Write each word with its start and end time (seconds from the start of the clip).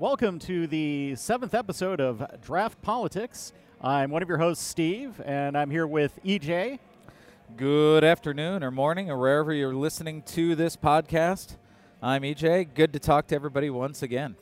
Welcome 0.00 0.40
to 0.40 0.66
the 0.66 1.14
seventh 1.14 1.54
episode 1.54 2.00
of 2.00 2.18
Draught 2.44 2.72
Politics. 2.82 3.52
I'm 3.80 4.10
one 4.10 4.24
of 4.24 4.28
your 4.28 4.38
hosts, 4.38 4.66
Steve, 4.66 5.20
and 5.24 5.56
I'm 5.56 5.70
here 5.70 5.86
with 5.86 6.18
EJ. 6.24 6.80
Good 7.56 8.02
afternoon 8.02 8.64
or 8.64 8.72
morning 8.72 9.08
or 9.08 9.16
wherever 9.16 9.52
you're 9.52 9.72
listening 9.72 10.22
to 10.22 10.56
this 10.56 10.76
podcast. 10.76 11.54
I'm 12.02 12.22
EJ. 12.22 12.74
Good 12.74 12.92
to 12.94 12.98
talk 12.98 13.28
to 13.28 13.36
everybody 13.36 13.70
once 13.70 14.02
again. 14.02 14.34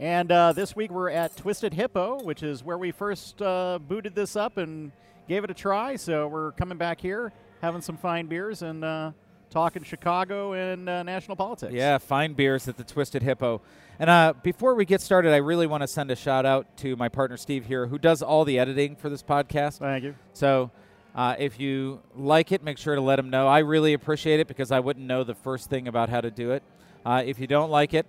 And 0.00 0.32
uh, 0.32 0.52
this 0.52 0.74
week 0.74 0.90
we're 0.90 1.10
at 1.10 1.36
Twisted 1.36 1.72
Hippo, 1.72 2.24
which 2.24 2.42
is 2.42 2.64
where 2.64 2.76
we 2.76 2.90
first 2.90 3.40
uh, 3.40 3.78
booted 3.80 4.16
this 4.16 4.34
up 4.34 4.56
and 4.56 4.90
gave 5.28 5.44
it 5.44 5.50
a 5.50 5.54
try. 5.54 5.94
So 5.94 6.26
we're 6.26 6.50
coming 6.52 6.76
back 6.76 7.00
here, 7.00 7.32
having 7.62 7.82
some 7.82 7.96
fine 7.96 8.26
beers, 8.26 8.62
and 8.62 8.84
uh, 8.84 9.12
talking 9.56 9.80
in 9.80 9.84
Chicago 9.84 10.52
and 10.52 10.86
uh, 10.86 11.02
national 11.02 11.34
politics. 11.34 11.72
Yeah, 11.72 11.96
fine 11.96 12.34
beers 12.34 12.68
at 12.68 12.76
the 12.76 12.84
Twisted 12.84 13.22
Hippo. 13.22 13.62
And 13.98 14.10
uh, 14.10 14.34
before 14.42 14.74
we 14.74 14.84
get 14.84 15.00
started, 15.00 15.32
I 15.32 15.38
really 15.38 15.66
want 15.66 15.80
to 15.82 15.86
send 15.86 16.10
a 16.10 16.16
shout 16.16 16.44
out 16.44 16.76
to 16.78 16.94
my 16.96 17.08
partner 17.08 17.38
Steve 17.38 17.64
here, 17.64 17.86
who 17.86 17.98
does 17.98 18.20
all 18.20 18.44
the 18.44 18.58
editing 18.58 18.96
for 18.96 19.08
this 19.08 19.22
podcast. 19.22 19.78
Thank 19.78 20.04
you. 20.04 20.14
So 20.34 20.70
uh, 21.14 21.36
if 21.38 21.58
you 21.58 22.00
like 22.14 22.52
it, 22.52 22.62
make 22.62 22.76
sure 22.76 22.94
to 22.96 23.00
let 23.00 23.18
him 23.18 23.30
know. 23.30 23.48
I 23.48 23.60
really 23.60 23.94
appreciate 23.94 24.40
it 24.40 24.46
because 24.46 24.70
I 24.70 24.80
wouldn't 24.80 25.06
know 25.06 25.24
the 25.24 25.34
first 25.34 25.70
thing 25.70 25.88
about 25.88 26.10
how 26.10 26.20
to 26.20 26.30
do 26.30 26.50
it. 26.50 26.62
Uh, 27.06 27.22
if 27.24 27.38
you 27.38 27.46
don't 27.46 27.70
like 27.70 27.94
it, 27.94 28.04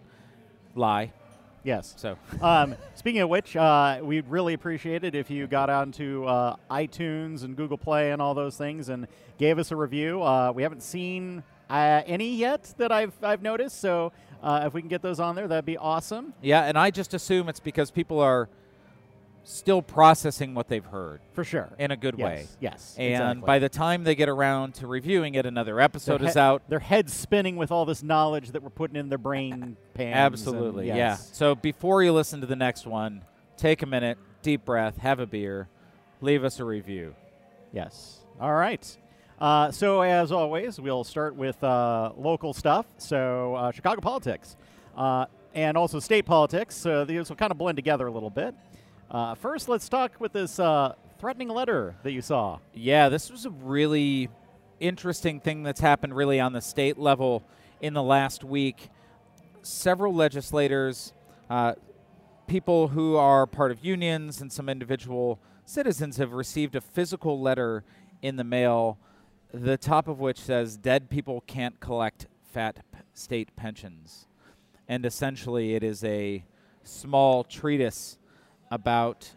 lie. 0.76 1.14
Yes. 1.68 1.96
So, 1.98 2.18
um, 2.42 2.78
speaking 2.96 3.20
of 3.20 3.28
which, 3.28 3.58
uh, 3.58 4.00
we'd 4.02 4.26
really 4.30 4.54
appreciate 4.54 5.04
it 5.04 5.16
if 5.16 5.30
you 5.30 5.48
got 5.48 5.70
onto 5.70 6.24
uh, 6.24 6.56
iTunes 6.72 7.44
and 7.44 7.58
Google 7.58 7.78
Play 7.78 8.14
and 8.14 8.22
all 8.22 8.34
those 8.34 8.56
things 8.56 8.88
and 8.88 9.06
gave 9.38 9.60
us 9.60 9.70
a 9.72 9.76
review. 9.76 10.24
Uh, 10.24 10.54
we 10.54 10.64
haven't 10.64 10.82
seen 10.82 11.44
uh, 11.70 12.04
any 12.06 12.34
yet 12.38 12.74
that 12.78 12.94
I've 12.94 13.12
I've 13.22 13.42
noticed, 13.42 13.82
so 13.82 14.14
uh, 14.42 14.64
if 14.66 14.74
we 14.74 14.80
can 14.80 14.88
get 14.88 15.02
those 15.02 15.20
on 15.20 15.36
there, 15.36 15.46
that'd 15.46 15.66
be 15.66 15.76
awesome. 15.76 16.34
yeah, 16.42 16.64
and 16.64 16.78
I 16.78 16.90
just 16.90 17.14
assume 17.14 17.50
it's 17.50 17.60
because 17.60 17.92
people 17.92 18.22
are 18.22 18.48
still 19.48 19.82
processing 19.82 20.54
what 20.54 20.68
they've 20.68 20.86
heard 20.86 21.22
For 21.32 21.46
sure. 21.46 21.72
in 21.80 21.92
a 21.92 21.96
good 21.96 22.16
yes. 22.18 22.26
way. 22.26 22.46
Yes. 22.60 22.96
And 22.98 23.14
exactly. 23.14 23.46
by 23.46 23.60
the 23.60 23.70
time 23.70 24.04
they 24.04 24.14
get 24.14 24.28
around 24.28 24.74
to 24.76 24.88
reviewing 24.88 25.36
it, 25.36 25.46
another 25.46 25.80
episode 25.80 26.20
Their 26.20 26.30
is 26.30 26.38
out. 26.38 26.64
Their 26.68 26.80
heads 26.80 27.14
spinning 27.14 27.56
with 27.56 27.72
all 27.72 27.86
this 27.86 28.04
knowledge 28.04 28.52
that 28.52 28.62
we're 28.62 28.70
putting 28.70 28.98
in 28.98 29.08
their 29.08 29.18
brain 29.18 29.78
pans. 29.94 30.16
Absolutely, 30.16 30.88
yeah. 30.88 31.16
So 31.16 31.56
before 31.56 32.04
you 32.04 32.12
listen 32.12 32.42
to 32.42 32.48
the 32.48 32.58
next 32.58 32.86
one, 32.86 33.24
take 33.56 33.82
a 33.82 33.86
minute, 33.86 34.18
deep 34.42 34.66
breath, 34.66 34.98
have 34.98 35.20
a 35.22 35.26
beer, 35.26 35.70
leave 36.20 36.44
us 36.44 36.60
a 36.60 36.66
review. 36.66 37.16
Yes. 37.72 38.20
All 38.42 38.54
right. 38.54 38.98
Uh, 39.40 39.72
so, 39.72 40.02
as 40.02 40.32
always, 40.32 40.80
we'll 40.82 41.04
start 41.04 41.36
with 41.36 41.64
uh, 41.64 42.12
local 42.18 42.54
stuff. 42.54 42.88
So, 42.98 43.54
uh, 43.54 43.72
Chicago 43.72 44.02
politics 44.02 44.58
uh, 44.98 45.28
and 45.54 45.78
also 45.78 46.00
state 46.00 46.26
politics. 46.26 46.76
So, 46.76 47.06
these 47.06 47.30
will 47.30 47.36
kind 47.36 47.52
of 47.52 47.58
blend 47.60 47.76
together 47.76 48.08
a 48.08 48.12
little 48.12 48.32
bit. 48.32 48.56
Uh, 49.10 49.36
first, 49.36 49.70
let's 49.70 49.88
talk 49.88 50.20
with 50.20 50.34
this 50.34 50.60
uh, 50.60 50.94
threatening 51.18 51.48
letter 51.48 51.96
that 52.04 52.12
you 52.12 52.22
saw. 52.22 52.60
Yeah, 52.74 53.08
this 53.08 53.32
was 53.32 53.46
a 53.46 53.50
really 53.50 54.30
interesting 54.82 55.40
thing 55.40 55.64
that's 55.64 55.80
happened 55.80 56.14
really 56.14 56.42
on 56.42 56.52
the 56.52 56.60
state 56.60 56.98
level 56.98 57.44
in 57.80 57.94
the 57.94 58.04
last 58.04 58.44
week. 58.44 58.90
Several 59.62 60.14
legislators, 60.14 61.14
uh, 61.50 61.76
people 62.48 62.90
who 62.90 63.16
are 63.16 63.48
part 63.48 63.72
of 63.72 63.84
unions, 63.84 64.42
and 64.42 64.52
some 64.52 64.68
individual 64.68 65.40
citizens 65.64 66.18
have 66.18 66.34
received 66.34 66.76
a 66.76 66.82
physical 66.82 67.40
letter 67.40 67.86
in 68.22 68.36
the 68.36 68.44
mail, 68.44 68.98
the 69.54 69.78
top 69.78 70.10
of 70.10 70.20
which 70.20 70.40
says 70.40 70.76
dead 70.76 71.10
people 71.10 71.42
can't 71.48 71.80
collect 71.80 72.28
fat 72.44 72.82
p- 72.92 73.00
state 73.14 73.56
pensions. 73.56 74.28
And 74.86 75.06
essentially, 75.06 75.76
it 75.76 75.84
is 75.84 76.04
a 76.04 76.44
small 76.84 77.46
treatise 77.46 78.18
about 78.72 79.32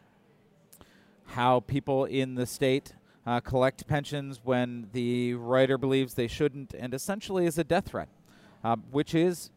how 1.27 1.61
people 1.61 2.05
in 2.05 2.35
the 2.35 2.47
state 2.47 2.95
uh, 3.27 3.41
collect 3.41 3.87
pensions 3.87 4.41
when 4.43 4.89
the 4.93 5.35
writer 5.35 5.79
believes 5.79 6.15
they 6.15 6.27
shouldn't, 6.27 6.75
and 6.75 6.95
essentially 6.95 7.47
is 7.47 7.59
a 7.59 7.65
death 7.65 7.87
threat, 7.87 8.09
uh, 8.65 8.77
which 8.91 9.15
is 9.15 9.51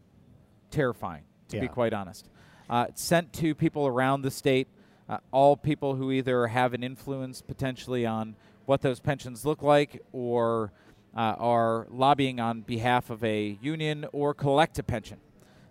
terrifying, 0.69 1.23
to 1.49 1.59
be 1.59 1.67
quite 1.67 1.93
honest. 1.93 2.29
Uh, 2.69 2.87
sent 2.93 3.31
to 3.33 3.55
people 3.55 3.87
around 3.87 4.21
the 4.21 4.31
state, 4.31 4.67
uh, 5.09 5.17
all 5.31 5.55
people 5.55 5.95
who 5.95 6.11
either 6.11 6.47
have 6.47 6.73
an 6.73 6.83
influence 6.83 7.41
potentially 7.41 8.05
on 8.05 8.35
what 8.65 8.81
those 8.81 8.99
pensions 8.99 9.45
look 9.45 9.61
like 9.61 10.01
or 10.11 10.71
uh, 11.15 11.35
are 11.37 11.87
lobbying 11.89 12.39
on 12.39 12.61
behalf 12.61 13.09
of 13.09 13.23
a 13.23 13.57
union 13.61 14.05
or 14.13 14.33
collect 14.33 14.79
a 14.79 14.83
pension. 14.83 15.17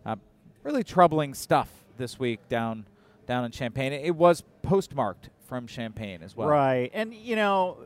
Uh, 0.05 0.17
really 0.63 0.85
troubling 0.85 1.35
stuff 1.35 1.69
this 1.97 2.19
week 2.19 2.41
down 2.49 2.85
down 3.33 3.47
in 3.47 3.51
Champaign. 3.51 3.95
It 3.95 4.15
was 4.15 4.45
postmarked 4.61 5.31
from 5.47 5.67
Champaign 5.67 6.23
as 6.23 6.37
well. 6.37 6.49
Right. 6.49 6.91
And, 6.93 7.15
you 7.15 7.35
know, 7.35 7.79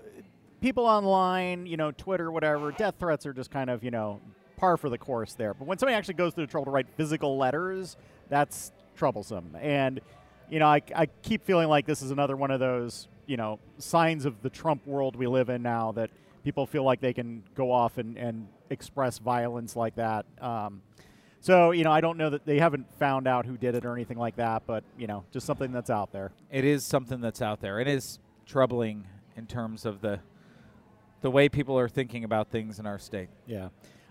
people 0.60 0.84
online, 0.86 1.66
you 1.66 1.76
know, 1.76 1.92
Twitter, 1.92 2.32
whatever, 2.32 2.72
death 2.72 2.96
threats 2.98 3.24
are 3.26 3.32
just 3.32 3.52
kind 3.52 3.70
of, 3.70 3.84
you 3.84 3.92
know, 3.92 4.20
par 4.56 4.76
for 4.76 4.90
the 4.90 4.98
course 4.98 5.34
there. 5.34 5.54
But 5.54 5.68
when 5.68 5.78
somebody 5.78 5.94
actually 5.94 6.14
goes 6.14 6.34
through 6.34 6.46
the 6.46 6.50
trouble 6.50 6.64
to 6.64 6.72
write 6.72 6.88
physical 6.96 7.38
letters, 7.38 7.96
that's 8.28 8.72
troublesome. 8.96 9.56
And, 9.60 10.00
you 10.50 10.58
know, 10.58 10.66
I, 10.66 10.82
I 10.96 11.06
keep 11.06 11.44
feeling 11.44 11.68
like 11.68 11.86
this 11.86 12.02
is 12.02 12.10
another 12.10 12.34
one 12.34 12.50
of 12.50 12.58
those, 12.58 13.06
you 13.26 13.36
know, 13.36 13.60
signs 13.78 14.24
of 14.24 14.42
the 14.42 14.50
Trump 14.50 14.84
world 14.84 15.14
we 15.14 15.28
live 15.28 15.48
in 15.48 15.62
now 15.62 15.92
that 15.92 16.10
people 16.42 16.66
feel 16.66 16.82
like 16.82 17.00
they 17.00 17.12
can 17.12 17.44
go 17.54 17.70
off 17.70 17.98
and, 17.98 18.16
and 18.18 18.48
express 18.70 19.18
violence 19.18 19.76
like 19.76 19.94
that. 19.94 20.26
Um, 20.40 20.82
so, 21.46 21.70
you 21.70 21.84
know, 21.84 21.92
I 21.92 22.00
don't 22.00 22.18
know 22.18 22.30
that 22.30 22.44
they 22.44 22.58
haven't 22.58 22.92
found 22.98 23.28
out 23.28 23.46
who 23.46 23.56
did 23.56 23.76
it 23.76 23.84
or 23.84 23.92
anything 23.92 24.18
like 24.18 24.34
that, 24.34 24.64
but, 24.66 24.82
you 24.98 25.06
know, 25.06 25.22
just 25.30 25.46
something 25.46 25.70
that's 25.70 25.90
out 25.90 26.10
there. 26.10 26.32
It 26.50 26.64
is 26.64 26.84
something 26.84 27.20
that's 27.20 27.40
out 27.40 27.60
there. 27.60 27.78
It 27.78 27.86
is 27.86 28.18
troubling 28.46 29.04
in 29.36 29.46
terms 29.46 29.86
of 29.86 30.00
the 30.00 30.18
the 31.20 31.30
way 31.30 31.48
people 31.48 31.78
are 31.78 31.88
thinking 31.88 32.24
about 32.24 32.50
things 32.50 32.80
in 32.80 32.86
our 32.86 32.98
state. 32.98 33.28
Yeah. 33.46 33.68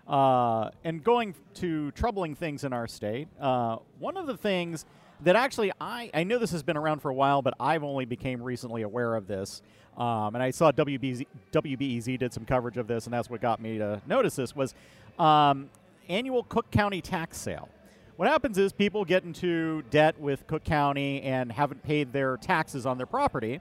Uh, 0.07 0.69
and 0.85 1.03
going 1.03 1.35
to 1.55 1.91
troubling 1.91 2.35
things 2.35 2.63
in 2.63 2.71
our 2.71 2.87
state, 2.87 3.27
uh, 3.41 3.79
one 3.99 4.15
of 4.15 4.27
the 4.27 4.37
things 4.37 4.85
that 5.21 5.35
actually 5.35 5.73
I, 5.81 6.09
I 6.13 6.23
know 6.23 6.39
this 6.39 6.51
has 6.51 6.63
been 6.63 6.77
around 6.77 7.01
for 7.01 7.11
a 7.11 7.13
while, 7.13 7.41
but 7.41 7.53
I've 7.59 7.83
only 7.83 8.05
became 8.05 8.41
recently 8.41 8.83
aware 8.83 9.13
of 9.13 9.27
this. 9.27 9.61
Um, 9.97 10.35
and 10.35 10.41
I 10.41 10.51
saw 10.51 10.71
WBZ, 10.71 11.27
WBEZ 11.51 12.17
did 12.17 12.31
some 12.31 12.45
coverage 12.45 12.77
of 12.77 12.87
this, 12.87 13.07
and 13.07 13.13
that's 13.13 13.29
what 13.29 13.41
got 13.41 13.59
me 13.59 13.77
to 13.77 14.01
notice 14.07 14.37
this 14.37 14.55
was 14.55 14.73
um, 15.19 15.69
annual 16.09 16.43
Cook 16.43 16.71
County 16.71 17.01
tax 17.01 17.37
sale. 17.37 17.69
What 18.15 18.29
happens 18.29 18.57
is 18.57 18.71
people 18.71 19.03
get 19.03 19.23
into 19.23 19.81
debt 19.89 20.17
with 20.19 20.47
Cook 20.47 20.63
County 20.63 21.21
and 21.21 21.51
haven't 21.51 21.83
paid 21.83 22.13
their 22.13 22.37
taxes 22.37 22.85
on 22.85 22.97
their 22.97 23.05
property. 23.05 23.59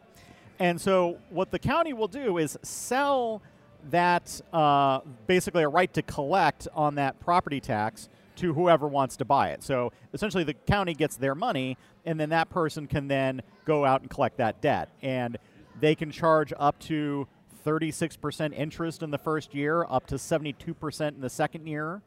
And 0.61 0.81
so, 0.81 1.19
what 1.31 1.51
the 1.51 1.59
county 1.59 1.93
will 1.93 2.09
do 2.09 2.39
is 2.39 2.57
sell 2.63 3.43
that 3.91 4.41
uh, 4.53 5.01
basically 5.27 5.65
a 5.65 5.69
right 5.69 5.93
to 5.95 6.03
collect 6.03 6.69
on 6.73 6.95
that 6.95 7.19
property 7.19 7.61
tax 7.61 8.09
to 8.37 8.55
whoever 8.55 8.87
wants 8.87 9.17
to 9.17 9.25
buy 9.25 9.51
it. 9.51 9.65
So, 9.65 9.93
essentially, 10.13 10.45
the 10.45 10.55
county 10.55 10.95
gets 10.95 11.17
their 11.17 11.35
money, 11.35 11.77
and 12.05 12.19
then 12.19 12.29
that 12.31 12.51
person 12.51 12.87
can 12.87 13.09
then 13.09 13.43
go 13.65 13.85
out 13.85 14.03
and 14.03 14.11
collect 14.11 14.37
that 14.37 14.61
debt. 14.61 14.89
And 15.03 15.37
they 15.81 15.97
can 15.97 16.13
charge 16.13 16.53
up 16.57 16.79
to 16.81 17.27
36% 17.67 18.53
interest 18.57 19.03
in 19.03 19.11
the 19.11 19.19
first 19.19 19.55
year, 19.55 19.85
up 19.89 20.07
to 20.07 20.17
72% 20.17 21.09
in 21.09 21.21
the 21.21 21.31
second 21.31 21.67
year. 21.67 22.03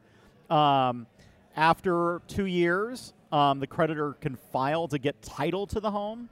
Um, 0.50 1.08
after 1.56 2.22
two 2.28 2.46
years, 2.46 3.14
um, 3.32 3.60
the 3.60 3.68
creditor 3.68 4.14
can 4.14 4.36
file 4.36 4.88
to 4.88 4.98
get 4.98 5.22
title 5.22 5.68
to 5.68 5.80
the 5.80 5.92
home. 5.92 6.30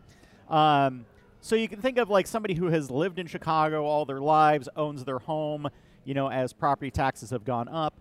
Um, 0.50 1.06
so 1.42 1.56
you 1.56 1.68
can 1.68 1.81
think 1.81 1.98
of 1.98 2.09
like 2.09 2.28
somebody 2.28 2.53
who 2.53 2.68
has 2.68 2.90
lived 2.90 3.20
in 3.20 3.28
Chicago 3.28 3.86
all 3.86 4.06
their 4.06 4.22
lives, 4.22 4.70
owns 4.76 5.03
their 5.03 5.20
home. 5.20 5.70
You 6.03 6.14
know, 6.14 6.29
as 6.29 6.53
property 6.53 6.91
taxes 6.91 7.32
have 7.32 7.46
gone 7.46 7.67
up, 7.67 7.94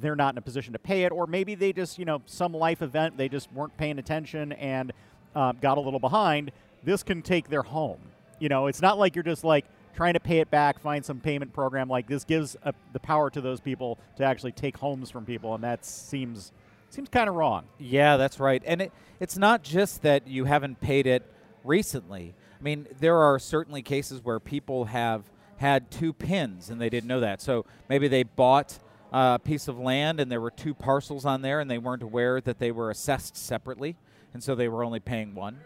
they're 0.00 0.16
not 0.16 0.34
in 0.34 0.38
a 0.38 0.42
position 0.42 0.72
to 0.72 0.78
pay 0.78 1.04
it, 1.04 1.12
or 1.12 1.26
maybe 1.26 1.54
they 1.54 1.72
just, 1.72 1.98
you 1.98 2.04
know, 2.04 2.22
some 2.26 2.52
life 2.52 2.82
event 2.82 3.16
they 3.16 3.28
just 3.28 3.52
weren't 3.52 3.76
paying 3.76 3.98
attention 3.98 4.52
and 4.52 4.92
uh, 5.34 5.52
got 5.52 5.78
a 5.78 5.80
little 5.80 6.00
behind. 6.00 6.52
This 6.82 7.02
can 7.02 7.22
take 7.22 7.48
their 7.48 7.62
home. 7.62 8.00
You 8.38 8.48
know, 8.48 8.66
it's 8.66 8.82
not 8.82 8.98
like 8.98 9.14
you're 9.14 9.24
just 9.24 9.44
like 9.44 9.64
trying 9.94 10.14
to 10.14 10.20
pay 10.20 10.40
it 10.40 10.50
back, 10.50 10.80
find 10.80 11.04
some 11.04 11.20
payment 11.20 11.52
program. 11.52 11.88
Like 11.88 12.06
this 12.06 12.24
gives 12.24 12.56
uh 12.64 12.72
the 12.92 13.00
power 13.00 13.30
to 13.30 13.40
those 13.40 13.60
people 13.60 13.98
to 14.16 14.24
actually 14.24 14.52
take 14.52 14.76
homes 14.76 15.10
from 15.10 15.24
people, 15.24 15.54
and 15.54 15.64
that 15.64 15.84
seems 15.84 16.52
seems 16.90 17.08
kind 17.08 17.28
of 17.28 17.34
wrong. 17.34 17.64
Yeah, 17.78 18.16
that's 18.16 18.38
right. 18.38 18.62
And 18.64 18.82
it, 18.82 18.92
it's 19.20 19.36
not 19.36 19.62
just 19.62 20.02
that 20.02 20.28
you 20.28 20.44
haven't 20.44 20.80
paid 20.80 21.06
it 21.06 21.24
recently. 21.64 22.34
I 22.58 22.62
mean, 22.62 22.86
there 23.00 23.18
are 23.18 23.38
certainly 23.38 23.82
cases 23.82 24.22
where 24.22 24.38
people 24.38 24.86
have 24.86 25.24
had 25.56 25.90
two 25.90 26.12
pins 26.12 26.70
and 26.70 26.80
they 26.80 26.88
didn't 26.88 27.08
know 27.08 27.20
that. 27.20 27.40
So 27.40 27.64
maybe 27.88 28.08
they 28.08 28.22
bought 28.22 28.78
a 29.12 29.38
piece 29.38 29.68
of 29.68 29.78
land 29.78 30.20
and 30.20 30.30
there 30.30 30.40
were 30.40 30.50
two 30.50 30.74
parcels 30.74 31.24
on 31.24 31.42
there 31.42 31.60
and 31.60 31.70
they 31.70 31.78
weren't 31.78 32.02
aware 32.02 32.40
that 32.40 32.58
they 32.58 32.70
were 32.70 32.90
assessed 32.90 33.36
separately, 33.36 33.96
and 34.32 34.42
so 34.42 34.54
they 34.54 34.68
were 34.68 34.84
only 34.84 35.00
paying 35.00 35.34
one. 35.34 35.60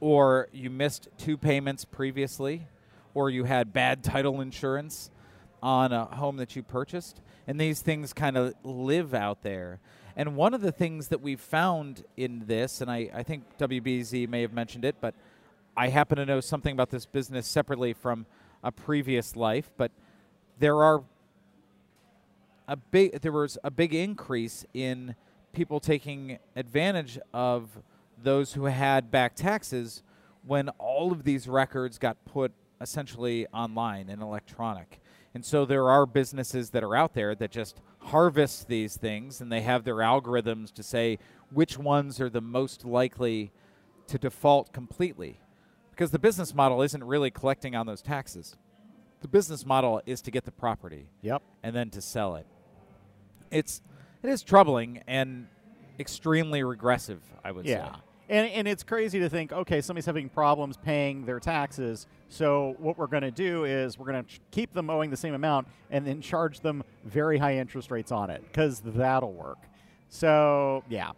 Or 0.00 0.48
you 0.52 0.70
missed 0.70 1.08
two 1.18 1.36
payments 1.38 1.84
previously, 1.84 2.66
or 3.14 3.30
you 3.30 3.44
had 3.44 3.72
bad 3.72 4.02
title 4.04 4.40
insurance 4.40 5.10
on 5.62 5.92
a 5.92 6.04
home 6.04 6.36
that 6.36 6.54
you 6.54 6.62
purchased, 6.62 7.22
and 7.46 7.58
these 7.58 7.80
things 7.80 8.12
kind 8.12 8.36
of 8.36 8.52
live 8.62 9.14
out 9.14 9.42
there. 9.42 9.80
And 10.16 10.36
one 10.36 10.52
of 10.52 10.60
the 10.60 10.70
things 10.70 11.08
that 11.08 11.22
we've 11.22 11.40
found 11.40 12.04
in 12.16 12.44
this, 12.46 12.80
and 12.80 12.90
I, 12.90 13.10
I 13.14 13.22
think 13.22 13.44
WBZ 13.58 14.28
may 14.28 14.42
have 14.42 14.52
mentioned 14.52 14.84
it, 14.84 14.96
but 15.00 15.14
I 15.76 15.88
happen 15.88 16.18
to 16.18 16.26
know 16.26 16.40
something 16.40 16.72
about 16.72 16.90
this 16.90 17.06
business 17.06 17.48
separately 17.48 17.94
from 17.94 18.26
a 18.62 18.70
previous 18.70 19.34
life, 19.34 19.70
but 19.76 19.90
there 20.58 20.82
are 20.82 21.02
a 22.68 22.76
big 22.76 23.20
there 23.20 23.32
was 23.32 23.58
a 23.62 23.70
big 23.70 23.94
increase 23.94 24.64
in 24.72 25.14
people 25.52 25.80
taking 25.80 26.38
advantage 26.56 27.18
of 27.32 27.68
those 28.22 28.54
who 28.54 28.64
had 28.64 29.10
back 29.10 29.34
taxes 29.34 30.02
when 30.46 30.68
all 30.78 31.12
of 31.12 31.24
these 31.24 31.48
records 31.48 31.98
got 31.98 32.16
put 32.24 32.52
essentially 32.84 33.48
online 33.48 34.08
and 34.08 34.22
electronic. 34.22 35.00
And 35.34 35.44
so 35.44 35.64
there 35.64 35.90
are 35.90 36.06
businesses 36.06 36.70
that 36.70 36.84
are 36.84 36.94
out 36.94 37.14
there 37.14 37.34
that 37.34 37.50
just 37.50 37.80
harvest 37.98 38.68
these 38.68 38.96
things 38.96 39.40
and 39.40 39.50
they 39.50 39.62
have 39.62 39.82
their 39.82 39.96
algorithms 39.96 40.72
to 40.74 40.84
say 40.84 41.18
which 41.50 41.76
ones 41.76 42.20
are 42.20 42.30
the 42.30 42.40
most 42.40 42.84
likely 42.84 43.50
to 44.06 44.18
default 44.18 44.72
completely. 44.72 45.40
Because 45.90 46.12
the 46.12 46.18
business 46.18 46.54
model 46.54 46.82
isn't 46.82 47.02
really 47.02 47.30
collecting 47.30 47.74
on 47.74 47.86
those 47.86 48.02
taxes. 48.02 48.56
The 49.22 49.28
business 49.28 49.64
model 49.66 50.02
is 50.06 50.20
to 50.22 50.30
get 50.30 50.44
the 50.44 50.52
property. 50.52 51.08
Yep. 51.22 51.42
And 51.62 51.74
then 51.74 51.90
to 51.90 52.00
sell 52.00 52.36
it. 52.36 52.46
It's 53.50 53.82
it 54.22 54.30
is 54.30 54.42
troubling 54.42 55.02
and 55.06 55.48
extremely 55.98 56.62
regressive, 56.62 57.22
I 57.44 57.52
would 57.52 57.66
yeah. 57.66 57.94
say. 57.94 58.00
And, 58.28 58.50
and 58.52 58.68
it's 58.68 58.82
crazy 58.82 59.20
to 59.20 59.28
think, 59.28 59.52
okay, 59.52 59.80
somebody's 59.80 60.06
having 60.06 60.28
problems 60.30 60.76
paying 60.78 61.26
their 61.26 61.40
taxes. 61.40 62.06
So 62.34 62.74
what 62.80 62.98
we're 62.98 63.06
going 63.06 63.22
to 63.22 63.30
do 63.30 63.64
is 63.64 63.96
we're 63.96 64.10
going 64.10 64.24
to 64.24 64.30
keep 64.50 64.72
them 64.72 64.90
owing 64.90 65.08
the 65.08 65.16
same 65.16 65.34
amount 65.34 65.68
and 65.92 66.04
then 66.04 66.20
charge 66.20 66.58
them 66.58 66.82
very 67.04 67.38
high 67.38 67.58
interest 67.58 67.92
rates 67.92 68.10
on 68.10 68.28
it 68.28 68.42
because 68.42 68.80
that'll 68.80 69.32
work. 69.32 69.58
So 70.08 70.82
yeah, 70.88 71.12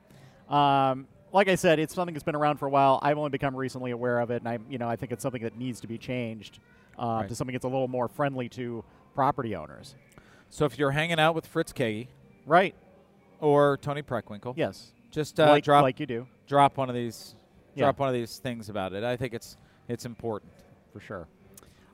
um, 0.51 1.07
like 1.33 1.49
I 1.49 1.55
said, 1.55 1.79
it's 1.79 1.95
something 1.95 2.13
that's 2.13 2.23
been 2.23 2.37
around 2.37 2.59
for 2.59 2.67
a 2.67 2.71
while. 2.71 2.99
I've 3.03 3.17
only 3.17 3.31
become 3.31 3.57
recently 3.57 3.93
aware 3.93 4.21
of 4.21 4.31
it, 4.31 4.43
and 4.43 4.49
I, 4.49 4.59
you 4.69 4.77
know, 4.77 4.91
I 4.91 4.97
think 4.97 5.11
it's 5.11 5.23
something 5.23 5.43
that 5.43 5.57
needs 5.57 5.81
to 5.81 5.87
be 5.87 5.97
changed 5.97 6.59
uh, 6.99 7.21
Right. 7.21 7.29
to 7.31 7.35
something 7.35 7.55
that's 7.55 7.65
a 7.65 7.69
little 7.69 7.89
more 7.89 8.09
friendly 8.09 8.51
to 8.51 8.85
property 9.15 9.57
owners. 9.57 9.95
So 10.51 10.67
if 10.67 10.79
you're 10.79 10.91
hanging 10.91 11.19
out 11.19 11.35
with 11.35 11.47
Fritz 11.47 11.73
Kaegi 11.73 12.09
Right? 12.45 12.75
or 13.41 13.79
Toni 13.79 14.03
Preckwinkle, 14.03 14.53
Yes. 14.55 14.93
just 15.11 15.41
uh, 15.41 15.47
like, 15.49 15.65
drop 15.65 15.83
like 15.83 15.99
you 15.99 16.05
do, 16.05 16.27
drop 16.47 16.77
one 16.77 16.91
of 16.91 16.95
these 16.95 17.35
Yeah. 17.75 17.85
drop 17.85 17.99
one 18.01 18.09
of 18.11 18.15
these 18.15 18.37
things 18.39 18.69
about 18.69 18.93
it. 18.93 19.03
I 19.03 19.17
think 19.17 19.33
it's 19.33 19.57
it's 19.89 20.05
important. 20.05 20.53
For 20.96 21.00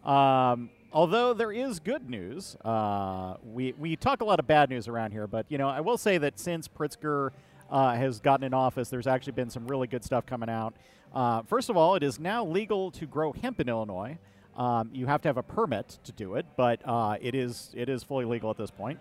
sure. 0.05 0.11
Um, 0.11 0.71
although 0.93 1.35
there 1.35 1.53
is 1.53 1.81
good 1.81 2.09
news, 2.09 2.57
uh, 2.65 3.35
we 3.45 3.73
we 3.79 3.97
talk 3.97 4.21
a 4.21 4.25
lot 4.25 4.39
of 4.39 4.47
bad 4.47 4.71
news 4.71 4.89
around 4.89 5.13
here, 5.13 5.27
but 5.27 5.47
you 5.49 5.59
know 5.59 5.69
I 5.69 5.81
will 5.81 5.99
say 5.99 6.19
that 6.19 6.39
since 6.39 6.69
Pritzker 6.69 7.31
uh, 7.71 7.95
has 7.95 8.21
gotten 8.21 8.45
in 8.45 8.55
office, 8.55 8.89
there's 8.91 9.07
actually 9.07 9.33
been 9.33 9.51
some 9.51 9.67
really 9.67 9.87
good 9.87 10.05
stuff 10.05 10.25
coming 10.27 10.49
out. 10.49 10.75
Uh, 11.15 11.43
first 11.43 11.69
of 11.69 11.77
all, 11.77 11.95
it 11.95 12.03
is 12.03 12.19
now 12.19 12.45
legal 12.45 12.91
to 12.93 13.07
grow 13.07 13.33
hemp 13.33 13.61
in 13.61 13.69
Illinois. 13.69 14.19
Um, 14.57 14.91
you 14.93 15.07
have 15.07 15.21
to 15.23 15.29
have 15.29 15.37
a 15.37 15.43
permit 15.43 15.99
to 16.05 16.13
do 16.13 16.35
it, 16.35 16.47
but 16.57 16.81
uh, 16.85 17.17
it 17.21 17.35
is 17.35 17.73
it 17.75 17.89
is 17.89 18.03
fully 18.05 18.25
legal 18.25 18.51
at 18.51 18.57
this 18.57 18.71
point. 18.71 19.01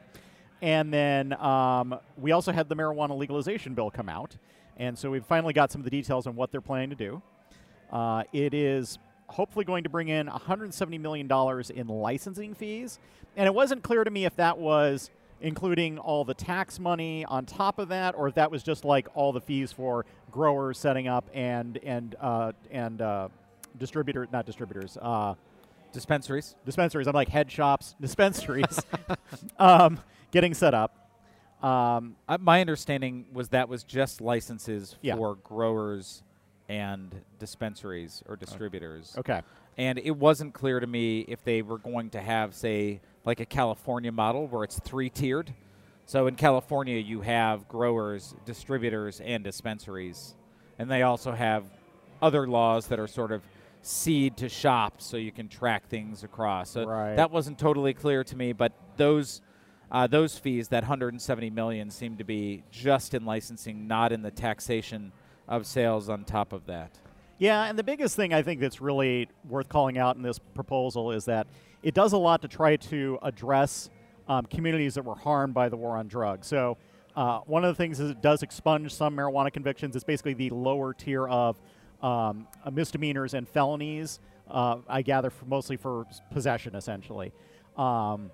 And 0.63 0.93
then 0.93 1.33
um, 1.33 1.99
we 2.17 2.31
also 2.31 2.51
had 2.51 2.69
the 2.69 2.75
marijuana 2.75 3.17
legalization 3.17 3.73
bill 3.75 3.91
come 3.91 4.09
out, 4.09 4.35
and 4.77 4.97
so 4.97 5.11
we've 5.11 5.25
finally 5.25 5.53
got 5.53 5.71
some 5.71 5.81
of 5.81 5.85
the 5.85 5.91
details 5.91 6.25
on 6.25 6.35
what 6.35 6.51
they're 6.51 6.61
planning 6.61 6.89
to 6.89 6.95
do. 6.95 7.21
Uh, 7.91 8.23
it 8.31 8.53
is 8.53 8.97
hopefully 9.31 9.65
going 9.65 9.83
to 9.83 9.89
bring 9.89 10.07
in 10.09 10.27
$170 10.27 10.99
million 10.99 11.29
in 11.75 11.87
licensing 11.87 12.53
fees. 12.53 12.99
And 13.35 13.47
it 13.47 13.53
wasn't 13.53 13.83
clear 13.83 14.03
to 14.03 14.11
me 14.11 14.25
if 14.25 14.35
that 14.35 14.57
was 14.57 15.09
including 15.39 15.97
all 15.97 16.23
the 16.23 16.33
tax 16.35 16.79
money 16.79 17.25
on 17.25 17.45
top 17.45 17.79
of 17.79 17.87
that, 17.89 18.13
or 18.15 18.27
if 18.27 18.35
that 18.35 18.51
was 18.51 18.61
just 18.61 18.85
like 18.85 19.07
all 19.15 19.31
the 19.31 19.41
fees 19.41 19.71
for 19.71 20.05
growers 20.31 20.77
setting 20.77 21.07
up 21.07 21.25
and 21.33 21.77
and 21.83 22.15
uh, 22.21 22.51
and 22.69 23.01
uh, 23.01 23.27
distributors, 23.79 24.27
not 24.31 24.45
distributors, 24.45 24.97
uh, 25.01 25.33
Dispensaries. 25.93 26.55
dispensaries. 26.65 27.07
I'm 27.07 27.13
like 27.13 27.27
head 27.29 27.51
shops, 27.51 27.95
dispensaries, 28.01 28.79
um, 29.59 29.99
getting 30.31 30.53
set 30.53 30.73
up. 30.73 30.95
Um, 31.63 32.15
Uh, 32.29 32.37
my 32.39 32.61
understanding 32.61 33.25
was 33.33 33.49
that 33.49 33.67
was 33.69 33.83
just 33.83 34.21
licenses 34.21 34.95
Yeah. 35.01 35.15
for 35.15 35.35
growers 35.35 36.23
and 36.71 37.21
dispensaries 37.37 38.23
or 38.29 38.37
distributors. 38.37 39.15
okay. 39.17 39.41
And 39.77 39.99
it 39.99 40.11
wasn't 40.11 40.53
clear 40.53 40.79
to 40.79 40.87
me 40.87 41.21
if 41.27 41.43
they 41.43 41.61
were 41.61 41.77
going 41.77 42.09
to 42.11 42.21
have, 42.21 42.53
say, 42.55 43.01
like 43.25 43.41
a 43.41 43.45
California 43.45 44.11
model 44.11 44.47
where 44.47 44.63
it's 44.63 44.79
three 44.79 45.09
tiered. 45.09 45.53
So 46.05 46.27
in 46.27 46.35
California, 46.35 46.97
you 46.97 47.21
have 47.21 47.67
growers, 47.67 48.35
distributors, 48.45 49.19
and 49.19 49.43
dispensaries. 49.43 50.35
And 50.79 50.89
they 50.89 51.01
also 51.03 51.33
have 51.33 51.65
other 52.21 52.47
laws 52.47 52.87
that 52.87 52.99
are 52.99 53.07
sort 53.07 53.31
of 53.33 53.41
seed 53.81 54.37
to 54.37 54.47
shop 54.47 55.01
so 55.01 55.17
you 55.17 55.31
can 55.31 55.49
track 55.49 55.87
things 55.89 56.23
across. 56.23 56.69
So 56.71 56.85
Right. 56.85 57.15
that 57.15 57.31
wasn't 57.31 57.57
totally 57.59 57.93
clear 57.93 58.23
to 58.23 58.35
me, 58.37 58.53
but 58.53 58.71
those. 58.95 59.41
Uh, 59.93 60.07
those 60.07 60.37
fees, 60.37 60.69
that 60.69 60.83
170 60.83 61.49
million, 61.49 61.89
seem 61.89 62.15
to 62.15 62.23
be 62.23 62.63
just 62.71 63.13
in 63.13 63.25
licensing, 63.25 63.89
not 63.89 64.13
in 64.13 64.21
the 64.21 64.31
taxation 64.31 65.11
of 65.51 65.67
sales 65.67 66.09
on 66.09 66.23
top 66.23 66.53
of 66.53 66.65
that. 66.65 66.97
Yeah, 67.37 67.65
and 67.65 67.77
the 67.77 67.83
biggest 67.83 68.15
thing 68.15 68.33
I 68.33 68.41
think 68.41 68.59
that's 68.59 68.81
really 68.81 69.27
worth 69.49 69.67
calling 69.67 69.97
out 69.97 70.15
in 70.15 70.21
this 70.21 70.39
proposal 70.39 71.11
is 71.11 71.25
that 71.25 71.47
it 71.83 71.93
does 71.93 72.13
a 72.13 72.17
lot 72.17 72.41
to 72.43 72.47
try 72.47 72.75
to 72.75 73.19
address 73.21 73.89
um, 74.27 74.45
communities 74.45 74.93
that 74.93 75.03
were 75.03 75.15
harmed 75.15 75.53
by 75.53 75.67
the 75.67 75.75
war 75.75 75.97
on 75.97 76.07
drugs. 76.07 76.47
So, 76.47 76.77
uh, 77.15 77.39
one 77.39 77.65
of 77.65 77.75
the 77.75 77.75
things 77.75 77.99
is 77.99 78.09
it 78.09 78.21
does 78.21 78.41
expunge 78.41 78.93
some 78.93 79.17
marijuana 79.17 79.51
convictions. 79.51 79.95
It's 79.95 80.05
basically 80.05 80.33
the 80.33 80.49
lower 80.51 80.93
tier 80.93 81.27
of 81.27 81.57
um, 82.01 82.47
uh, 82.63 82.71
misdemeanors 82.71 83.33
and 83.33 83.47
felonies. 83.49 84.19
Uh, 84.49 84.77
I 84.87 85.01
gather 85.01 85.29
for 85.29 85.45
mostly 85.45 85.75
for 85.75 86.05
possession, 86.31 86.75
essentially. 86.75 87.33
Um, 87.75 88.31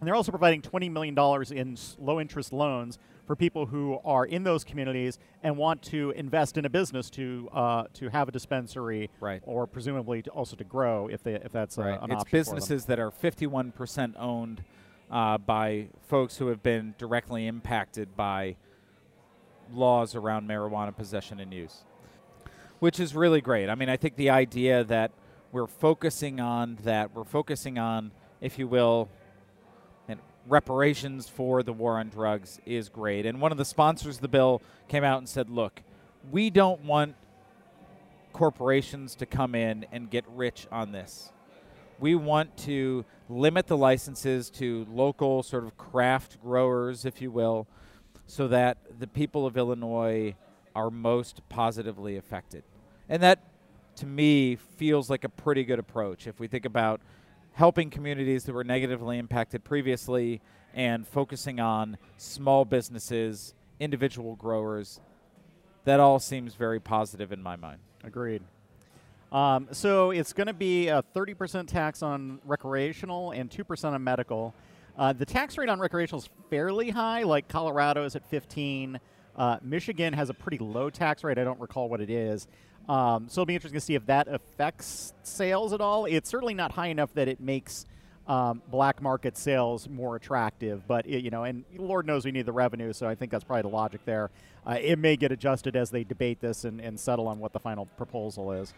and 0.00 0.06
they're 0.06 0.14
also 0.14 0.32
providing 0.32 0.62
$20 0.62 0.90
million 0.90 1.16
in 1.52 1.76
low 1.98 2.20
interest 2.20 2.54
loans 2.54 2.98
for 3.30 3.36
people 3.36 3.66
who 3.66 3.96
are 4.04 4.24
in 4.26 4.42
those 4.42 4.64
communities 4.64 5.16
and 5.44 5.56
want 5.56 5.80
to 5.80 6.10
invest 6.16 6.58
in 6.58 6.64
a 6.64 6.68
business 6.68 7.08
to 7.08 7.48
uh, 7.52 7.84
to 7.94 8.08
have 8.08 8.26
a 8.26 8.32
dispensary 8.32 9.08
Right. 9.20 9.40
or 9.46 9.68
presumably 9.68 10.20
to 10.22 10.30
also 10.30 10.56
to 10.56 10.64
grow 10.64 11.06
if, 11.06 11.22
they, 11.22 11.34
if 11.34 11.52
that's 11.52 11.78
uh, 11.78 11.82
Right. 11.82 12.02
an 12.02 12.10
it's 12.10 12.22
option 12.22 12.36
them. 12.38 12.40
businesses 12.40 12.86
that 12.86 12.98
are 12.98 13.12
51% 13.12 14.14
owned 14.18 14.64
uh, 15.12 15.38
by 15.38 15.90
folks 16.08 16.38
who 16.38 16.48
have 16.48 16.60
been 16.60 16.96
directly 16.98 17.46
impacted 17.46 18.16
by 18.16 18.56
laws 19.72 20.16
around 20.16 20.48
marijuana 20.48 20.96
possession 20.96 21.38
and 21.38 21.54
use, 21.54 21.84
which 22.80 22.98
is 22.98 23.14
really 23.14 23.40
great. 23.40 23.68
I 23.70 23.76
mean, 23.76 23.88
I 23.88 23.96
think 23.96 24.16
the 24.16 24.30
idea 24.30 24.82
that 24.82 25.12
we're 25.52 25.68
focusing 25.68 26.40
on 26.40 26.78
that, 26.82 27.14
we're 27.14 27.22
focusing 27.22 27.78
on, 27.78 28.10
if 28.40 28.58
you 28.58 28.66
will, 28.66 29.08
reparations 30.48 31.28
for 31.28 31.62
the 31.62 31.72
war 31.72 31.98
on 31.98 32.08
drugs 32.08 32.60
is 32.66 32.88
great. 32.88 33.26
And 33.26 33.40
one 33.40 33.52
of 33.52 33.58
the 33.58 33.64
sponsors 33.64 34.16
of 34.16 34.22
the 34.22 34.28
bill 34.28 34.62
came 34.88 35.04
out 35.04 35.18
and 35.18 35.28
said, 35.28 35.50
look, 35.50 35.82
we 36.30 36.50
don't 36.50 36.84
want 36.84 37.14
corporations 38.32 39.14
to 39.16 39.26
come 39.26 39.54
in 39.54 39.86
and 39.92 40.10
get 40.10 40.24
rich 40.28 40.66
on 40.70 40.92
this. 40.92 41.32
We 41.98 42.14
want 42.14 42.56
to 42.58 43.04
limit 43.28 43.66
the 43.66 43.76
licenses 43.76 44.48
to 44.50 44.86
local 44.90 45.42
sort 45.42 45.64
of 45.64 45.76
craft 45.76 46.40
growers, 46.40 47.04
if 47.04 47.20
you 47.20 47.30
will, 47.30 47.66
so 48.26 48.48
that 48.48 48.78
the 48.98 49.06
people 49.06 49.44
of 49.46 49.56
Illinois 49.56 50.34
are 50.74 50.90
most 50.90 51.42
positively 51.48 52.16
affected. 52.16 52.62
And 53.08 53.22
that, 53.22 53.42
to 53.96 54.06
me, 54.06 54.56
feels 54.56 55.10
like 55.10 55.24
a 55.24 55.28
pretty 55.28 55.64
good 55.64 55.78
approach 55.78 56.26
if 56.26 56.40
we 56.40 56.46
think 56.46 56.64
about 56.64 57.00
helping 57.52 57.90
communities 57.90 58.44
that 58.44 58.52
were 58.52 58.64
negatively 58.64 59.18
impacted 59.18 59.64
previously 59.64 60.40
and 60.74 61.06
focusing 61.06 61.60
on 61.60 61.98
small 62.16 62.64
businesses, 62.64 63.54
individual 63.78 64.36
growers. 64.36 65.00
That 65.84 66.00
all 66.00 66.18
seems 66.18 66.54
very 66.54 66.80
positive 66.80 67.32
in 67.32 67.42
my 67.42 67.56
mind. 67.56 67.78
Agreed. 68.04 68.42
Um, 69.32 69.68
so 69.72 70.10
it's 70.10 70.32
going 70.32 70.48
to 70.48 70.52
be 70.52 70.88
a 70.88 71.02
30% 71.14 71.68
tax 71.68 72.02
on 72.02 72.40
recreational 72.44 73.30
and 73.30 73.48
2% 73.50 73.92
on 73.92 74.02
medical. 74.02 74.54
Uh, 74.98 75.12
the 75.12 75.24
tax 75.24 75.56
rate 75.56 75.68
on 75.68 75.78
recreational 75.78 76.20
is 76.20 76.28
fairly 76.50 76.90
high, 76.90 77.22
like 77.22 77.48
Colorado 77.48 78.04
is 78.04 78.16
at 78.16 78.28
15. 78.28 78.98
Uh, 79.36 79.56
Michigan 79.62 80.12
has 80.12 80.30
a 80.30 80.34
pretty 80.34 80.58
low 80.58 80.90
tax 80.90 81.22
rate. 81.22 81.38
I 81.38 81.44
don't 81.44 81.60
recall 81.60 81.88
what 81.88 82.00
it 82.00 82.10
is. 82.10 82.48
Um, 82.90 83.28
so 83.28 83.40
it'll 83.40 83.46
be 83.46 83.54
interesting 83.54 83.78
to 83.78 83.84
see 83.84 83.94
if 83.94 84.06
that 84.06 84.26
affects 84.26 85.14
sales 85.22 85.72
at 85.72 85.80
all. 85.80 86.06
It's 86.06 86.28
certainly 86.28 86.54
not 86.54 86.72
high 86.72 86.88
enough 86.88 87.14
that 87.14 87.28
it 87.28 87.38
makes 87.38 87.86
um, 88.26 88.62
black 88.68 89.00
market 89.00 89.36
sales 89.38 89.88
more 89.88 90.16
attractive, 90.16 90.86
but 90.88 91.06
it, 91.06 91.22
you 91.22 91.30
know, 91.30 91.44
and 91.44 91.64
Lord 91.76 92.04
knows 92.06 92.24
we 92.24 92.32
need 92.32 92.46
the 92.46 92.52
revenue, 92.52 92.92
so 92.92 93.06
I 93.08 93.14
think 93.14 93.30
that's 93.30 93.44
probably 93.44 93.62
the 93.62 93.76
logic 93.76 94.00
there. 94.04 94.30
Uh, 94.66 94.76
it 94.80 94.98
may 94.98 95.16
get 95.16 95.30
adjusted 95.30 95.76
as 95.76 95.90
they 95.90 96.02
debate 96.02 96.40
this 96.40 96.64
and, 96.64 96.80
and 96.80 96.98
settle 96.98 97.28
on 97.28 97.38
what 97.38 97.52
the 97.52 97.60
final 97.60 97.86
proposal 97.96 98.50
is. 98.52 98.74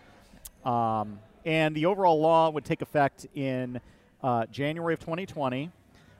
Um, 0.65 1.19
and 1.47 1.75
the 1.75 1.87
overall 1.87 2.21
law 2.21 2.51
would 2.51 2.65
take 2.67 2.83
effect 2.83 3.27
in 3.35 3.81
uh, 4.23 4.45
January 4.47 4.93
of 4.95 5.01
2020. 5.01 5.71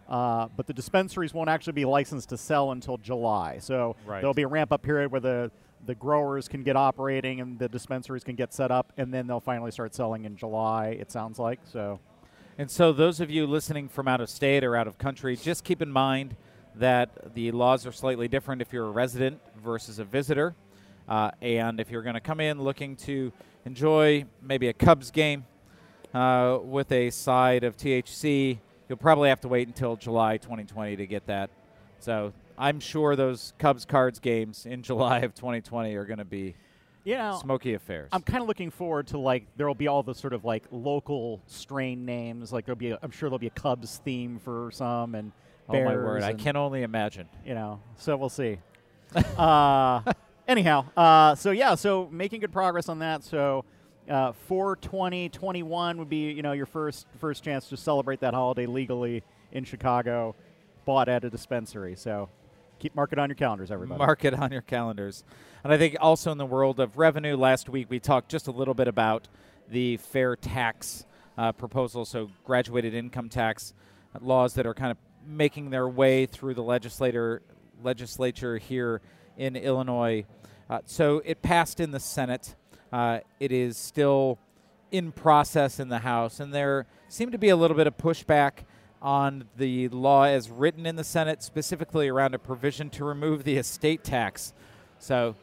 Uh, 0.09 0.49
but 0.57 0.67
the 0.67 0.73
dispensaries 0.75 1.33
won't 1.33 1.49
actually 1.49 1.73
be 1.75 1.85
licensed 1.85 2.31
to 2.31 2.37
sell 2.37 2.73
until 2.73 2.97
July. 2.99 3.59
So 3.61 3.97
Right. 4.05 4.21
there'll 4.21 4.35
be 4.35 4.43
a 4.43 4.49
ramp 4.49 4.73
up 4.73 4.83
period 4.83 5.13
where 5.13 5.21
the, 5.21 5.51
the 5.87 5.95
growers 5.95 6.49
can 6.49 6.63
get 6.63 6.77
operating 6.77 7.41
and 7.41 7.59
the 7.59 7.69
dispensaries 7.69 8.25
can 8.25 8.37
get 8.37 8.55
set 8.55 8.71
up, 8.71 8.93
and 8.97 9.13
then 9.13 9.27
they'll 9.27 9.41
finally 9.41 9.71
start 9.71 9.95
selling 9.95 10.25
in 10.25 10.37
July, 10.37 10.97
it 11.01 11.11
sounds 11.11 11.39
like. 11.39 11.61
So, 11.65 11.99
And 12.59 12.71
so, 12.71 12.93
those 12.93 13.21
of 13.21 13.31
you 13.31 13.47
listening 13.47 13.89
from 13.89 14.09
out 14.09 14.21
of 14.21 14.29
state 14.31 14.65
or 14.65 14.77
out 14.77 14.87
of 14.87 14.99
country, 14.99 15.37
just 15.37 15.65
keep 15.65 15.83
in 15.83 15.91
mind 15.91 16.37
that 16.75 17.35
the 17.35 17.51
laws 17.53 17.87
are 17.87 17.93
slightly 17.93 18.29
different 18.29 18.63
if 18.63 18.73
you're 18.73 18.87
a 18.87 18.91
resident 18.91 19.41
versus 19.63 19.99
a 19.99 20.05
visitor. 20.05 20.55
Uh, 21.09 21.31
and 21.41 21.81
if 21.81 21.91
you're 21.91 22.03
going 22.03 22.15
to 22.15 22.21
come 22.21 22.41
in 22.41 22.63
looking 22.63 22.97
to 22.97 23.33
enjoy 23.65 24.25
maybe 24.41 24.69
a 24.69 24.73
Cubs 24.73 25.11
game 25.11 25.45
uh, 26.15 26.59
with 26.63 26.91
a 26.93 27.11
side 27.11 27.65
of 27.65 27.77
THC, 27.77 28.59
you'll 28.89 28.99
probably 28.99 29.29
have 29.29 29.41
to 29.41 29.49
wait 29.49 29.67
until 29.67 29.97
July 29.97 30.37
2020 30.37 30.97
to 30.97 31.07
get 31.07 31.27
that. 31.27 31.51
So, 31.99 32.33
I'm 32.59 32.81
sure 32.81 33.17
those 33.17 33.55
Cubs 33.59 33.85
Cards 33.85 34.19
games 34.19 34.67
in 34.67 34.83
July 34.83 35.21
of 35.21 35.35
2020 35.35 35.95
are 35.95 36.05
going 36.05 36.19
to 36.19 36.25
be 36.25 36.55
you 37.05 37.17
know, 37.17 37.39
smoky 37.41 37.75
affairs. 37.75 38.09
I'm 38.13 38.23
kind 38.23 38.43
of 38.43 38.49
looking 38.49 38.71
forward 38.71 39.09
to 39.09 39.19
like 39.19 39.45
there 39.57 39.67
will 39.67 39.75
be 39.75 39.89
all 39.89 40.03
the 40.03 40.15
sort 40.15 40.33
of 40.33 40.45
like 40.45 40.65
local 40.71 41.41
strain 41.47 42.05
names. 42.05 42.53
Like 42.53 42.65
there'll 42.65 42.77
be, 42.77 42.91
a, 42.91 42.99
I'm 43.03 43.11
sure 43.11 43.29
there'll 43.29 43.39
be 43.39 43.49
a 43.49 43.51
Cubs 43.51 44.01
theme 44.05 44.39
for 44.39 44.71
some, 44.73 45.15
and 45.15 45.33
oh, 45.69 45.73
my 45.73 45.79
Bears 45.79 46.05
word. 46.05 46.23
I 46.23 46.35
can 46.35 46.57
only 46.57 46.83
imagine. 46.83 47.29
you 47.45 47.55
know. 47.55 47.81
So 47.97 48.17
we'll 48.17 48.29
see. 48.29 48.59
uh, 49.37 50.01
anyhow, 50.47 50.87
uh, 50.97 51.35
so 51.35 51.51
yeah, 51.51 51.75
so 51.75 52.09
making 52.11 52.41
good 52.41 52.53
progress 52.53 52.89
on 52.89 53.01
that. 53.01 53.25
So 53.25 53.65
uh, 54.09 54.33
42021 54.33 55.99
would 55.99 56.09
be 56.09 56.31
you 56.33 56.43
know 56.43 56.53
your 56.53 56.67
first 56.67 57.07
first 57.19 57.43
chance 57.43 57.69
to 57.69 57.77
celebrate 57.77 58.21
that 58.21 58.35
holiday 58.35 58.67
legally 58.67 59.23
in 59.51 59.65
Chicago, 59.65 60.35
bought 60.85 61.09
at 61.09 61.25
a 61.25 61.31
dispensary. 61.31 61.97
So 61.97 62.29
keep 62.83 62.97
mark 62.97 63.13
it 63.13 63.19
on 63.19 63.29
your 63.29 63.37
calendars, 63.37 63.71
everybody. 63.71 63.99
Mark 63.99 64.25
it 64.25 64.35
on 64.35 64.51
your 64.51 64.61
calendars. 64.61 65.23
And 65.63 65.73
I 65.73 65.79
think 65.79 65.97
also 66.01 66.33
in 66.33 66.39
the 66.39 66.45
world 66.47 66.81
of 66.81 66.99
revenue, 66.99 67.37
last 67.37 67.69
week 67.69 67.87
we 67.89 68.01
talked 68.01 68.29
just 68.29 68.49
a 68.49 68.51
little 68.51 68.75
bit 68.75 68.89
about 68.89 69.29
the 69.71 69.99
fair 69.99 70.35
tax 70.35 71.07
uh, 71.39 71.53
proposal, 71.53 72.05
so 72.05 72.29
graduated 72.45 72.93
income 72.93 73.29
tax 73.29 73.73
laws 74.21 74.55
that 74.55 74.67
are 74.67 74.75
kind 74.75 74.91
of 74.91 74.99
making 75.25 75.71
their 75.71 75.89
way 75.89 76.27
through 76.27 76.55
the 76.55 76.63
legislator 76.63 77.43
legislature 77.85 78.59
here 78.59 79.01
in 79.37 79.55
Illinois. 79.55 80.25
Uh, 80.69 80.81
so 80.85 81.23
it 81.25 81.41
passed 81.41 81.79
in 81.79 81.93
the 81.93 82.01
Senate. 82.01 82.57
Uh, 82.93 83.21
it 83.39 83.53
is 83.53 83.77
still 83.77 84.41
in 84.91 85.13
process 85.13 85.79
in 85.79 85.89
the 85.89 86.01
House, 86.01 86.41
and 86.41 86.53
there 86.53 86.87
seemed 87.09 87.31
to 87.31 87.39
be 87.39 87.49
a 87.49 87.57
little 87.57 87.77
bit 87.77 87.87
of 87.87 87.97
pushback 87.97 88.65
on 89.03 89.49
the 89.57 89.89
law 89.89 90.25
as 90.25 90.49
written 90.49 90.87
in 90.87 90.97
the 90.97 91.05
Senate, 91.05 91.43
specifically 91.43 92.09
around 92.09 92.35
a 92.35 92.39
provision 92.39 92.89
to 92.91 93.05
remove 93.05 93.45
the 93.45 93.57
estate 93.57 94.05
tax. 94.05 94.55
So, 94.99 95.35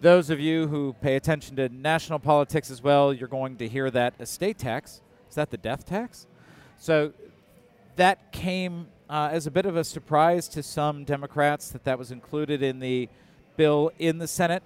those 0.00 0.30
of 0.30 0.38
you 0.38 0.68
who 0.68 0.94
pay 1.00 1.16
attention 1.16 1.56
to 1.56 1.68
national 1.68 2.20
politics 2.20 2.70
as 2.70 2.80
well, 2.80 3.12
you're 3.12 3.26
going 3.26 3.56
to 3.56 3.66
hear 3.66 3.90
that 3.90 4.14
estate 4.20 4.56
tax. 4.56 5.02
Is 5.28 5.34
that 5.34 5.50
the 5.50 5.56
death 5.56 5.84
tax? 5.84 6.26
So, 6.78 7.12
that 7.96 8.30
came 8.30 8.86
uh, 9.10 9.30
as 9.32 9.48
a 9.48 9.50
bit 9.50 9.66
of 9.66 9.76
a 9.76 9.82
surprise 9.82 10.46
to 10.48 10.62
some 10.62 11.04
Democrats 11.04 11.70
that 11.70 11.82
that 11.84 11.98
was 11.98 12.12
included 12.12 12.62
in 12.62 12.78
the 12.78 13.08
bill 13.56 13.90
in 13.98 14.18
the 14.18 14.28
Senate 14.28 14.62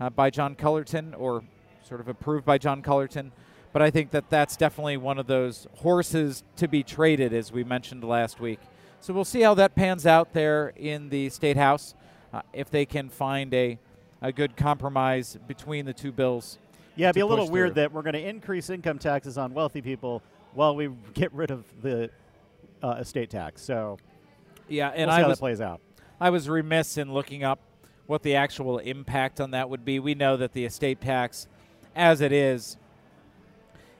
uh, 0.00 0.10
by 0.10 0.30
John 0.30 0.56
Cullerton, 0.56 1.14
or 1.14 1.44
sort 1.86 2.00
of 2.00 2.08
approved 2.08 2.44
by 2.44 2.58
John 2.58 2.82
Cullerton. 2.82 3.30
But 3.72 3.82
I 3.82 3.90
think 3.90 4.10
that 4.10 4.28
that's 4.28 4.56
definitely 4.56 4.98
one 4.98 5.18
of 5.18 5.26
those 5.26 5.66
horses 5.76 6.44
to 6.56 6.68
be 6.68 6.82
traded, 6.82 7.32
as 7.32 7.50
we 7.50 7.64
mentioned 7.64 8.04
last 8.04 8.38
week. 8.38 8.60
So 9.00 9.12
we'll 9.12 9.24
see 9.24 9.40
how 9.40 9.54
that 9.54 9.74
pans 9.74 10.06
out 10.06 10.32
there 10.32 10.72
in 10.76 11.08
the 11.08 11.28
state 11.30 11.56
house, 11.56 11.94
uh, 12.32 12.42
if 12.52 12.70
they 12.70 12.86
can 12.86 13.08
find 13.08 13.52
a, 13.54 13.78
a 14.20 14.30
good 14.30 14.56
compromise 14.56 15.38
between 15.48 15.86
the 15.86 15.92
two 15.92 16.12
bills. 16.12 16.58
Yeah, 16.94 17.06
it'd 17.06 17.14
be 17.14 17.20
a 17.20 17.26
little 17.26 17.46
push 17.46 17.52
weird 17.52 17.74
that 17.76 17.92
we're 17.92 18.02
going 18.02 18.12
to 18.12 18.28
increase 18.28 18.68
income 18.68 18.98
taxes 18.98 19.38
on 19.38 19.54
wealthy 19.54 19.80
people 19.80 20.22
while 20.54 20.76
we 20.76 20.88
get 21.14 21.32
rid 21.32 21.50
of 21.50 21.64
the 21.80 22.10
uh, 22.82 22.96
estate 23.00 23.30
tax. 23.30 23.62
So 23.62 23.98
Yeah, 24.68 24.88
and 24.88 25.08
we'll 25.08 25.16
I 25.16 25.22
how 25.22 25.28
was 25.28 25.38
that 25.38 25.42
plays 25.42 25.60
out. 25.60 25.80
I 26.20 26.30
was 26.30 26.48
remiss 26.48 26.98
in 26.98 27.12
looking 27.12 27.42
up 27.42 27.58
what 28.06 28.22
the 28.22 28.36
actual 28.36 28.78
impact 28.78 29.40
on 29.40 29.52
that 29.52 29.70
would 29.70 29.84
be. 29.84 29.98
We 29.98 30.14
know 30.14 30.36
that 30.36 30.52
the 30.52 30.64
estate 30.64 31.00
tax, 31.00 31.48
as 31.96 32.20
it 32.20 32.30
is, 32.30 32.76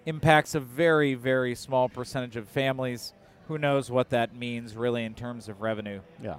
impacts 0.07 0.55
a 0.55 0.61
very, 0.61 1.15
very 1.15 1.55
small 1.55 1.89
percentage 1.89 2.37
of 2.37 2.49
families. 2.49 3.13
Who 3.49 3.59
knows 3.59 3.91
what 3.91 4.11
that 4.11 4.35
means 4.35 4.77
really 4.77 5.05
in 5.05 5.15
terms 5.15 5.49
of 5.49 5.61
revenue? 5.61 6.01
Yeah. 6.23 6.37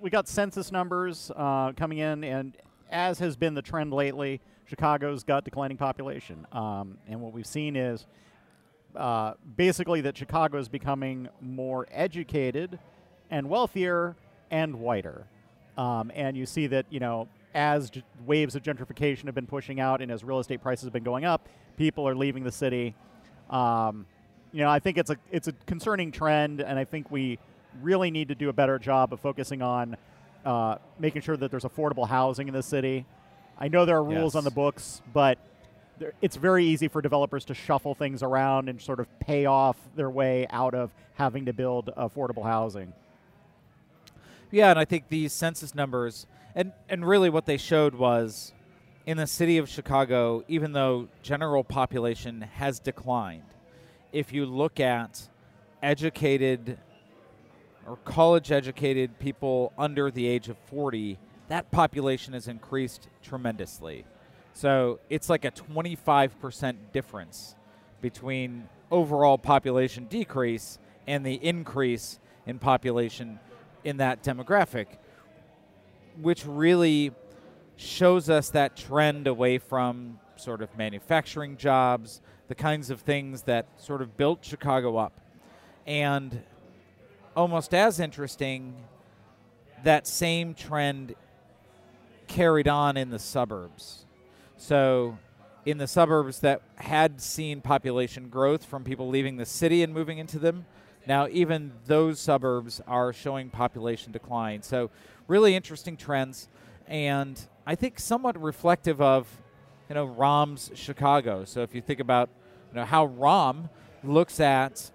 We 0.00 0.10
got 0.10 0.28
census 0.28 0.70
numbers 0.70 1.30
uh, 1.34 1.72
coming 1.72 1.98
in, 1.98 2.24
and 2.24 2.56
as 2.90 3.18
has 3.18 3.36
been 3.36 3.54
the 3.54 3.62
trend 3.62 3.92
lately, 3.92 4.40
Chicago's 4.66 5.24
got 5.24 5.44
declining 5.44 5.76
population. 5.76 6.46
Um, 6.52 6.98
and 7.08 7.20
what 7.20 7.32
we've 7.32 7.46
seen 7.46 7.74
is 7.74 8.06
uh, 8.94 9.34
basically 9.56 10.00
that 10.02 10.16
Chicago 10.16 10.58
is 10.58 10.68
becoming 10.68 11.28
more 11.40 11.86
educated 11.90 12.78
and 13.30 13.48
wealthier 13.48 14.16
and 14.50 14.76
whiter. 14.76 15.26
Um, 15.76 16.10
and 16.14 16.36
you 16.36 16.46
see 16.46 16.66
that, 16.68 16.86
you 16.90 17.00
know, 17.00 17.28
as 17.54 17.90
waves 18.26 18.54
of 18.56 18.62
gentrification 18.62 19.24
have 19.24 19.34
been 19.34 19.46
pushing 19.46 19.80
out 19.80 20.02
and 20.02 20.10
as 20.10 20.22
real 20.22 20.38
estate 20.38 20.62
prices 20.62 20.84
have 20.84 20.92
been 20.92 21.04
going 21.04 21.24
up, 21.24 21.48
people 21.78 22.06
are 22.06 22.14
leaving 22.14 22.44
the 22.44 22.52
city. 22.52 22.94
Um, 23.48 24.04
you 24.52 24.60
know, 24.60 24.68
I 24.68 24.80
think 24.80 24.98
it's 24.98 25.10
a 25.10 25.16
it's 25.30 25.48
a 25.48 25.52
concerning 25.66 26.12
trend, 26.12 26.60
and 26.60 26.78
I 26.78 26.84
think 26.84 27.10
we 27.10 27.38
really 27.80 28.10
need 28.10 28.28
to 28.28 28.34
do 28.34 28.48
a 28.48 28.52
better 28.52 28.78
job 28.78 29.12
of 29.12 29.20
focusing 29.20 29.62
on 29.62 29.96
uh, 30.44 30.76
making 30.98 31.22
sure 31.22 31.36
that 31.36 31.50
there's 31.50 31.64
affordable 31.64 32.06
housing 32.06 32.48
in 32.48 32.54
the 32.54 32.62
city. 32.62 33.06
I 33.58 33.68
know 33.68 33.84
there 33.84 33.96
are 33.96 34.04
rules 34.04 34.34
on 34.34 34.44
the 34.44 34.50
books, 34.50 35.02
but 35.12 35.38
there, 35.98 36.12
it's 36.20 36.36
very 36.36 36.64
easy 36.64 36.88
for 36.88 37.02
developers 37.02 37.44
to 37.46 37.54
shuffle 37.54 37.94
things 37.94 38.22
around 38.22 38.68
and 38.68 38.80
sort 38.80 39.00
of 39.00 39.06
pay 39.20 39.46
off 39.46 39.76
their 39.96 40.10
way 40.10 40.46
out 40.50 40.74
of 40.74 40.90
having 41.14 41.46
to 41.46 41.52
build 41.52 41.90
affordable 41.96 42.44
housing. 42.44 42.92
Yeah, 44.50 44.70
and 44.70 44.78
I 44.78 44.84
think 44.84 45.08
these 45.08 45.32
census 45.32 45.74
numbers, 45.74 46.26
and, 46.54 46.72
and 46.88 47.06
really 47.06 47.30
what 47.30 47.46
they 47.46 47.56
showed 47.56 47.94
was 47.94 48.52
in 49.08 49.16
the 49.16 49.26
city 49.26 49.56
of 49.56 49.66
Chicago, 49.70 50.44
even 50.48 50.72
though 50.72 51.08
general 51.22 51.64
population 51.64 52.42
has 52.42 52.78
declined, 52.78 53.54
if 54.12 54.34
you 54.34 54.44
look 54.44 54.78
at 54.80 55.30
educated 55.82 56.76
or 57.86 57.96
college 58.04 58.52
educated 58.52 59.18
people 59.18 59.72
under 59.78 60.10
the 60.10 60.26
age 60.26 60.50
of 60.50 60.58
40, 60.58 61.18
that 61.48 61.70
population 61.70 62.34
has 62.34 62.48
increased 62.48 63.08
tremendously. 63.22 64.04
So 64.52 65.00
it's 65.08 65.30
like 65.30 65.46
a 65.46 65.52
25% 65.52 66.76
difference 66.92 67.54
between 68.02 68.68
overall 68.90 69.38
population 69.38 70.04
decrease 70.04 70.78
and 71.06 71.24
the 71.24 71.36
increase 71.36 72.18
in 72.44 72.58
population 72.58 73.40
in 73.84 73.96
that 73.96 74.22
demographic, 74.22 74.98
which 76.20 76.44
really 76.44 77.10
shows 77.78 78.28
us 78.28 78.50
that 78.50 78.76
trend 78.76 79.28
away 79.28 79.56
from 79.56 80.18
sort 80.34 80.60
of 80.60 80.76
manufacturing 80.76 81.56
jobs, 81.56 82.20
the 82.48 82.54
kinds 82.54 82.90
of 82.90 83.00
things 83.00 83.42
that 83.42 83.66
sort 83.80 84.02
of 84.02 84.16
built 84.16 84.44
Chicago 84.44 84.96
up. 84.96 85.20
And 85.86 86.42
almost 87.36 87.72
as 87.72 88.00
interesting, 88.00 88.74
that 89.84 90.08
same 90.08 90.54
trend 90.54 91.14
carried 92.26 92.66
on 92.66 92.96
in 92.96 93.10
the 93.10 93.18
suburbs. 93.18 94.04
So, 94.56 95.16
in 95.64 95.78
the 95.78 95.86
suburbs 95.86 96.40
that 96.40 96.62
had 96.76 97.20
seen 97.20 97.60
population 97.60 98.28
growth 98.28 98.64
from 98.64 98.82
people 98.82 99.08
leaving 99.08 99.36
the 99.36 99.46
city 99.46 99.84
and 99.84 99.94
moving 99.94 100.18
into 100.18 100.38
them, 100.40 100.66
now 101.06 101.28
even 101.30 101.72
those 101.86 102.18
suburbs 102.18 102.80
are 102.88 103.12
showing 103.12 103.50
population 103.50 104.10
decline. 104.10 104.62
So, 104.62 104.90
really 105.28 105.54
interesting 105.54 105.96
trends, 105.96 106.48
and 106.88 107.40
I 107.66 107.74
think 107.74 108.00
somewhat 108.00 108.40
reflective 108.40 109.00
of, 109.00 109.28
you 109.88 109.94
know, 109.94 110.06
Rahm's 110.06 110.70
Chicago. 110.74 111.44
So, 111.44 111.62
if 111.62 111.74
you 111.74 111.80
think 111.80 112.00
about, 112.00 112.30
you 112.72 112.76
know, 112.80 112.84
how 112.84 113.08
Rahm 113.08 113.68
looks 114.02 114.40
at 114.40 114.90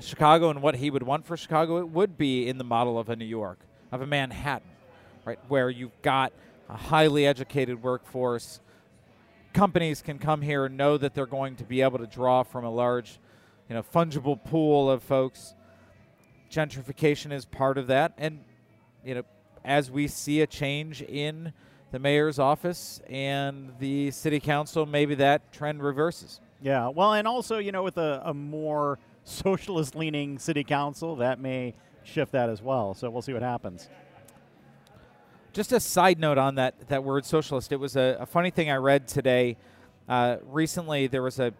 Chicago 0.00 0.50
and 0.50 0.62
what 0.62 0.76
he 0.76 0.90
would 0.90 1.02
want 1.02 1.26
for 1.26 1.36
Chicago, 1.36 1.78
it 1.78 1.88
would 1.88 2.16
be 2.16 2.48
in 2.48 2.58
the 2.58 2.64
model 2.64 2.98
of 2.98 3.08
a 3.08 3.16
New 3.16 3.24
York, 3.24 3.58
of 3.92 4.02
a 4.02 4.06
Manhattan, 4.06 4.68
right, 5.24 5.38
where 5.48 5.70
you've 5.70 6.00
got 6.02 6.32
a 6.68 6.76
highly 6.76 7.26
educated 7.26 7.82
workforce. 7.82 8.60
Companies 9.52 10.02
can 10.02 10.18
come 10.18 10.42
here 10.42 10.64
and 10.64 10.76
know 10.76 10.96
that 10.96 11.14
they're 11.14 11.26
going 11.26 11.56
to 11.56 11.64
be 11.64 11.82
able 11.82 11.98
to 11.98 12.06
draw 12.06 12.42
from 12.42 12.64
a 12.64 12.70
large, 12.70 13.18
you 13.68 13.74
know, 13.74 13.82
fungible 13.82 14.42
pool 14.42 14.90
of 14.90 15.02
folks. 15.02 15.54
Gentrification 16.50 17.32
is 17.32 17.44
part 17.44 17.78
of 17.78 17.86
that, 17.88 18.12
and 18.18 18.40
you 19.04 19.14
know, 19.14 19.22
as 19.64 19.90
we 19.90 20.06
see 20.06 20.40
a 20.40 20.46
change 20.46 21.02
in 21.02 21.52
the 21.90 21.98
mayor's 21.98 22.38
office 22.38 23.00
and 23.08 23.72
the 23.78 24.10
city 24.10 24.40
council, 24.40 24.84
maybe 24.84 25.14
that 25.14 25.52
trend 25.52 25.82
reverses. 25.82 26.40
Yeah, 26.60 26.88
well, 26.88 27.12
and 27.12 27.28
also, 27.28 27.58
you 27.58 27.72
know, 27.72 27.82
with 27.82 27.98
a, 27.98 28.22
a 28.24 28.34
more 28.34 28.98
socialist 29.24 29.94
leaning 29.94 30.38
city 30.38 30.64
council, 30.64 31.16
that 31.16 31.40
may 31.40 31.74
shift 32.02 32.32
that 32.32 32.50
as 32.50 32.60
well. 32.60 32.94
So 32.94 33.08
we'll 33.10 33.22
see 33.22 33.32
what 33.32 33.42
happens. 33.42 33.88
Just 35.52 35.72
a 35.72 35.80
side 35.80 36.18
note 36.18 36.36
on 36.36 36.56
that, 36.56 36.88
that 36.88 37.04
word 37.04 37.24
socialist. 37.24 37.70
It 37.70 37.76
was 37.76 37.96
a, 37.96 38.16
a 38.20 38.26
funny 38.26 38.50
thing 38.50 38.70
I 38.70 38.76
read 38.76 39.06
today. 39.06 39.56
Uh, 40.08 40.38
recently, 40.42 41.06
there 41.06 41.22
was 41.22 41.38
a 41.38 41.54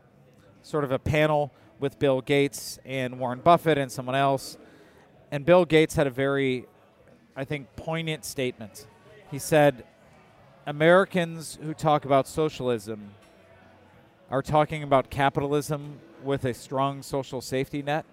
sort 0.63 0.85
of 0.85 0.91
a 0.91 0.99
panel 0.99 1.53
with 1.79 1.99
Bill 1.99 2.21
Gates 2.21 2.79
and 2.85 3.21
Warren 3.21 3.41
Buffett 3.41 3.79
and 3.79 3.91
someone 3.91 4.17
else. 4.17 4.57
And 5.31 5.45
Bill 5.45 5.65
Gates 5.65 5.95
had 5.95 6.07
a 6.07 6.11
very, 6.11 6.67
I 7.37 7.45
think, 7.45 7.75
poignant 7.77 8.25
statement. 8.25 8.87
He 9.31 9.39
said, 9.39 9.85
Americans 10.67 11.59
who 11.63 11.75
talk 11.75 12.05
about 12.05 12.27
socialism 12.29 13.11
are 14.31 14.43
talking 14.43 14.83
about 14.83 15.11
capitalism 15.11 16.01
with 16.23 16.45
a 16.45 16.55
strong 16.55 17.03
social 17.03 17.41
safety 17.41 17.83
net. 17.83 18.07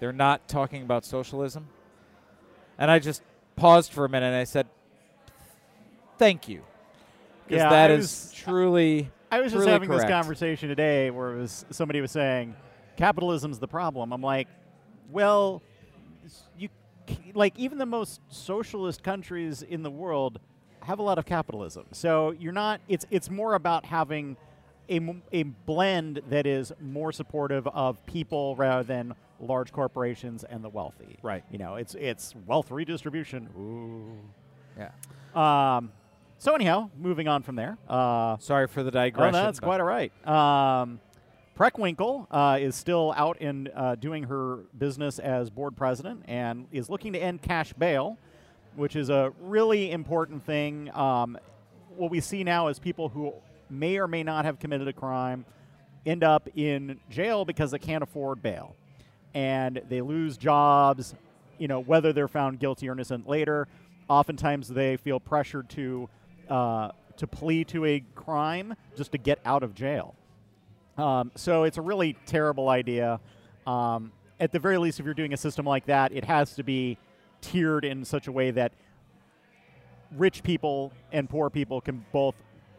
They're 0.00 0.12
not 0.12 0.48
talking 0.48 0.82
about 0.82 1.04
socialism. 1.04 1.68
And 2.78 2.90
I 2.90 2.98
just 2.98 3.22
paused 3.54 3.92
for 3.92 4.04
a 4.04 4.08
minute 4.08 4.26
and 4.26 4.36
I 4.36 4.44
said, 4.44 4.66
thank 6.18 6.48
you. 6.48 6.62
Because 7.46 7.60
Yeah, 7.62 7.70
that 7.70 7.90
I 7.90 7.94
is 7.94 8.00
was- 8.00 8.32
uh, 8.32 8.44
truly. 8.44 9.10
I 9.30 9.40
was 9.40 9.52
just 9.52 9.62
truly 9.62 9.72
having 9.72 9.90
this 9.90 10.04
conversation 10.04 10.68
today 10.68 11.10
where 11.10 11.34
it 11.34 11.40
was 11.40 11.64
somebody 11.70 12.00
was 12.00 12.10
saying 12.12 12.54
capitalism's 12.96 13.58
the 13.58 13.68
problem. 13.68 14.12
I'm 14.12 14.22
like, 14.22 14.48
well, 15.10 15.62
you 16.58 16.68
like 17.34 17.58
even 17.58 17.78
the 17.78 17.86
most 17.86 18.20
socialist 18.28 19.02
countries 19.02 19.62
in 19.62 19.82
the 19.82 19.90
world 19.90 20.40
have 20.82 20.98
a 20.98 21.02
lot 21.02 21.18
of 21.18 21.26
capitalism. 21.26 21.84
So 21.92 22.30
you're 22.32 22.52
not. 22.52 22.80
It's 22.88 23.06
it's 23.10 23.30
more 23.30 23.54
about 23.54 23.84
having 23.84 24.36
a, 24.88 25.00
a 25.32 25.42
blend 25.42 26.22
that 26.30 26.46
is 26.46 26.72
more 26.80 27.12
supportive 27.12 27.66
of 27.68 28.04
people 28.06 28.56
rather 28.56 28.82
than 28.84 29.14
large 29.40 29.72
corporations 29.72 30.44
and 30.44 30.64
the 30.64 30.68
wealthy. 30.68 31.18
Right. 31.22 31.44
You 31.50 31.58
know, 31.58 31.76
it's 31.76 31.94
it's 31.94 32.34
wealth 32.46 32.70
redistribution. 32.70 33.48
Ooh. 33.58 34.18
Yeah. 34.78 35.76
Um, 35.76 35.92
so 36.38 36.54
anyhow, 36.54 36.90
moving 36.98 37.28
on 37.28 37.42
from 37.42 37.56
there. 37.56 37.78
Uh, 37.88 38.36
Sorry 38.38 38.66
for 38.68 38.82
the 38.82 38.90
digression. 38.90 39.34
Oh, 39.34 39.38
digression. 39.38 39.46
that's 39.46 39.60
quite 39.60 39.80
all 39.80 39.86
right. 39.86 40.12
Um, 40.26 41.00
Preckwinkle 41.56 42.26
uh, 42.30 42.58
is 42.60 42.76
still 42.76 43.14
out 43.16 43.40
in 43.40 43.70
uh, 43.74 43.94
doing 43.94 44.24
her 44.24 44.58
business 44.76 45.18
as 45.18 45.48
board 45.48 45.74
president 45.74 46.22
and 46.28 46.66
is 46.70 46.90
looking 46.90 47.14
to 47.14 47.18
end 47.18 47.40
cash 47.40 47.72
bail, 47.72 48.18
which 48.74 48.94
is 48.94 49.08
a 49.08 49.32
really 49.40 49.90
important 49.90 50.44
thing. 50.44 50.94
Um, 50.94 51.38
what 51.96 52.10
we 52.10 52.20
see 52.20 52.44
now 52.44 52.68
is 52.68 52.78
people 52.78 53.08
who 53.08 53.32
may 53.70 53.96
or 53.96 54.06
may 54.06 54.22
not 54.22 54.44
have 54.44 54.58
committed 54.58 54.86
a 54.86 54.92
crime 54.92 55.46
end 56.04 56.22
up 56.22 56.46
in 56.56 57.00
jail 57.08 57.46
because 57.46 57.70
they 57.70 57.78
can't 57.78 58.02
afford 58.02 58.42
bail, 58.42 58.76
and 59.32 59.80
they 59.88 60.02
lose 60.02 60.36
jobs. 60.36 61.14
You 61.56 61.68
know 61.68 61.80
whether 61.80 62.12
they're 62.12 62.28
found 62.28 62.60
guilty 62.60 62.86
or 62.86 62.92
innocent 62.92 63.26
later. 63.26 63.66
Oftentimes 64.10 64.68
they 64.68 64.98
feel 64.98 65.18
pressured 65.18 65.70
to 65.70 66.06
uh, 66.50 66.90
to 67.16 67.26
plead 67.26 67.68
to 67.68 67.86
a 67.86 68.04
crime 68.14 68.74
just 68.94 69.12
to 69.12 69.18
get 69.18 69.40
out 69.46 69.62
of 69.62 69.74
jail. 69.74 70.14
Um, 70.98 71.30
so 71.34 71.64
it's 71.64 71.78
a 71.78 71.82
really 71.82 72.16
terrible 72.26 72.68
idea. 72.68 73.20
Um, 73.66 74.12
at 74.40 74.52
the 74.52 74.58
very 74.58 74.78
least, 74.78 74.98
if 75.00 75.04
you're 75.04 75.14
doing 75.14 75.32
a 75.32 75.36
system 75.36 75.66
like 75.66 75.86
that, 75.86 76.12
it 76.12 76.24
has 76.24 76.54
to 76.54 76.62
be 76.62 76.98
tiered 77.40 77.84
in 77.84 78.04
such 78.04 78.26
a 78.28 78.32
way 78.32 78.50
that 78.50 78.72
rich 80.16 80.42
people 80.42 80.92
and 81.12 81.28
poor 81.28 81.50
people 81.50 81.80
can 81.80 82.04
both 82.12 82.34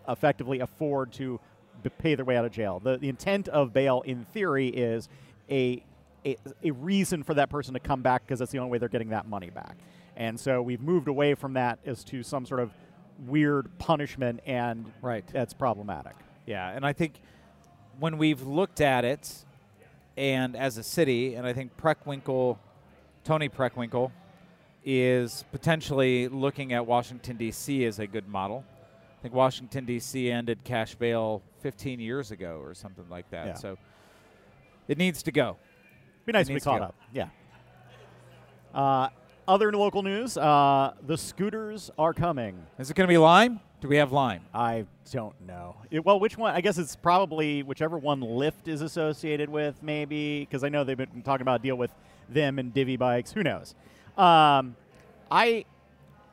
effectively 0.08 0.60
afford 0.60 1.12
to 1.14 1.40
b- 1.84 1.90
pay 2.00 2.16
their 2.16 2.26
way 2.26 2.38
out 2.38 2.46
of 2.46 2.52
jail. 2.52 2.80
The, 2.80 2.98
the 2.98 3.10
intent 3.10 3.48
of 3.50 3.74
bail, 3.74 4.02
in 4.02 4.24
theory, 4.26 4.70
is 4.70 5.10
a, 5.50 5.84
a, 6.26 6.38
a 6.64 6.72
reason 6.72 7.24
for 7.24 7.34
that 7.36 7.50
person 7.50 7.74
to 7.74 7.80
come 7.80 8.02
back 8.02 8.24
because 8.26 8.40
that's 8.40 8.52
the 8.52 8.60
only 8.60 8.72
way 8.72 8.78
they're 8.78 8.90
getting 8.90 9.10
that 9.10 9.28
money 9.28 9.50
back. 9.50 9.78
And 10.16 10.40
so 10.40 10.62
we've 10.62 10.82
moved 10.82 11.08
away 11.08 11.36
from 11.36 11.54
that 11.54 11.80
as 11.86 12.04
to 12.06 12.24
some 12.24 12.46
sort 12.46 12.60
of 12.62 12.72
weird 13.26 13.70
punishment, 13.78 14.40
and 14.46 14.92
Right. 15.02 15.26
that's 15.28 15.54
problematic. 15.54 16.16
Yeah, 16.46 16.70
and 16.70 16.86
I 16.86 16.94
think 16.94 17.20
when 18.00 18.18
we've 18.18 18.42
looked 18.42 18.82
at 18.82 19.06
it, 19.06 19.46
and 20.16 20.56
as 20.56 20.78
a 20.78 20.84
city, 20.84 21.36
and 21.36 21.46
I 21.46 21.54
think 21.54 21.78
Preckwinkle, 21.78 22.58
Toni 23.24 23.50
Preckwinkle, 23.50 24.12
is 24.84 25.44
potentially 25.52 26.28
looking 26.28 26.74
at 26.74 26.86
Washington 26.86 27.38
D.C. 27.38 27.86
as 27.86 28.00
a 28.00 28.08
good 28.08 28.28
model. 28.28 28.64
I 29.20 29.22
think 29.22 29.34
Washington 29.34 29.86
D.C. 29.86 30.32
ended 30.32 30.64
cash 30.64 30.96
bail 30.96 31.42
15 31.62 32.00
years 32.00 32.32
ago 32.32 32.60
or 32.64 32.74
something 32.74 33.06
like 33.10 33.30
that. 33.32 33.48
Yeah. 33.48 33.54
So 33.56 33.78
it 34.88 34.98
needs 34.98 35.24
to 35.24 35.32
go. 35.32 35.58
Be 36.26 36.32
nice 36.32 36.48
to 36.48 36.54
be 36.54 36.60
to 36.60 36.64
caught 36.64 36.82
up. 36.82 36.96
Yeah. 37.14 37.30
Uh, 38.74 39.10
other 39.48 39.72
local 39.72 40.04
news: 40.04 40.38
uh, 40.38 40.94
the 41.06 41.18
scooters 41.18 41.90
are 41.98 42.14
coming. 42.14 42.62
Is 42.78 42.90
it 42.90 42.96
going 42.96 43.08
to 43.08 43.12
be 43.12 43.18
Lime? 43.18 43.60
Do 43.80 43.88
we 43.88 43.98
have 43.98 44.12
Lime? 44.12 44.42
I 44.54 44.86
don't 45.12 45.40
know. 45.46 45.76
It- 45.92 46.04
well, 46.04 46.20
which 46.20 46.38
one? 46.38 46.56
I 46.56 46.62
guess 46.62 46.78
it's 46.78 46.96
probably 46.96 47.62
whichever 47.64 47.98
one 47.98 48.22
Lyft 48.22 48.68
is 48.68 48.82
associated 48.82 49.50
with, 49.50 49.82
maybe, 49.84 50.42
because 50.42 50.64
I 50.64 50.70
know 50.70 50.84
they've 50.84 50.98
been 50.98 51.22
talking 51.24 51.44
about 51.44 51.60
a 51.60 51.64
deal 51.64 51.76
with 51.76 51.92
them 52.30 52.58
and 52.60 52.74
Divvy 52.74 52.98
bikes. 52.98 53.32
Who 53.32 53.44
knows? 53.44 53.76
Um, 54.18 54.76
I 55.30 55.66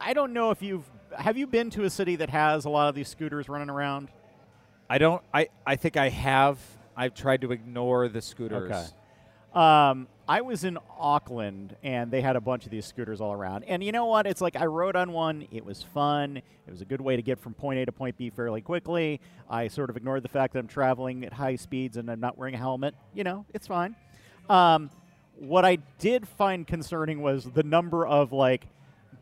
I 0.00 0.14
don't 0.14 0.32
know 0.32 0.50
if 0.50 0.62
you've 0.62 0.84
have 1.16 1.36
you 1.36 1.46
been 1.46 1.70
to 1.70 1.84
a 1.84 1.90
city 1.90 2.16
that 2.16 2.30
has 2.30 2.64
a 2.64 2.70
lot 2.70 2.88
of 2.88 2.94
these 2.94 3.08
scooters 3.08 3.48
running 3.48 3.70
around. 3.70 4.08
I 4.88 4.98
don't. 4.98 5.22
I, 5.32 5.48
I 5.66 5.76
think 5.76 5.96
I 5.96 6.08
have. 6.08 6.58
I've 6.96 7.14
tried 7.14 7.40
to 7.42 7.52
ignore 7.52 8.08
the 8.08 8.20
scooters. 8.20 8.70
Okay. 8.70 8.84
Um, 9.54 10.08
I 10.26 10.40
was 10.40 10.64
in 10.64 10.78
Auckland 10.98 11.76
and 11.82 12.10
they 12.10 12.20
had 12.22 12.34
a 12.34 12.40
bunch 12.40 12.64
of 12.64 12.70
these 12.70 12.86
scooters 12.86 13.20
all 13.20 13.32
around. 13.32 13.64
And 13.64 13.84
you 13.84 13.92
know 13.92 14.06
what? 14.06 14.26
It's 14.26 14.40
like 14.40 14.56
I 14.56 14.64
rode 14.66 14.96
on 14.96 15.12
one. 15.12 15.46
It 15.50 15.64
was 15.64 15.82
fun. 15.82 16.38
It 16.38 16.70
was 16.70 16.80
a 16.80 16.84
good 16.84 17.00
way 17.00 17.14
to 17.16 17.22
get 17.22 17.38
from 17.38 17.54
point 17.54 17.78
A 17.78 17.86
to 17.86 17.92
point 17.92 18.16
B 18.16 18.30
fairly 18.30 18.62
quickly. 18.62 19.20
I 19.48 19.68
sort 19.68 19.90
of 19.90 19.96
ignored 19.96 20.22
the 20.22 20.28
fact 20.28 20.54
that 20.54 20.60
I'm 20.60 20.66
traveling 20.66 21.24
at 21.24 21.32
high 21.34 21.56
speeds 21.56 21.98
and 21.98 22.10
I'm 22.10 22.20
not 22.20 22.38
wearing 22.38 22.54
a 22.54 22.58
helmet. 22.58 22.94
You 23.12 23.22
know, 23.22 23.44
it's 23.52 23.66
fine. 23.66 23.94
Um, 24.48 24.90
what 25.36 25.64
I 25.64 25.76
did 25.98 26.26
find 26.26 26.66
concerning 26.66 27.20
was 27.20 27.44
the 27.44 27.62
number 27.62 28.06
of 28.06 28.32
like 28.32 28.66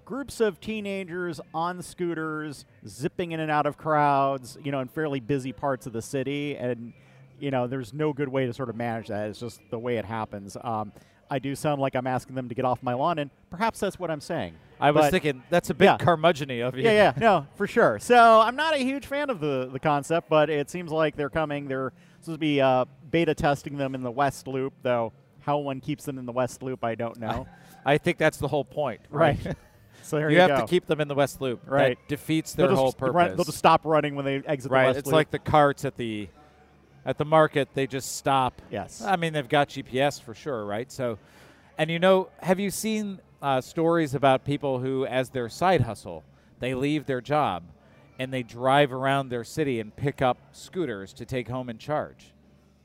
groups 0.05 0.41
of 0.41 0.61
teenagers 0.61 1.41
on 1.53 1.83
scooters 1.83 2.65
zipping 2.87 3.33
in 3.33 3.41
and 3.41 3.51
out 3.51 3.67
of 3.67 3.77
crowds, 3.77 4.57
you 4.63 4.71
know, 4.71 4.81
in 4.81 4.89
fairly 4.89 5.21
busy 5.21 5.53
parts 5.53 5.87
of 5.87 5.93
the 5.93 6.03
city. 6.03 6.57
And, 6.57 6.93
you 7.39 7.51
know, 7.51 7.67
there's 7.67 7.93
no 7.93 8.13
good 8.13 8.29
way 8.29 8.47
to 8.47 8.53
sort 8.53 8.69
of 8.69 8.77
manage 8.77 9.09
that. 9.09 9.29
It's 9.31 9.41
just 9.41 9.61
the 9.71 9.79
way 9.79 9.97
it 9.97 10.05
happens. 10.05 10.57
Um, 10.63 10.93
I 11.31 11.39
do 11.39 11.55
sound 11.55 11.81
like 11.81 11.95
I'm 11.97 12.07
asking 12.07 12.35
them 12.35 12.49
to 12.51 12.55
get 12.55 12.65
off 12.67 12.83
my 12.83 12.93
lawn, 12.93 13.19
and 13.19 13.31
perhaps 13.51 13.81
that's 13.81 13.99
what 13.99 14.11
I'm 14.11 14.21
saying. 14.21 14.55
I 14.79 14.91
was 14.91 15.07
But- 15.07 15.11
thinking 15.13 15.43
that's 15.49 15.71
a 15.71 15.75
bit 15.75 15.85
Yeah. 15.87 15.97
curmudgeon 15.97 16.51
of 16.63 16.77
you. 16.77 16.83
yeah, 16.85 16.91
yeah, 16.93 17.13
no, 17.19 17.47
for 17.55 17.67
sure. 17.67 17.99
So 18.01 18.41
I'm 18.41 18.57
not 18.57 18.75
a 18.75 18.79
huge 18.79 19.07
fan 19.07 19.31
of 19.31 19.41
the 19.41 19.71
the 19.73 19.79
concept, 19.81 20.29
but 20.29 20.51
it 20.51 20.69
seems 20.71 20.91
like 20.93 21.17
they're 21.17 21.31
coming. 21.31 21.69
They're 21.69 21.93
supposed 22.21 22.37
to 22.37 22.39
be 22.39 22.61
uh, 22.61 22.85
beta 23.11 23.35
testing 23.35 23.77
them 23.79 23.95
in 23.95 24.03
the 24.03 24.11
West 24.11 24.47
Loop, 24.47 24.75
though. 24.83 25.13
How 25.41 25.59
one 25.59 25.81
keeps 25.81 26.05
them 26.05 26.19
in 26.19 26.27
the 26.27 26.33
West 26.33 26.63
Loop, 26.63 26.85
I 26.85 26.95
don't 26.95 27.19
know. 27.19 27.47
I 27.87 27.99
think 27.99 28.19
that's 28.19 28.37
the 28.39 28.47
whole 28.49 28.65
point. 28.65 29.01
Right. 29.11 29.39
so 30.03 30.17
there 30.19 30.31
you, 30.31 30.37
go. 30.37 30.45
you, 30.45 30.51
have 30.51 30.61
go. 30.61 30.67
to 30.67 30.71
keep 30.71 30.87
them 30.87 31.01
in 31.01 31.09
the 31.09 31.15
West 31.15 31.41
Loop. 31.41 31.63
Right. 31.67 31.99
That 31.99 32.09
defeats 32.09 32.53
their 32.55 32.69
whole 32.69 32.95
run- 33.01 33.13
purpose. 33.13 33.37
they'll 33.37 33.45
just 33.47 33.59
stop 33.59 33.81
running 33.85 34.15
when 34.17 34.25
they 34.25 34.37
exit 34.47 34.69
the 34.71 34.75
right. 34.75 34.87
West 34.89 34.99
It's 35.01 35.07
Loop. 35.07 35.15
like 35.15 35.31
the 35.31 35.39
carts 35.41 35.85
at 35.85 35.97
the 35.97 36.29
at 37.05 37.19
the 37.19 37.25
market. 37.25 37.69
They 37.75 37.87
just 37.87 38.17
stop. 38.17 38.61
yes. 38.71 39.03
I 39.03 39.17
mean, 39.17 39.33
they've 39.33 39.49
got 39.49 39.69
GPS 39.71 40.21
for 40.21 40.35
sure, 40.35 40.65
right? 40.65 40.91
So, 40.91 41.19
and 41.79 41.91
you 41.91 41.99
know, 41.99 42.29
have 42.39 42.61
you 42.61 42.71
seen 42.71 43.21
uh, 43.41 43.61
stories 43.61 44.15
about 44.15 44.45
people 44.45 44.79
who, 44.79 45.05
as 45.07 45.31
their 45.31 45.49
side 45.49 45.81
hustle, 45.83 46.25
they 46.61 46.75
leave 46.75 47.07
their 47.07 47.21
job 47.21 47.65
and 48.19 48.33
they 48.33 48.43
drive 48.43 48.93
around 48.93 49.31
their 49.31 49.43
city 49.43 49.81
and 49.81 49.95
pick 49.97 50.23
up 50.23 50.39
scooters 50.53 51.13
to 51.15 51.25
take 51.25 51.49
home 51.49 51.69
and 51.69 51.79
charge? 51.79 52.33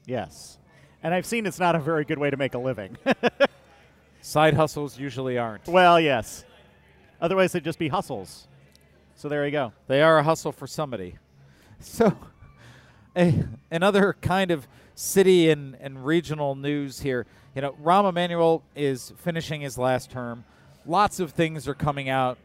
yes. 0.06 0.58
And 1.04 1.14
I've 1.14 1.28
seen 1.28 1.46
it's 1.46 1.60
not 1.60 1.76
a 1.76 1.80
very 1.80 2.04
good 2.06 2.18
way 2.18 2.32
to 2.32 2.38
make 2.38 2.56
a 2.56 2.58
living. 2.58 2.98
Side 4.22 4.56
hustles 4.56 4.98
usually 4.98 5.38
aren't. 5.38 5.68
well, 5.68 6.00
yes. 6.00 6.44
Otherwise, 7.22 7.52
they'd 7.52 7.64
just 7.64 7.78
be 7.78 7.88
hustles. 7.88 8.48
So 9.16 9.30
there 9.30 9.46
you 9.46 9.52
go. 9.52 9.74
They 9.88 10.02
are 10.02 10.18
a 10.18 10.24
hustle 10.24 10.52
for 10.52 10.66
somebody. 10.68 11.16
So, 11.80 12.18
a, 13.18 13.46
another 13.72 14.16
kind 14.22 14.52
of 14.52 14.68
city 14.96 15.50
and, 15.50 15.76
and 15.82 16.06
regional 16.06 16.56
news 16.56 17.02
here. 17.02 17.26
You 17.56 17.62
know, 17.62 17.76
Rahm 17.84 18.08
Emanuel 18.08 18.64
is 18.76 19.14
finishing 19.18 19.62
his 19.62 19.78
last 19.78 20.12
term. 20.12 20.46
Lots 20.86 21.20
of 21.20 21.32
things 21.32 21.68
are 21.68 21.74
coming 21.74 22.08
out 22.08 22.38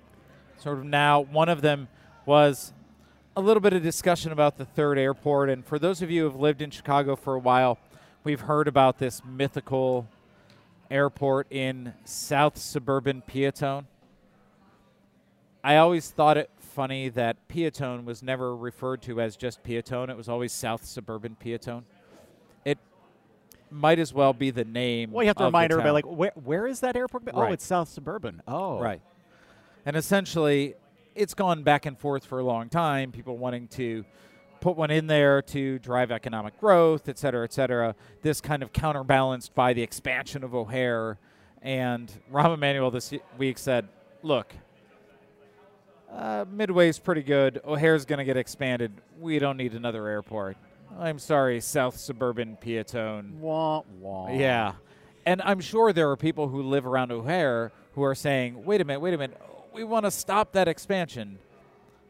sort 0.58 0.78
of 0.78 0.84
now. 0.84 1.20
One 1.20 1.48
of 1.48 1.60
them 1.60 1.88
was 2.24 2.72
a 3.36 3.40
little 3.40 3.60
bit 3.60 3.72
of 3.72 3.82
discussion 3.82 4.32
about 4.32 4.56
the 4.56 4.64
third 4.64 4.98
airport. 4.98 5.50
And 5.50 5.64
for 5.64 5.78
those 5.78 6.02
of 6.02 6.10
you 6.10 6.22
who 6.22 6.30
have 6.30 6.40
lived 6.40 6.62
in 6.62 6.70
Chicago 6.70 7.16
for 7.16 7.34
a 7.34 7.38
while, 7.38 7.78
we've 8.24 8.42
heard 8.42 8.68
about 8.68 8.98
this 8.98 9.22
mythical 9.24 10.08
airport 10.90 11.46
in 11.50 11.94
South 12.04 12.58
Suburban 12.58 13.22
Peotone. 13.26 13.84
I 15.64 15.76
always 15.76 16.10
thought 16.10 16.36
it 16.36 16.50
funny 16.72 17.08
that 17.10 17.36
Peotone 17.48 18.04
was 18.04 18.22
never 18.22 18.56
referred 18.56 19.02
to 19.02 19.20
as 19.20 19.36
just 19.36 19.62
Peotone. 19.62 20.08
It 20.08 20.16
was 20.16 20.28
always 20.28 20.52
South 20.52 20.84
Suburban 20.84 21.36
Peotone. 21.42 21.84
It 22.64 22.78
might 23.70 23.98
as 23.98 24.12
well 24.12 24.32
be 24.32 24.50
the 24.50 24.64
name. 24.64 25.12
Well, 25.12 25.22
you 25.22 25.28
have 25.28 25.36
to 25.36 25.44
remind 25.44 25.70
everybody, 25.72 25.92
like, 25.92 26.06
where 26.06 26.32
where 26.34 26.66
is 26.66 26.80
that 26.80 26.96
airport? 26.96 27.24
Oh, 27.32 27.44
it's 27.44 27.64
South 27.64 27.88
Suburban. 27.88 28.42
Oh, 28.46 28.80
Right. 28.80 29.00
And 29.84 29.96
essentially, 29.96 30.74
it's 31.14 31.34
gone 31.34 31.62
back 31.64 31.86
and 31.86 31.98
forth 31.98 32.24
for 32.24 32.38
a 32.38 32.44
long 32.44 32.68
time. 32.68 33.10
People 33.12 33.36
wanting 33.36 33.66
to 33.68 34.04
put 34.60 34.76
one 34.76 34.92
in 34.92 35.08
there 35.08 35.42
to 35.42 35.80
drive 35.80 36.12
economic 36.12 36.58
growth, 36.60 37.08
et 37.08 37.18
cetera, 37.18 37.42
et 37.42 37.52
cetera. 37.52 37.96
This 38.22 38.40
kind 38.40 38.62
of 38.62 38.72
counterbalanced 38.72 39.54
by 39.54 39.72
the 39.72 39.82
expansion 39.82 40.44
of 40.44 40.54
O'Hare. 40.54 41.18
And 41.62 42.12
Rahm 42.32 42.54
Emanuel 42.54 42.90
this 42.92 43.12
week 43.38 43.58
said, 43.58 43.88
look, 44.22 44.54
uh, 46.14 46.44
Midway's 46.50 46.98
pretty 46.98 47.22
good. 47.22 47.60
O'Hare's 47.64 48.04
going 48.04 48.18
to 48.18 48.24
get 48.24 48.36
expanded. 48.36 48.92
We 49.18 49.38
don't 49.38 49.56
need 49.56 49.74
another 49.74 50.06
airport. 50.08 50.56
I'm 50.98 51.18
sorry, 51.18 51.60
South 51.60 51.96
Suburban 51.96 52.58
Peotone. 52.60 53.38
Wah, 53.38 53.82
wah. 53.98 54.30
Yeah. 54.30 54.74
And 55.24 55.40
I'm 55.42 55.60
sure 55.60 55.92
there 55.92 56.10
are 56.10 56.16
people 56.16 56.48
who 56.48 56.62
live 56.62 56.86
around 56.86 57.12
O'Hare 57.12 57.72
who 57.94 58.02
are 58.02 58.14
saying, 58.14 58.64
wait 58.64 58.80
a 58.80 58.84
minute, 58.84 59.00
wait 59.00 59.14
a 59.14 59.18
minute, 59.18 59.40
we 59.72 59.84
want 59.84 60.04
to 60.04 60.10
stop 60.10 60.52
that 60.52 60.68
expansion. 60.68 61.38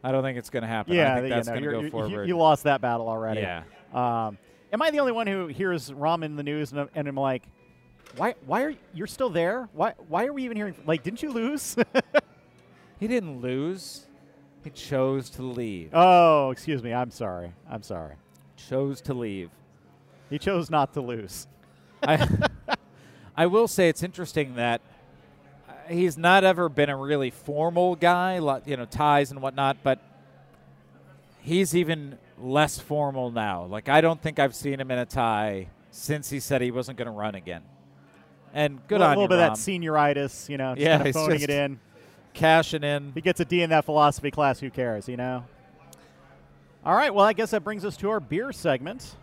I 0.03 0.11
don't 0.11 0.23
think 0.23 0.37
it's 0.37 0.49
going 0.49 0.63
to 0.63 0.67
happen. 0.67 0.93
Yeah, 0.93 1.13
I 1.13 1.15
think 1.15 1.29
you 1.29 1.35
that's 1.35 1.47
know, 1.47 1.53
going 1.53 1.63
to 1.63 1.81
go 1.81 1.89
forward. 1.89 2.27
You, 2.27 2.35
you 2.35 2.37
lost 2.37 2.63
that 2.63 2.81
battle 2.81 3.07
already. 3.07 3.41
Yeah. 3.41 3.63
Um, 3.93 4.37
am 4.73 4.81
I 4.81 4.91
the 4.91 4.99
only 4.99 5.13
one 5.13 5.27
who 5.27 5.47
hears 5.47 5.89
Ramen 5.91 6.25
in 6.25 6.35
the 6.35 6.43
news 6.43 6.73
and, 6.73 6.89
and 6.93 7.07
I'm 7.07 7.15
like, 7.15 7.43
why? 8.17 8.35
Why 8.45 8.63
are 8.63 8.69
you, 8.71 8.77
you're 8.93 9.07
still 9.07 9.29
there? 9.29 9.69
Why? 9.73 9.93
Why 10.07 10.25
are 10.25 10.33
we 10.33 10.43
even 10.43 10.57
hearing? 10.57 10.75
Like, 10.85 11.03
didn't 11.03 11.23
you 11.23 11.31
lose? 11.31 11.75
He 13.03 13.07
didn't 13.09 13.41
lose. 13.41 14.05
He 14.63 14.69
chose 14.69 15.29
to 15.31 15.41
leave. 15.41 15.89
oh, 15.91 16.51
excuse 16.51 16.81
me. 16.81 16.93
I'm 16.93 17.11
sorry. 17.11 17.51
I'm 17.69 17.83
sorry. 17.83 18.13
Chose 18.55 19.01
to 19.01 19.13
leave. 19.13 19.49
He 20.29 20.39
chose 20.39 20.69
not 20.69 20.93
to 20.93 21.01
lose. 21.01 21.45
I, 22.01 22.25
I 23.35 23.47
will 23.47 23.67
say 23.67 23.89
it's 23.89 24.03
interesting 24.03 24.55
that 24.55 24.79
uh, 25.67 25.73
he's 25.89 26.17
not 26.17 26.45
ever 26.45 26.69
been 26.69 26.89
a 26.89 26.95
really 26.95 27.29
formal 27.29 27.97
guy, 27.97 28.35
you 28.65 28.77
know, 28.77 28.85
ties 28.85 29.31
and 29.31 29.41
whatnot, 29.41 29.79
but 29.83 29.99
he's 31.41 31.75
even 31.75 32.17
less 32.39 32.79
formal 32.79 33.31
now. 33.31 33.65
Like, 33.65 33.89
I 33.89 33.99
don't 33.99 34.21
think 34.21 34.39
I've 34.39 34.55
seen 34.55 34.79
him 34.79 34.89
in 34.91 34.97
a 34.97 35.05
tie 35.05 35.67
since 35.91 36.29
he 36.29 36.39
said 36.39 36.61
he 36.61 36.71
wasn't 36.71 36.97
going 36.97 37.07
to 37.07 37.11
run 37.11 37.35
again. 37.35 37.63
And 38.53 38.79
good 38.87 39.01
a 39.01 39.03
on 39.03 39.09
little 39.09 39.23
you, 39.23 39.27
bit 39.27 39.39
of 39.39 39.57
that 39.57 39.59
senioritis, 39.59 40.47
you 40.47 40.57
know, 40.57 40.73
just 40.73 40.85
Yeah, 40.85 40.95
kinda 40.99 41.09
it's 41.09 41.17
phoning 41.17 41.39
just- 41.39 41.49
it 41.49 41.53
in. 41.53 41.79
Cashing 42.33 42.83
in. 42.83 43.09
If 43.09 43.15
he 43.15 43.21
gets 43.21 43.39
a 43.39 43.45
D 43.45 43.61
in 43.61 43.69
that 43.69 43.85
philosophy 43.85 44.31
class, 44.31 44.59
who 44.59 44.69
cares, 44.69 45.07
you 45.07 45.17
know? 45.17 45.45
All 46.85 46.95
right, 46.95 47.13
well, 47.13 47.25
I 47.25 47.33
guess 47.33 47.51
that 47.51 47.63
brings 47.63 47.85
us 47.85 47.95
to 47.97 48.09
our 48.09 48.19
beer 48.19 48.51
segment. 48.51 49.15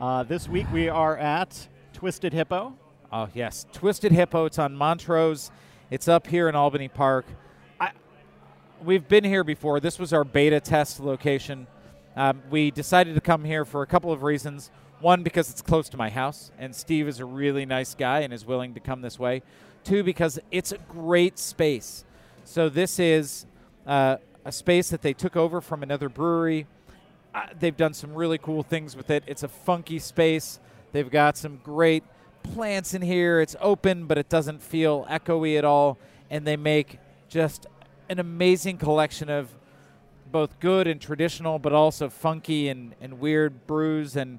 Uh, 0.00 0.22
this 0.22 0.48
week 0.48 0.66
we 0.72 0.88
are 0.88 1.16
at 1.16 1.68
Twisted 1.92 2.32
Hippo. 2.32 2.74
Oh 3.12 3.28
yes, 3.34 3.66
Twisted 3.72 4.12
Hippo. 4.12 4.46
It's 4.46 4.58
on 4.58 4.74
Montrose. 4.74 5.50
It's 5.90 6.08
up 6.08 6.26
here 6.26 6.48
in 6.48 6.56
Albany 6.56 6.88
Park. 6.88 7.26
I, 7.78 7.92
we've 8.82 9.06
been 9.06 9.24
here 9.24 9.44
before. 9.44 9.78
This 9.78 9.98
was 9.98 10.12
our 10.12 10.24
beta 10.24 10.58
test 10.58 10.98
location. 11.00 11.66
Um, 12.16 12.42
we 12.50 12.70
decided 12.70 13.14
to 13.14 13.20
come 13.20 13.44
here 13.44 13.66
for 13.66 13.82
a 13.82 13.86
couple 13.86 14.10
of 14.10 14.22
reasons. 14.22 14.70
One, 15.00 15.22
because 15.22 15.50
it's 15.50 15.60
close 15.60 15.90
to 15.90 15.98
my 15.98 16.08
house, 16.08 16.50
and 16.58 16.74
Steve 16.74 17.06
is 17.06 17.20
a 17.20 17.26
really 17.26 17.66
nice 17.66 17.94
guy 17.94 18.20
and 18.20 18.32
is 18.32 18.46
willing 18.46 18.72
to 18.72 18.80
come 18.80 19.02
this 19.02 19.18
way. 19.18 19.42
Two, 19.84 20.02
because 20.02 20.38
it's 20.50 20.72
a 20.72 20.78
great 20.88 21.38
space. 21.38 22.05
So 22.48 22.68
this 22.68 23.00
is 23.00 23.44
uh, 23.88 24.18
a 24.44 24.52
space 24.52 24.90
that 24.90 25.02
they 25.02 25.12
took 25.12 25.34
over 25.34 25.60
from 25.60 25.82
another 25.82 26.08
brewery. 26.08 26.68
Uh, 27.34 27.46
they've 27.58 27.76
done 27.76 27.92
some 27.92 28.14
really 28.14 28.38
cool 28.38 28.62
things 28.62 28.94
with 28.96 29.10
it. 29.10 29.24
It's 29.26 29.42
a 29.42 29.48
funky 29.48 29.98
space. 29.98 30.60
They've 30.92 31.10
got 31.10 31.36
some 31.36 31.60
great 31.64 32.04
plants 32.44 32.94
in 32.94 33.02
here. 33.02 33.40
It's 33.40 33.56
open, 33.60 34.06
but 34.06 34.16
it 34.16 34.28
doesn't 34.28 34.62
feel 34.62 35.04
echoey 35.10 35.58
at 35.58 35.64
all. 35.64 35.98
And 36.30 36.46
they 36.46 36.56
make 36.56 37.00
just 37.28 37.66
an 38.08 38.20
amazing 38.20 38.78
collection 38.78 39.28
of 39.28 39.50
both 40.30 40.60
good 40.60 40.86
and 40.86 41.00
traditional, 41.00 41.58
but 41.58 41.72
also 41.72 42.08
funky 42.08 42.68
and, 42.68 42.94
and 43.00 43.18
weird 43.18 43.66
brews 43.66 44.14
and 44.14 44.38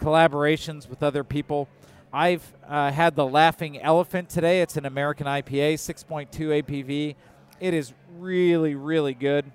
collaborations 0.00 0.88
with 0.88 1.02
other 1.02 1.24
people. 1.24 1.68
I've 2.12 2.52
uh, 2.68 2.92
had 2.92 3.16
the 3.16 3.26
Laughing 3.26 3.82
Elephant 3.82 4.28
today. 4.28 4.62
It's 4.62 4.76
an 4.76 4.86
American 4.86 5.26
IPA, 5.26 5.74
6.2 5.74 6.62
ABV. 6.62 7.16
It 7.60 7.74
is 7.74 7.92
really, 8.18 8.74
really 8.74 9.14
good. 9.14 9.50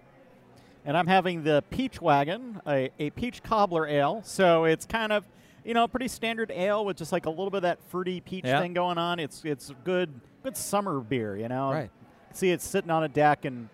And 0.86 0.98
I'm 0.98 1.08
having 1.08 1.44
the 1.44 1.64
Peach 1.70 2.02
Wagon, 2.02 2.62
a, 2.68 2.90
a 3.00 3.10
peach 3.12 3.42
cobbler 3.42 3.88
ale. 3.88 4.22
So 4.26 4.66
it's 4.66 4.86
kind 4.86 5.14
of, 5.14 5.26
you 5.64 5.74
know, 5.74 5.88
pretty 5.88 6.10
standard 6.10 6.52
ale 6.52 6.84
with 6.84 6.98
just 6.98 7.14
like 7.14 7.26
a 7.26 7.30
little 7.30 7.50
bit 7.50 7.58
of 7.58 7.64
that 7.64 7.80
fruity 7.90 8.20
peach 8.20 8.44
Yeah. 8.46 8.60
thing 8.60 8.74
going 8.74 8.98
on. 8.98 9.20
It's 9.20 9.44
it's 9.46 9.72
good 9.86 10.20
good 10.44 10.58
summer 10.58 11.00
beer, 11.00 11.38
you 11.38 11.48
know. 11.48 11.72
Right. 11.72 11.90
See, 12.34 12.50
it's 12.52 12.66
sitting 12.68 12.92
on 12.92 13.04
a 13.04 13.08
deck 13.08 13.46
and 13.46 13.70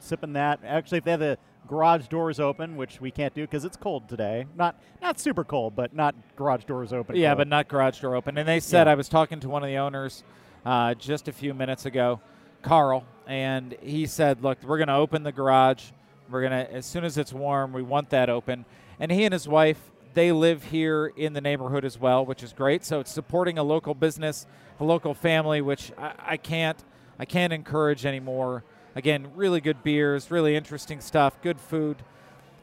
sipping 0.00 0.34
that. 0.34 0.60
Actually, 0.64 0.98
if 0.98 1.04
they 1.04 1.12
have 1.12 1.20
the 1.20 1.38
garage 1.66 2.08
doors 2.08 2.38
open, 2.38 2.76
which 2.76 3.00
we 3.00 3.10
can't 3.10 3.32
do 3.32 3.40
because 3.44 3.64
it's 3.64 3.78
cold 3.78 4.06
today. 4.06 4.44
Not 4.54 4.78
not 5.00 5.18
super 5.18 5.44
cold, 5.44 5.74
but 5.74 5.94
not 5.94 6.14
garage 6.36 6.64
doors 6.64 6.92
open. 6.92 7.16
Yeah, 7.16 7.30
cold. 7.30 7.38
but 7.38 7.48
not 7.48 7.68
garage 7.68 8.00
door 8.02 8.14
open. 8.16 8.36
And 8.36 8.46
they 8.46 8.60
said 8.60 8.86
Yeah. 8.86 8.92
I 8.92 8.96
was 8.96 9.08
talking 9.08 9.40
to 9.40 9.48
one 9.48 9.62
of 9.62 9.68
the 9.68 9.76
owners 9.78 10.24
uh, 10.66 10.92
just 10.92 11.26
a 11.26 11.32
few 11.32 11.54
minutes 11.54 11.86
ago, 11.86 12.20
Carl, 12.60 13.06
and 13.26 13.76
he 13.82 14.06
said, 14.06 14.42
"Look, 14.42 14.58
we're 14.64 14.78
going 14.78 14.88
to 14.88 14.94
open 14.94 15.22
the 15.22 15.32
garage. 15.32 15.84
We're 16.30 16.40
going 16.40 16.52
to 16.52 16.72
as 16.72 16.86
soon 16.86 17.04
as 17.04 17.18
it's 17.18 17.32
warm, 17.32 17.72
we 17.72 17.82
want 17.82 18.10
that 18.10 18.28
open." 18.28 18.64
And 19.00 19.10
he 19.10 19.24
and 19.24 19.32
his 19.32 19.48
wife, 19.48 19.90
they 20.14 20.30
live 20.32 20.64
here 20.64 21.06
in 21.16 21.32
the 21.32 21.40
neighborhood 21.40 21.84
as 21.84 21.98
well, 21.98 22.24
which 22.24 22.42
is 22.42 22.52
great. 22.52 22.84
So 22.84 23.00
it's 23.00 23.10
supporting 23.10 23.58
a 23.58 23.62
local 23.62 23.94
business, 23.94 24.46
a 24.78 24.84
local 24.84 25.14
family, 25.14 25.60
which 25.60 25.92
I, 25.98 26.12
I 26.18 26.36
can't 26.36 26.82
I 27.18 27.24
can't 27.24 27.52
encourage 27.52 28.06
anymore. 28.06 28.64
Again, 28.96 29.28
really 29.34 29.60
good 29.60 29.82
beers, 29.82 30.30
really 30.30 30.54
interesting 30.54 31.00
stuff, 31.00 31.40
good 31.42 31.60
food. 31.60 31.96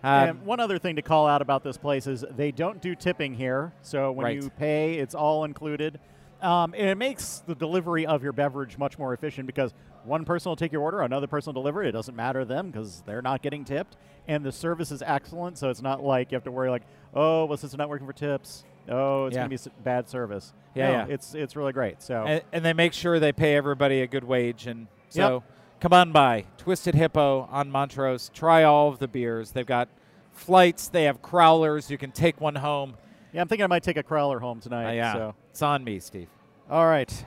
Um, 0.04 0.30
and 0.30 0.46
one 0.46 0.60
other 0.60 0.80
thing 0.80 0.96
to 0.96 1.02
call 1.02 1.28
out 1.28 1.42
about 1.42 1.64
this 1.64 1.78
place 1.78 2.08
is 2.08 2.26
they 2.36 2.52
don't 2.52 2.82
do 2.82 2.96
tipping 2.96 3.34
here. 3.36 3.74
So 3.82 4.12
when 4.12 4.26
Right. 4.26 4.42
you 4.42 4.50
pay, 4.50 4.96
it's 4.96 5.14
all 5.14 5.44
included. 5.44 6.00
Um, 6.42 6.74
and 6.76 6.90
it 6.90 6.98
makes 6.98 7.40
the 7.46 7.54
delivery 7.54 8.06
of 8.08 8.24
your 8.24 8.34
beverage 8.34 8.78
much 8.78 8.98
more 8.98 9.14
efficient 9.14 9.46
because 9.46 9.74
one 10.06 10.26
person 10.26 10.50
will 10.50 10.56
take 10.56 10.72
your 10.72 10.82
order, 10.82 11.02
another 11.02 11.28
person 11.28 11.54
will 11.54 11.62
deliver 11.62 11.84
it. 11.84 11.90
It 11.90 11.92
doesn't 11.94 12.16
matter 12.16 12.40
to 12.42 12.46
them 12.46 12.72
because 12.72 13.02
they're 13.06 13.22
not 13.22 13.42
getting 13.42 13.64
tipped. 13.66 13.98
And 14.28 14.44
the 14.46 14.52
service 14.52 14.92
is 14.92 15.02
excellent. 15.02 15.58
So 15.58 15.70
it's 15.70 15.82
not 15.82 16.04
like 16.04 16.32
you 16.32 16.36
have 16.36 16.44
to 16.44 16.52
worry, 16.52 16.70
like, 16.70 16.84
oh, 17.14 17.46
well, 17.46 17.58
since 17.58 17.74
it's 17.74 17.78
not 17.78 17.90
working 17.90 18.06
for 18.08 18.14
tips, 18.14 18.64
oh, 18.90 19.26
it's 19.26 19.36
Yeah. 19.36 19.48
going 19.48 19.58
to 19.58 19.70
be 19.70 19.76
bad 19.84 20.08
service. 20.10 20.54
Yeah, 20.76 20.88
No, 20.88 20.92
yeah. 20.94 21.06
It's, 21.10 21.34
it's 21.36 21.56
really 21.56 21.74
great. 21.74 22.02
So 22.02 22.24
and, 22.26 22.42
and 22.54 22.64
they 22.64 22.74
make 22.74 22.94
sure 22.94 23.20
they 23.20 23.32
pay 23.34 23.56
everybody 23.56 24.02
a 24.02 24.08
good 24.08 24.24
wage. 24.24 24.68
And 24.68 24.88
so 25.10 25.44
come 25.80 25.92
on 25.94 26.12
by 26.12 26.46
Twisted 26.58 26.96
Hippo 26.96 27.48
on 27.52 27.70
Montrose. 27.72 28.30
Try 28.34 28.64
all 28.64 28.90
of 28.90 29.00
the 29.00 29.08
beers. 29.08 29.52
They've 29.52 29.66
got 29.66 29.90
flights. 30.32 30.88
They 30.88 31.04
have 31.06 31.22
crowlers. 31.22 31.90
You 31.90 31.98
can 31.98 32.12
take 32.12 32.40
one 32.40 32.56
home. 32.56 32.96
yeah, 33.34 33.42
I'm 33.42 33.48
thinking 33.48 33.64
I 33.64 33.68
might 33.68 33.84
take 33.84 33.98
a 33.98 34.04
Crowler 34.04 34.40
home 34.40 34.60
Uh, 34.60 34.62
tonight. 34.62 34.94
yeah, 34.94 35.14
So. 35.14 35.36
it's 35.50 35.62
on 35.62 35.84
me, 35.84 36.00
Steve. 36.00 36.28
All 36.70 36.86
right. 36.86 37.26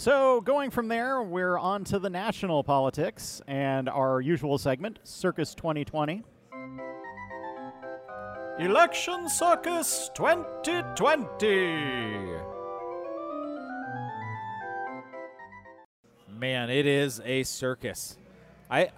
So, 0.00 0.40
going 0.42 0.70
from 0.70 0.86
there, 0.86 1.24
we're 1.24 1.58
on 1.58 1.82
to 1.86 1.98
the 1.98 2.08
national 2.08 2.62
politics 2.62 3.42
and 3.48 3.88
our 3.88 4.20
usual 4.20 4.56
segment, 4.56 5.00
Circus 5.02 5.56
2020. 5.56 6.22
Election 8.60 9.28
Circus 9.28 10.08
2020. 10.14 12.32
Man, 16.30 16.70
it 16.70 16.86
is 16.86 17.20
a 17.24 17.42
circus. 17.42 18.16
I, 18.70 18.90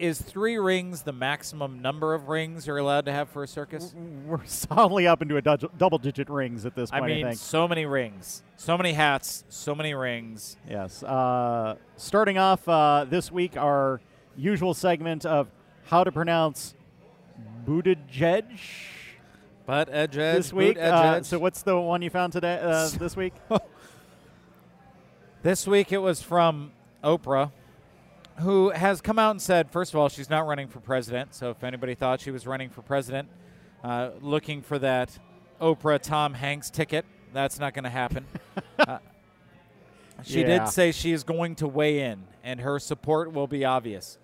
is 0.00 0.20
three 0.20 0.56
rings 0.56 1.02
the 1.02 1.12
maximum 1.12 1.82
number 1.82 2.14
of 2.14 2.28
rings 2.28 2.66
you're 2.66 2.78
allowed 2.78 3.04
to 3.04 3.12
have 3.12 3.28
for 3.28 3.42
a 3.42 3.46
circus? 3.46 3.94
We're 4.26 4.42
solidly 4.46 5.06
up 5.06 5.20
into 5.22 5.36
a 5.36 5.42
dou- 5.42 5.70
double 5.76 5.98
digit 5.98 6.30
rings 6.30 6.64
at 6.64 6.74
this 6.74 6.90
point, 6.90 7.04
I, 7.04 7.06
mean, 7.06 7.26
think. 7.26 7.38
so 7.38 7.68
many 7.68 7.84
rings, 7.86 8.42
so 8.56 8.76
many 8.76 8.94
hats, 8.94 9.44
so 9.48 9.74
many 9.74 9.94
rings. 9.94 10.56
Yes. 10.68 11.02
Uh, 11.02 11.76
starting 11.96 12.38
off 12.38 12.66
uh, 12.68 13.04
this 13.08 13.30
week, 13.30 13.56
our 13.56 14.00
usual 14.36 14.74
segment 14.74 15.26
of 15.26 15.48
how 15.84 16.02
to 16.04 16.10
pronounce 16.10 16.74
Buttigieg 17.66 18.44
But 19.66 19.88
edge, 19.92 20.14
this 20.14 20.52
week. 20.52 20.78
Uh, 20.78 21.22
so, 21.22 21.38
what's 21.38 21.62
the 21.62 21.78
one 21.78 22.00
you 22.02 22.10
found 22.10 22.32
today? 22.32 22.58
Uh, 22.62 22.88
this 22.98 23.16
week? 23.16 23.34
This 25.42 25.66
week 25.66 25.90
it 25.90 25.98
was 25.98 26.22
from 26.22 26.72
Oprah, 27.02 27.50
who 28.40 28.70
has 28.70 29.00
come 29.00 29.18
out 29.18 29.30
and 29.32 29.42
said, 29.42 29.70
first 29.70 29.92
of 29.92 30.00
all, 30.00 30.08
she's 30.08 30.30
not 30.30 30.46
running 30.46 30.68
for 30.68 30.80
president. 30.80 31.34
So 31.34 31.50
if 31.50 31.62
anybody 31.64 31.94
thought 31.94 32.20
she 32.20 32.30
was 32.30 32.46
running 32.46 32.70
for 32.70 32.82
president, 32.82 33.28
uh, 33.84 34.10
looking 34.20 34.62
for 34.62 34.78
that 34.78 35.18
Oprah 35.60 36.00
Tom 36.00 36.34
Hanks 36.34 36.70
ticket, 36.70 37.04
that's 37.32 37.58
not 37.58 37.74
going 37.74 37.84
to 37.84 37.90
happen. 37.90 38.26
uh, 38.78 38.98
She 40.24 40.40
Yeah. 40.40 40.58
did 40.64 40.68
say 40.68 40.92
she 40.92 41.12
is 41.12 41.22
going 41.24 41.54
to 41.56 41.68
weigh 41.68 42.00
in, 42.00 42.24
and 42.44 42.60
her 42.60 42.78
support 42.78 43.32
will 43.32 43.46
be 43.46 43.64
obvious. 43.64 44.18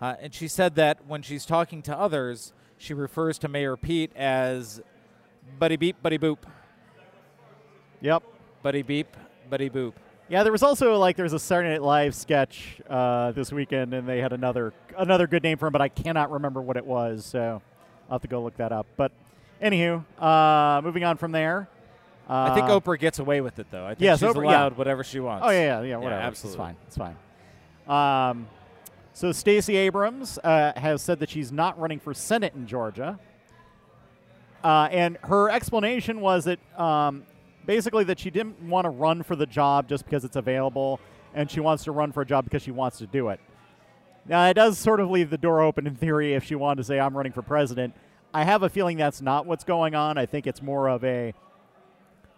Uh, 0.00 0.14
and 0.20 0.34
she 0.34 0.48
said 0.48 0.74
that 0.74 1.06
when 1.06 1.22
she's 1.22 1.46
talking 1.46 1.82
to 1.82 1.96
others, 1.96 2.52
she 2.78 2.92
refers 2.94 3.38
to 3.38 3.48
Mayor 3.48 3.76
Pete 3.76 4.12
as 4.16 4.82
buddy 5.58 5.76
beep, 5.76 6.02
buddy 6.02 6.18
boop, 6.18 6.38
Yep. 8.00 8.22
buddy 8.62 8.82
beep, 8.82 9.16
buddy 9.48 9.70
boop. 9.70 9.94
Yeah, 10.28 10.42
there 10.42 10.50
was 10.50 10.64
also 10.64 10.98
like 10.98 11.14
there 11.14 11.22
was 11.22 11.32
a 11.32 11.38
Saturday 11.38 11.70
Night 11.70 11.82
Live 11.82 12.14
sketch 12.14 12.80
uh, 12.90 13.30
this 13.30 13.52
weekend, 13.52 13.94
and 13.94 14.08
they 14.08 14.18
had 14.18 14.32
another 14.32 14.72
another 14.98 15.28
good 15.28 15.44
name 15.44 15.56
for 15.56 15.68
him, 15.68 15.72
but 15.72 15.80
I 15.80 15.88
cannot 15.88 16.32
remember 16.32 16.60
what 16.60 16.76
it 16.76 16.84
was. 16.84 17.24
So 17.24 17.62
I'll 18.08 18.14
have 18.16 18.22
to 18.22 18.28
go 18.28 18.42
look 18.42 18.56
that 18.56 18.72
up. 18.72 18.86
But 18.96 19.12
anywho, 19.62 20.04
uh, 20.18 20.80
moving 20.82 21.04
on 21.04 21.16
from 21.16 21.30
there. 21.30 21.68
Uh, 22.28 22.48
I 22.50 22.54
think 22.54 22.66
Oprah 22.66 22.98
gets 22.98 23.20
away 23.20 23.40
with 23.40 23.60
it, 23.60 23.68
though. 23.70 23.84
I 23.84 23.90
think 23.90 24.00
yes, 24.00 24.18
she's 24.18 24.28
Oprah- 24.28 24.42
yeah. 24.42 24.50
allowed 24.50 24.76
whatever 24.76 25.04
she 25.04 25.20
wants. 25.20 25.46
Oh 25.46 25.50
yeah, 25.50 25.80
yeah, 25.80 25.82
yeah, 25.82 25.96
whatever. 25.98 26.20
absolutely. 26.22 26.72
It's 26.88 26.96
fine. 26.96 27.14
It's 27.14 27.16
fine. 27.86 28.30
Um, 28.30 28.48
so 29.12 29.30
Stacey 29.30 29.76
Abrams 29.76 30.38
uh, 30.42 30.72
has 30.74 31.02
said 31.02 31.20
that 31.20 31.30
she's 31.30 31.52
not 31.52 31.78
running 31.78 32.00
for 32.00 32.12
Senate 32.12 32.52
in 32.56 32.66
Georgia, 32.66 33.20
uh, 34.64 34.88
and 34.90 35.18
her 35.22 35.50
explanation 35.50 36.20
was 36.20 36.46
that 36.46 36.58
um, 36.76 37.22
basically 37.66 38.04
that 38.04 38.18
she 38.18 38.30
didn't 38.30 38.60
want 38.68 38.84
to 38.84 38.90
run 38.90 39.22
for 39.22 39.36
the 39.36 39.46
job 39.46 39.88
just 39.88 40.04
because 40.04 40.24
it's 40.24 40.36
available, 40.36 41.00
and 41.34 41.50
she 41.50 41.60
wants 41.60 41.84
to 41.84 41.92
run 41.92 42.12
for 42.12 42.22
a 42.22 42.26
job 42.26 42.44
because 42.44 42.62
she 42.62 42.70
wants 42.70 42.98
to 42.98 43.06
do 43.06 43.28
it. 43.28 43.40
Now 44.28 44.46
it 44.46 44.54
does 44.54 44.78
sort 44.78 45.00
of 45.00 45.10
leave 45.10 45.30
the 45.30 45.38
door 45.38 45.60
open 45.60 45.86
in 45.86 45.94
theory 45.94 46.34
if 46.34 46.44
she 46.44 46.54
wanted 46.54 46.78
to 46.78 46.84
say 46.84 46.98
I'm 46.98 47.16
running 47.16 47.32
for 47.32 47.42
president. 47.42 47.94
I 48.34 48.44
have 48.44 48.62
a 48.62 48.68
feeling 48.68 48.96
that's 48.96 49.20
not 49.20 49.46
what's 49.46 49.64
going 49.64 49.94
on. 49.94 50.18
I 50.18 50.26
think 50.26 50.46
it's 50.46 50.62
more 50.62 50.88
of 50.88 51.04
a 51.04 51.32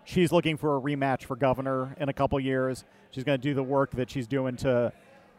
she's 0.04 0.32
looking 0.32 0.56
for 0.56 0.76
a 0.76 0.80
rematch 0.80 1.24
for 1.24 1.36
governor 1.36 1.94
in 1.98 2.08
a 2.08 2.12
couple 2.12 2.38
years. 2.40 2.84
She's 3.10 3.24
going 3.24 3.38
to 3.38 3.42
do 3.42 3.54
the 3.54 3.62
work 3.62 3.90
that 3.92 4.10
she's 4.10 4.26
doing 4.26 4.56
to, 4.58 4.92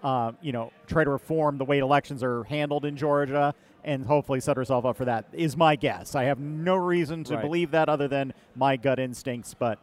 uh, 0.03 0.31
you 0.41 0.51
know, 0.51 0.71
try 0.87 1.03
to 1.03 1.09
reform 1.09 1.57
the 1.57 1.65
way 1.65 1.79
elections 1.79 2.23
are 2.23 2.43
handled 2.43 2.85
in 2.85 2.95
Georgia, 2.95 3.53
and 3.89 4.05
hopefully 4.05 4.39
set 4.39 4.55
herself 4.55 4.85
up 4.85 4.95
for 4.95 5.05
that. 5.05 5.25
Is 5.33 5.57
my 5.57 5.75
guess. 5.75 6.13
I 6.13 6.25
have 6.25 6.39
no 6.39 6.75
reason 6.75 7.23
to 7.25 7.33
Right. 7.35 7.41
believe 7.41 7.71
that 7.71 7.89
other 7.89 8.07
than 8.07 8.33
my 8.55 8.77
gut 8.77 8.99
instincts, 8.99 9.55
but 9.55 9.79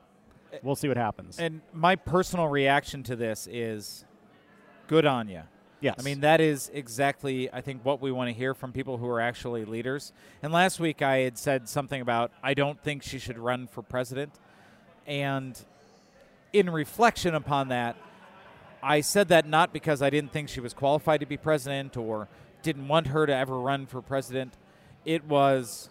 eh, 0.52 0.58
we'll 0.62 0.76
see 0.76 0.86
what 0.86 0.96
happens. 0.96 1.40
And 1.40 1.60
my 1.72 1.96
personal 1.96 2.46
reaction 2.46 3.02
to 3.02 3.16
this 3.16 3.48
is 3.50 4.04
good 4.86 5.06
on 5.06 5.28
you. 5.28 5.42
yes, 5.80 5.96
I 5.98 6.02
mean, 6.02 6.20
that 6.20 6.40
is 6.40 6.70
exactly, 6.72 7.52
I 7.52 7.60
think, 7.60 7.84
what 7.84 8.00
we 8.00 8.12
want 8.12 8.28
to 8.28 8.32
hear 8.32 8.54
from 8.54 8.72
people 8.72 8.96
who 8.98 9.08
are 9.08 9.20
actually 9.20 9.64
leaders. 9.64 10.12
And 10.40 10.52
last 10.52 10.78
week 10.78 11.02
I 11.02 11.18
had 11.18 11.36
said 11.36 11.68
something 11.68 12.00
about 12.00 12.30
I 12.44 12.54
don't 12.54 12.80
think 12.80 13.02
she 13.02 13.18
should 13.18 13.38
run 13.38 13.66
for 13.66 13.82
president. 13.82 14.32
And 15.04 15.60
in 16.52 16.70
reflection 16.70 17.34
upon 17.34 17.68
that, 17.68 17.96
I 18.82 19.00
said 19.00 19.26
that 19.28 19.48
not 19.48 19.72
because 19.72 20.00
I 20.00 20.10
didn't 20.10 20.30
think 20.32 20.48
she 20.48 20.60
was 20.60 20.72
qualified 20.72 21.18
to 21.20 21.26
be 21.26 21.36
president 21.36 21.96
or 21.96 22.28
didn't 22.66 22.88
want 22.88 23.06
her 23.06 23.24
to 23.26 23.32
ever 23.32 23.60
run 23.60 23.86
for 23.86 24.02
president. 24.02 24.52
It 25.04 25.24
was 25.24 25.88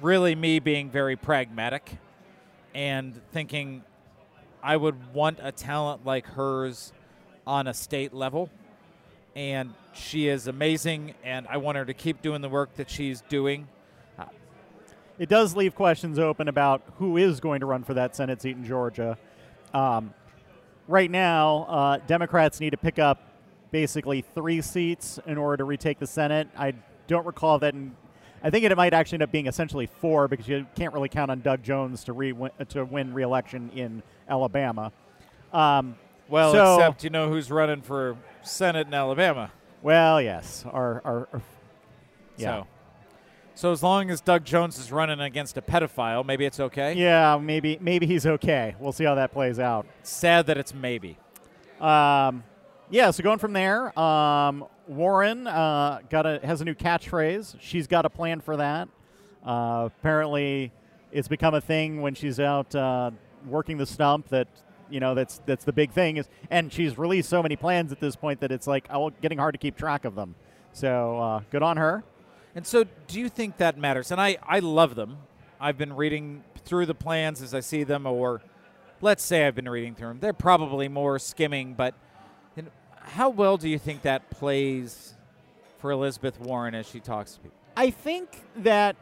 really 0.00 0.36
me 0.36 0.60
being 0.60 0.90
very 0.90 1.16
pragmatic 1.16 1.98
and 2.72 3.20
thinking 3.32 3.82
I 4.62 4.76
would 4.76 5.12
want 5.12 5.40
a 5.42 5.50
talent 5.50 6.06
like 6.06 6.24
hers 6.24 6.92
on 7.48 7.66
a 7.66 7.74
state 7.74 8.14
level. 8.14 8.48
And 9.34 9.74
she 9.92 10.28
is 10.28 10.46
amazing, 10.46 11.14
and 11.24 11.48
I 11.48 11.56
want 11.56 11.78
her 11.78 11.84
to 11.84 11.94
keep 11.94 12.22
doing 12.22 12.42
the 12.42 12.48
work 12.48 12.76
that 12.76 12.88
she's 12.88 13.22
doing. 13.22 13.66
it 15.18 15.28
does 15.28 15.56
leave 15.56 15.74
questions 15.74 16.20
open 16.20 16.46
about 16.46 16.82
who 16.98 17.16
is 17.16 17.40
going 17.40 17.58
to 17.58 17.66
run 17.66 17.82
for 17.82 17.94
that 17.94 18.14
Senate 18.14 18.40
seat 18.40 18.56
in 18.56 18.64
Georgia. 18.64 19.18
Um, 19.74 20.14
right 20.86 21.10
now, 21.10 21.66
uh, 21.68 21.98
Democrats 22.06 22.60
need 22.60 22.70
to 22.70 22.76
pick 22.76 23.00
up 23.00 23.35
basically 23.80 24.22
three 24.34 24.62
seats 24.62 25.20
in 25.26 25.36
order 25.36 25.58
to 25.58 25.64
retake 25.64 25.98
the 25.98 26.06
Senate. 26.06 26.48
I 26.56 26.72
don't 27.08 27.26
recall 27.26 27.58
that. 27.58 27.74
In, 27.74 27.94
I 28.42 28.48
think 28.48 28.64
it 28.64 28.74
might 28.74 28.94
actually 28.94 29.16
end 29.16 29.24
up 29.24 29.30
being 29.30 29.46
essentially 29.48 29.84
four 29.84 30.28
because 30.28 30.48
you 30.48 30.64
can't 30.74 30.94
really 30.94 31.10
count 31.10 31.30
on 31.30 31.42
Doug 31.42 31.62
Jones 31.62 32.02
to 32.04 32.14
re 32.14 32.32
to 32.70 32.84
win 32.86 33.12
re-election 33.12 33.68
in 33.74 34.02
Alabama. 34.30 34.92
Um, 35.52 35.96
Well, 36.26 36.52
So- 36.52 36.76
except 36.76 37.04
you 37.04 37.10
know 37.10 37.28
who's 37.28 37.50
running 37.50 37.82
for 37.82 38.16
Senate 38.42 38.86
in 38.86 38.94
Alabama. 38.94 39.50
well, 39.82 40.22
yes, 40.22 40.64
our, 40.72 41.02
our, 41.04 41.28
our 41.34 41.42
yeah. 42.38 42.46
So, 42.62 42.66
so 43.56 43.72
as 43.72 43.82
long 43.82 44.10
as 44.10 44.22
Doug 44.22 44.46
Jones 44.46 44.78
is 44.78 44.90
running 44.90 45.20
against 45.20 45.58
a 45.58 45.62
pedophile, 45.62 46.24
maybe 46.24 46.46
it's 46.46 46.60
okay. 46.60 46.94
Yeah, 46.94 47.38
maybe 47.42 47.76
maybe 47.82 48.06
he's 48.06 48.24
okay. 48.26 48.74
We'll 48.80 48.92
see 48.92 49.04
how 49.04 49.16
that 49.16 49.32
plays 49.32 49.58
out. 49.58 49.86
Sad 50.02 50.46
that 50.46 50.56
it's 50.56 50.72
maybe. 50.72 51.18
Um, 51.78 52.42
yeah, 52.90 53.10
so 53.10 53.22
going 53.22 53.38
from 53.38 53.52
there, 53.52 53.98
um, 53.98 54.64
Warren 54.86 55.46
uh, 55.46 56.00
got 56.10 56.26
a 56.26 56.40
has 56.44 56.60
a 56.60 56.64
new 56.64 56.74
catchphrase. 56.74 57.56
She's 57.60 57.86
got 57.86 58.04
a 58.04 58.10
plan 58.10 58.40
for 58.40 58.56
that. 58.56 58.88
Uh, 59.44 59.88
apparently, 59.98 60.72
it's 61.12 61.28
become 61.28 61.54
a 61.54 61.60
thing 61.60 62.00
when 62.02 62.14
she's 62.14 62.38
out 62.38 62.74
uh, 62.74 63.10
working 63.46 63.78
the 63.78 63.86
stump. 63.86 64.28
That 64.28 64.48
you 64.88 65.00
know 65.00 65.14
that's 65.14 65.40
that's 65.46 65.64
the 65.64 65.72
big 65.72 65.90
thing 65.90 66.16
is, 66.16 66.28
and 66.50 66.72
she's 66.72 66.96
released 66.96 67.28
so 67.28 67.42
many 67.42 67.56
plans 67.56 67.92
at 67.92 68.00
this 68.00 68.16
point 68.16 68.40
that 68.40 68.52
it's 68.52 68.66
like 68.66 68.86
oh, 68.90 69.10
getting 69.10 69.38
hard 69.38 69.54
to 69.54 69.58
keep 69.58 69.76
track 69.76 70.04
of 70.04 70.14
them. 70.14 70.34
So 70.72 71.18
uh, 71.18 71.40
good 71.50 71.62
on 71.62 71.76
her. 71.78 72.04
And 72.54 72.66
so, 72.66 72.84
do 73.06 73.20
you 73.20 73.28
think 73.28 73.58
that 73.58 73.76
matters? 73.76 74.10
And 74.10 74.18
I, 74.18 74.38
I 74.42 74.60
love 74.60 74.94
them. 74.94 75.18
I've 75.60 75.76
been 75.76 75.94
reading 75.94 76.42
through 76.64 76.86
the 76.86 76.94
plans 76.94 77.42
as 77.42 77.52
I 77.52 77.60
see 77.60 77.84
them, 77.84 78.06
or 78.06 78.40
let's 79.02 79.22
say 79.22 79.46
I've 79.46 79.54
been 79.54 79.68
reading 79.68 79.94
through 79.94 80.08
them. 80.08 80.20
They're 80.20 80.32
probably 80.32 80.88
more 80.88 81.18
skimming, 81.18 81.74
but 81.74 81.94
know, 82.62 82.70
how 83.00 83.28
well 83.28 83.56
do 83.56 83.68
you 83.68 83.78
think 83.78 84.02
that 84.02 84.30
plays 84.30 85.14
for 85.78 85.90
Elizabeth 85.90 86.40
Warren 86.40 86.74
as 86.74 86.88
she 86.88 87.00
talks 87.00 87.34
to 87.34 87.40
people? 87.40 87.56
I 87.76 87.90
think 87.90 88.42
that 88.56 88.96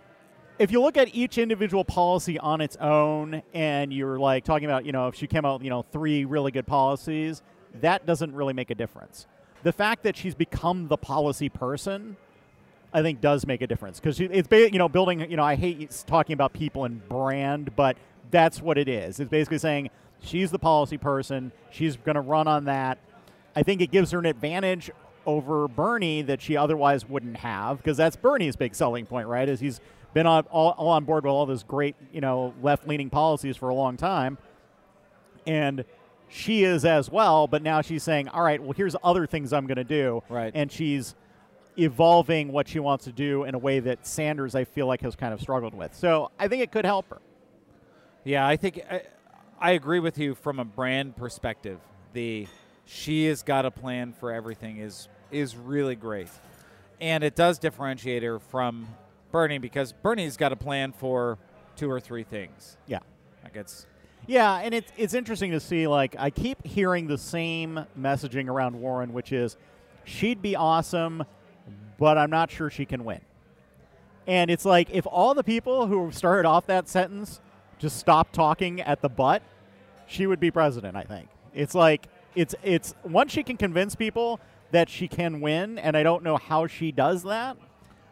if 0.58 0.70
you 0.70 0.80
look 0.80 0.96
at 0.96 1.14
each 1.14 1.38
individual 1.38 1.84
policy 1.84 2.38
on 2.38 2.60
its 2.60 2.76
own 2.76 3.42
and 3.52 3.92
you're 3.92 4.18
like 4.18 4.44
talking 4.44 4.66
about, 4.66 4.84
you 4.84 4.92
know, 4.92 5.08
if 5.08 5.14
she 5.14 5.26
came 5.26 5.44
out, 5.44 5.62
you 5.62 5.70
know, 5.70 5.82
three 5.82 6.24
really 6.24 6.50
good 6.50 6.66
policies, 6.66 7.42
that 7.80 8.06
doesn't 8.06 8.34
really 8.34 8.52
make 8.52 8.70
a 8.70 8.74
difference. 8.74 9.26
The 9.62 9.72
fact 9.72 10.02
that 10.04 10.16
she's 10.16 10.34
become 10.34 10.88
the 10.88 10.96
policy 10.96 11.48
person, 11.48 12.16
I 12.92 13.02
think, 13.02 13.20
does 13.20 13.46
make 13.46 13.62
a 13.62 13.66
difference 13.66 13.98
because 13.98 14.20
it's, 14.20 14.48
you 14.50 14.78
know, 14.78 14.88
building, 14.88 15.28
you 15.30 15.36
know, 15.36 15.44
I 15.44 15.56
hate 15.56 16.04
talking 16.06 16.34
about 16.34 16.52
people 16.52 16.84
and 16.84 17.06
brand, 17.08 17.74
but 17.74 17.96
that's 18.30 18.60
what 18.60 18.78
it 18.78 18.88
is. 18.88 19.18
It's 19.18 19.30
basically 19.30 19.58
saying 19.58 19.90
she's 20.20 20.50
the 20.50 20.58
policy 20.58 20.98
person, 20.98 21.50
she's 21.70 21.96
going 21.96 22.14
to 22.14 22.20
run 22.20 22.46
on 22.46 22.66
that. 22.66 22.98
I 23.56 23.62
think 23.62 23.80
it 23.80 23.90
gives 23.90 24.10
her 24.10 24.18
an 24.18 24.26
advantage 24.26 24.90
over 25.26 25.68
Bernie 25.68 26.22
that 26.22 26.42
she 26.42 26.56
otherwise 26.56 27.08
wouldn't 27.08 27.38
have 27.38 27.78
because 27.78 27.96
that's 27.96 28.16
Bernie's 28.16 28.56
big 28.56 28.74
selling 28.74 29.06
point, 29.06 29.26
right? 29.28 29.48
Is 29.48 29.60
he's 29.60 29.80
been 30.12 30.26
on 30.26 30.44
all, 30.50 30.70
all 30.70 30.88
on 30.88 31.04
board 31.04 31.24
with 31.24 31.30
all 31.30 31.46
this 31.46 31.62
great, 31.62 31.96
you 32.12 32.20
know, 32.20 32.54
left-leaning 32.62 33.10
policies 33.10 33.56
for 33.56 33.68
a 33.68 33.74
long 33.74 33.96
time, 33.96 34.38
and 35.46 35.84
she 36.28 36.64
is 36.64 36.84
as 36.84 37.10
well. 37.10 37.46
But 37.46 37.62
now 37.62 37.80
she's 37.80 38.02
saying, 38.02 38.28
"All 38.28 38.42
right, 38.42 38.62
well, 38.62 38.72
here's 38.72 38.96
other 39.02 39.26
things 39.26 39.52
I'm 39.52 39.66
going 39.66 39.76
to 39.76 39.84
do," 39.84 40.22
Right. 40.28 40.52
And 40.54 40.70
she's 40.70 41.14
evolving 41.76 42.52
what 42.52 42.68
she 42.68 42.78
wants 42.78 43.04
to 43.04 43.12
do 43.12 43.44
in 43.44 43.54
a 43.54 43.58
way 43.58 43.80
that 43.80 44.06
Sanders, 44.06 44.54
I 44.54 44.64
feel 44.64 44.86
like, 44.86 45.00
has 45.00 45.16
kind 45.16 45.34
of 45.34 45.40
struggled 45.40 45.74
with. 45.74 45.94
So 45.94 46.30
I 46.38 46.48
think 46.48 46.62
it 46.62 46.70
could 46.70 46.84
help 46.84 47.08
her. 47.10 47.20
Yeah, 48.22 48.46
I 48.46 48.56
think 48.56 48.80
I, 48.90 49.02
I 49.60 49.72
agree 49.72 49.98
with 49.98 50.18
you 50.18 50.34
from 50.34 50.58
a 50.58 50.64
brand 50.64 51.16
perspective. 51.16 51.80
The 52.12 52.46
she 52.86 53.26
has 53.26 53.42
got 53.42 53.64
a 53.64 53.70
plan 53.70 54.12
for 54.12 54.32
everything 54.32 54.78
is 54.78 55.08
is 55.30 55.56
really 55.56 55.96
great, 55.96 56.28
and 57.00 57.24
it 57.24 57.34
does 57.34 57.58
differentiate 57.58 58.22
her 58.22 58.38
from 58.38 58.88
Bernie 59.32 59.58
because 59.58 59.92
Bernie's 59.92 60.36
got 60.36 60.52
a 60.52 60.56
plan 60.56 60.92
for 60.92 61.38
two 61.76 61.90
or 61.90 62.00
three 62.00 62.22
things. 62.22 62.76
Yeah. 62.86 63.00
Like 63.42 63.56
it's 63.56 63.86
Yeah, 64.26 64.56
and 64.56 64.74
it's 64.74 64.92
it's 64.96 65.14
interesting 65.14 65.50
to 65.52 65.60
see. 65.60 65.86
Like, 65.86 66.14
I 66.18 66.30
keep 66.30 66.64
hearing 66.64 67.06
the 67.06 67.18
same 67.18 67.84
messaging 67.98 68.48
around 68.48 68.80
Warren, 68.80 69.12
which 69.12 69.32
is 69.32 69.56
she'd 70.04 70.40
be 70.40 70.56
awesome, 70.56 71.24
but 71.98 72.16
I'm 72.16 72.30
not 72.30 72.50
sure 72.50 72.70
she 72.70 72.84
can 72.84 73.04
win. 73.04 73.20
And 74.26 74.50
it's 74.50 74.64
like 74.64 74.88
if 74.90 75.06
all 75.06 75.34
the 75.34 75.44
people 75.44 75.86
who 75.86 76.10
started 76.12 76.46
off 76.46 76.66
that 76.66 76.88
sentence 76.88 77.40
just 77.78 77.98
stopped 77.98 78.34
talking 78.34 78.80
at 78.80 79.02
the 79.02 79.08
butt, 79.08 79.42
she 80.06 80.26
would 80.26 80.40
be 80.40 80.50
president. 80.50 80.96
I 80.96 81.02
think 81.02 81.28
it's 81.52 81.74
like 81.74 82.06
it's 82.34 82.54
it's 82.62 82.94
once 83.04 83.32
she 83.32 83.42
can 83.42 83.56
convince 83.56 83.94
people 83.94 84.40
that 84.70 84.88
she 84.88 85.08
can 85.08 85.40
win, 85.40 85.78
and 85.78 85.96
I 85.96 86.02
don't 86.02 86.22
know 86.22 86.36
how 86.36 86.66
she 86.66 86.92
does 86.92 87.22
that. 87.24 87.56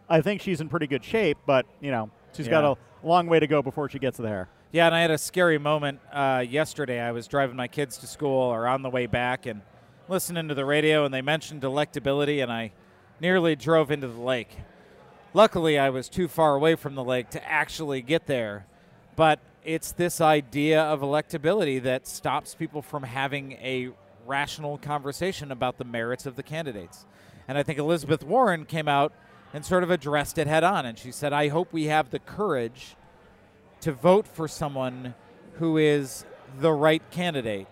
I 0.09 0.21
think 0.21 0.41
she's 0.41 0.61
in 0.61 0.69
pretty 0.69 0.87
good 0.87 1.05
shape, 1.05 1.39
but 1.47 1.67
you 1.81 1.91
know 1.91 2.11
she's 2.33 2.49
got 2.49 2.65
a 2.65 2.77
long 3.07 3.27
way 3.27 3.41
to 3.41 3.47
go 3.47 3.63
before 3.63 3.89
she 3.89 3.99
gets 3.99 4.19
there. 4.19 4.49
Yeah, 4.73 4.87
and 4.87 4.95
I 4.95 5.01
had 5.01 5.11
a 5.11 5.19
scary 5.19 5.59
moment 5.59 6.01
uh, 6.13 6.45
yesterday. 6.49 7.01
I 7.01 7.13
was 7.13 7.27
driving 7.27 7.57
my 7.57 7.69
kids 7.69 7.99
to 7.99 8.07
school 8.07 8.41
or 8.41 8.67
on 8.67 8.83
the 8.83 8.89
way 8.89 9.07
back 9.07 9.45
and 9.45 9.61
listening 10.09 10.49
to 10.49 10.55
the 10.55 10.65
radio, 10.65 11.05
and 11.05 11.13
they 11.13 11.21
mentioned 11.21 11.63
electability, 11.63 12.43
and 12.43 12.51
I 12.51 12.73
nearly 13.21 13.55
drove 13.55 13.91
into 13.91 14.09
the 14.09 14.21
lake. 14.21 14.57
Luckily, 15.35 15.79
I 15.79 15.91
was 15.91 16.09
too 16.09 16.29
far 16.29 16.55
away 16.55 16.75
from 16.75 16.95
the 16.95 17.05
lake 17.05 17.31
to 17.31 17.49
actually 17.49 18.03
get 18.03 18.27
there, 18.27 18.67
but 19.15 19.41
it's 19.65 19.93
this 19.93 20.21
idea 20.21 20.83
of 20.83 21.01
electability 21.01 21.83
that 21.83 22.07
stops 22.07 22.55
people 22.55 22.83
from 22.83 23.03
having 23.03 23.53
a 23.53 23.91
rational 24.27 24.79
conversation 24.79 25.51
about 25.51 25.79
the 25.79 25.85
merits 25.85 26.27
of 26.27 26.37
the 26.37 26.43
candidates. 26.43 27.07
And 27.49 27.59
I 27.59 27.63
think 27.63 27.79
Elizabeth 27.79 28.23
Warren 28.23 28.65
came 28.65 28.89
out 28.89 29.13
and 29.53 29.65
sort 29.65 29.83
of 29.83 29.91
addressed 29.91 30.39
it 30.39 30.47
head 30.47 30.65
on. 30.65 30.87
And 30.87 30.99
she 30.99 31.13
said, 31.13 31.33
I 31.33 31.49
hope 31.49 31.73
we 31.73 31.85
have 31.85 32.11
the 32.11 32.19
courage 32.19 32.97
to 33.81 33.93
vote 33.93 34.27
for 34.27 34.49
someone 34.49 35.15
who 35.55 35.77
is 35.77 36.25
the 36.59 36.73
right 36.73 37.03
candidate, 37.11 37.67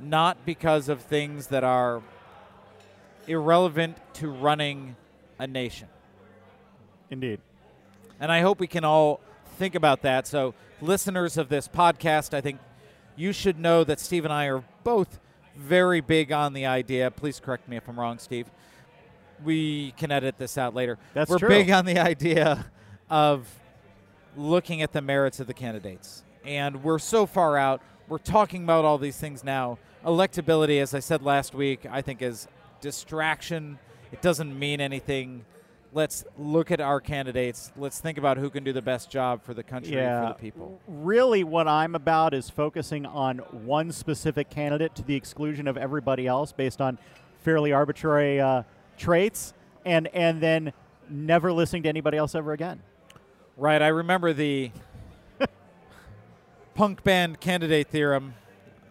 not 0.00 0.46
because 0.46 0.88
of 0.88 1.02
things 1.02 1.48
that 1.48 1.64
are 1.64 2.02
irrelevant 3.26 3.96
to 4.14 4.28
running 4.28 4.96
a 5.38 5.46
nation. 5.46 5.88
Indeed. 7.10 7.40
And 8.20 8.30
I 8.30 8.40
hope 8.40 8.60
we 8.60 8.66
can 8.66 8.84
all 8.84 9.20
think 9.56 9.74
about 9.74 10.02
that. 10.02 10.26
So, 10.26 10.54
listeners 10.80 11.36
of 11.36 11.48
this 11.48 11.68
podcast, 11.68 12.34
I 12.34 12.40
think 12.40 12.60
you 13.16 13.32
should 13.32 13.58
know 13.58 13.84
that 13.84 14.00
Steve 14.00 14.24
and 14.24 14.32
I 14.32 14.46
are 14.46 14.64
both 14.82 15.20
very 15.56 16.00
big 16.00 16.32
on 16.32 16.52
the 16.52 16.66
idea. 16.66 17.10
Please 17.10 17.40
correct 17.40 17.68
me 17.68 17.76
if 17.76 17.88
I'm 17.88 17.98
wrong, 17.98 18.18
Steve. 18.18 18.50
We 19.44 19.92
can 19.96 20.10
edit 20.10 20.38
this 20.38 20.56
out 20.58 20.74
later. 20.74 20.98
That's 21.12 21.30
We're 21.30 21.38
true. 21.38 21.48
big 21.48 21.70
on 21.70 21.84
the 21.84 21.98
idea 21.98 22.66
of 23.10 23.48
looking 24.36 24.82
at 24.82 24.92
the 24.92 25.02
merits 25.02 25.40
of 25.40 25.46
the 25.46 25.54
candidates. 25.54 26.24
And 26.44 26.82
we're 26.82 26.98
so 26.98 27.26
far 27.26 27.56
out. 27.56 27.80
We're 28.08 28.18
talking 28.18 28.64
about 28.64 28.84
all 28.84 28.98
these 28.98 29.16
things 29.16 29.42
now. 29.44 29.78
Electability, 30.04 30.80
as 30.80 30.94
I 30.94 31.00
said 31.00 31.22
last 31.22 31.54
week, 31.54 31.86
I 31.90 32.02
think 32.02 32.20
is 32.20 32.46
distraction. 32.80 33.78
It 34.12 34.20
doesn't 34.20 34.56
mean 34.58 34.80
anything. 34.80 35.44
Let's 35.94 36.24
look 36.36 36.72
at 36.72 36.80
our 36.80 37.00
candidates. 37.00 37.70
Let's 37.76 38.00
think 38.00 38.18
about 38.18 38.36
who 38.36 38.50
can 38.50 38.64
do 38.64 38.72
the 38.72 38.82
best 38.82 39.10
job 39.10 39.44
for 39.44 39.54
the 39.54 39.62
country 39.62 39.96
and 39.96 40.26
for 40.26 40.34
the 40.34 40.40
people. 40.40 40.80
Really, 40.88 41.44
what 41.44 41.68
I'm 41.68 41.94
about 41.94 42.34
is 42.34 42.50
focusing 42.50 43.06
on 43.06 43.38
one 43.38 43.92
specific 43.92 44.50
candidate 44.50 44.96
to 44.96 45.02
the 45.04 45.14
exclusion 45.14 45.68
of 45.68 45.76
everybody 45.76 46.26
else 46.26 46.50
based 46.50 46.80
on 46.80 46.98
fairly 47.44 47.72
arbitrary 47.72 48.40
uh, 48.40 48.64
traits, 48.98 49.54
and 49.84 50.08
and 50.08 50.40
then 50.40 50.72
never 51.08 51.52
listening 51.52 51.84
to 51.84 51.88
anybody 51.88 52.18
else 52.18 52.34
ever 52.34 52.52
again. 52.52 52.82
Right. 53.56 53.80
I 53.80 53.88
remember 53.88 54.32
the 54.32 54.72
punk 56.74 57.04
band 57.04 57.38
candidate 57.38 57.86
theorem. 57.86 58.34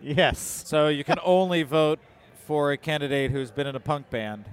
Yes. 0.01 0.63
So 0.65 0.87
you 0.87 1.03
can 1.03 1.19
only 1.21 1.63
vote 1.63 1.99
for 2.47 2.71
a 2.71 2.77
candidate 2.77 3.31
who's 3.31 3.51
been 3.51 3.67
in 3.67 3.75
a 3.75 3.81
punk 3.81 4.09
band. 4.09 4.45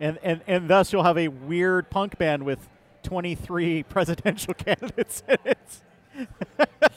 And, 0.00 0.18
and, 0.22 0.40
and 0.46 0.68
thus 0.68 0.92
you'll 0.92 1.04
have 1.04 1.18
a 1.18 1.28
weird 1.28 1.90
punk 1.90 2.16
band 2.18 2.42
with 2.44 2.68
23 3.02 3.82
presidential 3.88 4.54
candidates 4.64 5.22
in 5.28 5.36
it. 5.44 5.58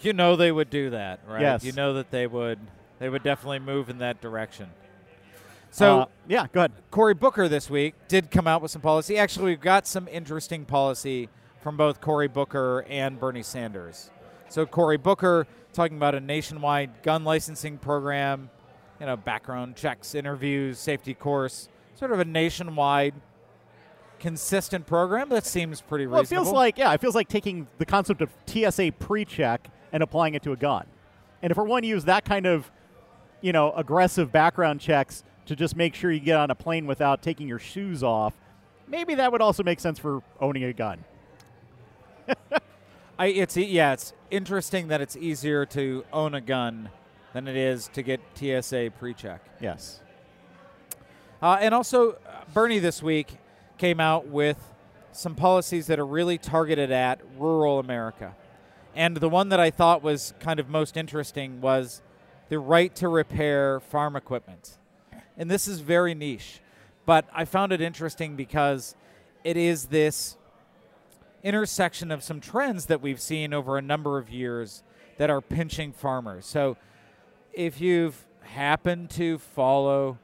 you 0.02 0.14
know 0.14 0.36
they 0.36 0.52
would 0.52 0.70
do 0.70 0.90
that, 0.92 1.20
right? 1.28 1.42
Yes. 1.42 1.64
You 1.64 1.74
know 1.74 1.94
that 1.94 2.12
they 2.12 2.28
would 2.28 2.60
they 3.00 3.10
would 3.10 3.24
definitely 3.24 3.60
move 3.60 3.90
in 3.90 3.98
that 4.00 4.22
direction. 4.22 4.70
So 5.72 6.02
Uh, 6.02 6.06
yeah, 6.28 6.46
go 6.54 6.62
ahead. 6.62 6.72
Cory 6.92 7.14
Booker 7.14 7.48
this 7.50 7.70
week 7.70 7.96
did 8.08 8.32
come 8.32 8.48
out 8.48 8.62
with 8.62 8.72
some 8.72 8.82
policy. 8.82 9.18
Actually, 9.18 9.46
we've 9.52 9.60
got 9.62 9.88
some 9.88 10.08
interesting 10.08 10.66
policy 10.66 11.30
from 11.62 11.76
both 11.78 12.00
Cory 12.00 12.28
Booker 12.28 12.86
and 12.88 13.20
Bernie 13.20 13.44
Sanders. 13.44 14.12
So 14.50 14.66
Cory 14.66 14.98
Booker 14.98 15.48
talking 15.74 15.98
about 15.98 16.14
a 16.16 16.20
nationwide 16.20 17.02
gun 17.02 17.24
licensing 17.24 17.78
program, 17.80 18.50
you 19.00 19.08
know, 19.08 19.18
background 19.18 19.76
checks, 19.76 20.14
interviews, 20.14 20.78
safety 20.78 21.14
course, 21.16 21.68
sort 21.96 22.12
of 22.12 22.20
a 22.20 22.26
nationwide 22.26 23.14
consistent 24.20 24.86
program 24.88 25.30
that 25.30 25.46
seems 25.46 25.82
pretty 25.82 26.08
Well, 26.08 26.22
it 26.22 26.28
feels 26.28 26.52
like, 26.52 26.78
yeah, 26.78 26.94
it 26.94 27.02
feels 27.02 27.16
like 27.16 27.28
taking 27.28 27.68
the 27.78 27.86
concept 27.86 28.22
of 28.22 28.30
TSA 28.48 28.94
pre 29.00 29.26
check 29.26 29.70
and 29.92 30.02
applying 30.02 30.34
it 30.34 30.44
to 30.44 30.54
a 30.54 30.56
gun. 30.56 30.86
And 31.42 31.52
if 31.52 31.58
we're 31.58 31.68
going 31.68 31.82
to 31.82 31.88
use 31.90 32.06
that 32.06 32.24
kind 32.24 32.46
of, 32.46 32.72
you 33.42 33.52
know, 33.52 33.74
aggressive 33.74 34.32
background 34.32 34.80
checks 34.80 35.24
to 35.46 35.56
just 35.56 35.76
make 35.76 35.94
sure 35.94 36.10
you 36.10 36.22
get 36.22 36.38
on 36.38 36.50
a 36.52 36.56
plane 36.56 36.88
without 36.88 37.22
taking 37.22 37.50
your 37.50 37.60
shoes 37.60 38.02
off, 38.02 38.34
maybe 38.88 39.16
that 39.16 39.32
would 39.32 39.42
also 39.42 39.62
make 39.62 39.80
sense 39.82 40.00
for 40.00 40.24
owning 40.40 40.64
a 40.64 40.74
gun. 40.74 41.04
I, 43.20 43.28
it's 43.28 43.58
yeah, 43.58 43.94
it's 43.94 44.14
interesting 44.32 44.88
that 44.88 45.02
it's 45.02 45.16
easier 45.18 45.66
to 45.68 46.06
own 46.14 46.34
a 46.34 46.42
gun 46.42 46.90
than 47.34 47.48
it 47.48 47.58
is 47.58 47.90
to 47.90 48.02
get 48.02 48.22
TSA 48.36 48.94
pre-check. 48.98 49.42
Yes. 49.60 50.00
Uh, 51.44 51.58
and 51.60 51.74
also, 51.74 52.12
uh, 52.12 52.16
Bernie 52.54 52.80
this 52.80 53.04
week 53.04 53.28
came 53.78 54.00
out 54.00 54.28
with 54.28 54.58
some 55.12 55.36
policies 55.36 55.88
that 55.88 56.00
are 56.00 56.06
really 56.06 56.38
targeted 56.38 56.90
at 56.90 57.20
rural 57.38 57.80
America. 57.80 58.34
And 58.96 59.18
the 59.18 59.28
one 59.28 59.50
that 59.50 59.60
I 59.60 59.70
thought 59.70 60.02
was 60.02 60.34
kind 60.40 60.58
of 60.58 60.70
most 60.70 60.96
interesting 60.96 61.60
was 61.60 62.02
the 62.48 62.60
right 62.60 62.96
to 62.96 63.10
repair 63.10 63.82
farm 63.82 64.16
equipment. 64.16 64.78
And 65.38 65.52
this 65.52 65.68
is 65.68 65.82
very 65.82 66.14
niche, 66.14 66.62
but 67.06 67.26
I 67.34 67.44
found 67.44 67.74
it 67.74 67.82
interesting 67.82 68.38
because 68.38 68.96
it 69.44 69.58
is 69.58 69.88
this 69.88 70.38
intersection 71.44 72.10
of 72.10 72.24
some 72.24 72.40
trends 72.40 72.86
that 72.86 73.02
we've 73.02 73.20
seen 73.20 73.54
over 73.54 73.78
a 73.78 73.82
number 73.82 74.18
of 74.18 74.30
years 74.30 74.82
that 75.18 75.30
are 75.30 75.42
pinching 75.42 75.92
farmers. 75.92 76.46
So 76.46 76.78
if 77.52 77.82
you've 77.82 78.24
happened 78.44 79.10
to 79.10 79.40
follow 79.40 80.20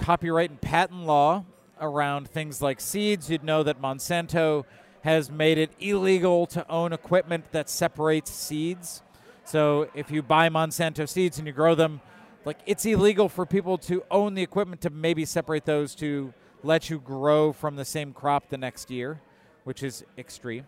copyright 0.00 0.50
and 0.50 0.60
patent 0.60 1.06
law 1.06 1.44
around 1.80 2.28
things 2.28 2.60
like 2.60 2.80
seeds, 2.80 3.30
you'd 3.30 3.44
know 3.44 3.62
that 3.62 3.80
Monsanto 3.80 4.64
has 5.02 5.30
made 5.30 5.58
it 5.58 5.70
illegal 5.78 6.46
to 6.46 6.68
own 6.68 6.92
equipment 6.92 7.52
that 7.52 7.68
separates 7.70 8.30
seeds. 8.30 9.02
So 9.44 9.88
if 9.94 10.10
you 10.10 10.22
buy 10.22 10.48
Monsanto 10.48 11.08
seeds 11.08 11.38
and 11.38 11.46
you 11.46 11.52
grow 11.52 11.74
them, 11.74 12.00
like 12.44 12.58
it's 12.66 12.84
illegal 12.84 13.28
for 13.28 13.46
people 13.46 13.78
to 13.78 14.02
own 14.10 14.34
the 14.34 14.42
equipment 14.42 14.80
to 14.82 14.90
maybe 14.90 15.24
separate 15.24 15.64
those 15.64 15.94
to 15.96 16.32
let 16.62 16.90
you 16.90 16.98
grow 16.98 17.52
from 17.52 17.76
the 17.76 17.84
same 17.84 18.12
crop 18.12 18.48
the 18.48 18.58
next 18.58 18.90
year, 18.90 19.20
which 19.64 19.82
is 19.82 20.04
extreme. 20.18 20.66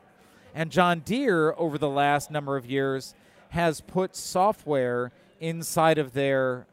And 0.54 0.70
John 0.70 1.00
Deere 1.00 1.54
over 1.56 1.78
the 1.78 1.88
last 1.88 2.30
number 2.30 2.56
of 2.56 2.66
years 2.66 3.14
has 3.50 3.80
put 3.80 4.16
software 4.16 5.12
inside 5.40 5.98
of 5.98 6.12
their 6.12 6.66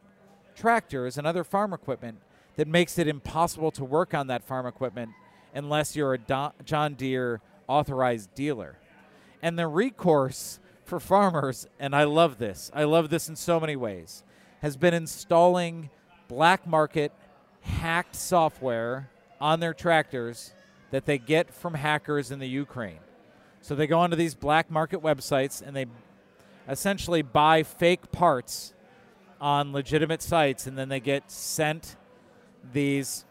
tractors 0.54 1.18
and 1.18 1.26
other 1.26 1.44
farm 1.44 1.72
equipment 1.72 2.18
that 2.60 2.68
makes 2.68 2.98
it 2.98 3.08
impossible 3.08 3.70
to 3.70 3.82
work 3.82 4.12
on 4.12 4.26
that 4.26 4.44
farm 4.44 4.66
equipment 4.66 5.10
unless 5.54 5.96
you're 5.96 6.12
a 6.12 6.52
John 6.62 6.92
Deere 6.92 7.40
authorized 7.66 8.34
dealer. 8.34 8.76
And 9.40 9.58
the 9.58 9.66
recourse 9.66 10.60
for 10.84 11.00
farmers, 11.00 11.66
and 11.78 11.96
I 11.96 12.04
love 12.04 12.36
this, 12.36 12.70
I 12.74 12.84
love 12.84 13.08
this 13.08 13.30
in 13.30 13.36
so 13.36 13.60
many 13.60 13.76
ways, 13.76 14.24
has 14.60 14.76
been 14.76 14.92
installing 14.92 15.88
black 16.28 16.66
market 16.66 17.12
hacked 17.62 18.14
software 18.14 19.08
on 19.40 19.60
their 19.60 19.72
tractors 19.72 20.52
that 20.90 21.06
they 21.06 21.16
get 21.16 21.54
from 21.54 21.72
hackers 21.72 22.30
in 22.30 22.40
the 22.40 22.46
Ukraine. 22.46 23.00
So 23.62 23.74
they 23.74 23.86
go 23.86 24.00
onto 24.00 24.16
these 24.16 24.34
black 24.34 24.70
market 24.70 25.02
websites 25.02 25.66
and 25.66 25.74
they 25.74 25.86
essentially 26.68 27.22
buy 27.22 27.62
fake 27.62 28.12
parts 28.12 28.74
on 29.40 29.72
legitimate 29.72 30.20
sites 30.20 30.66
and 30.66 30.76
then 30.76 30.90
they 30.90 31.00
get 31.00 31.30
sent 31.30 31.96
these 32.72 33.24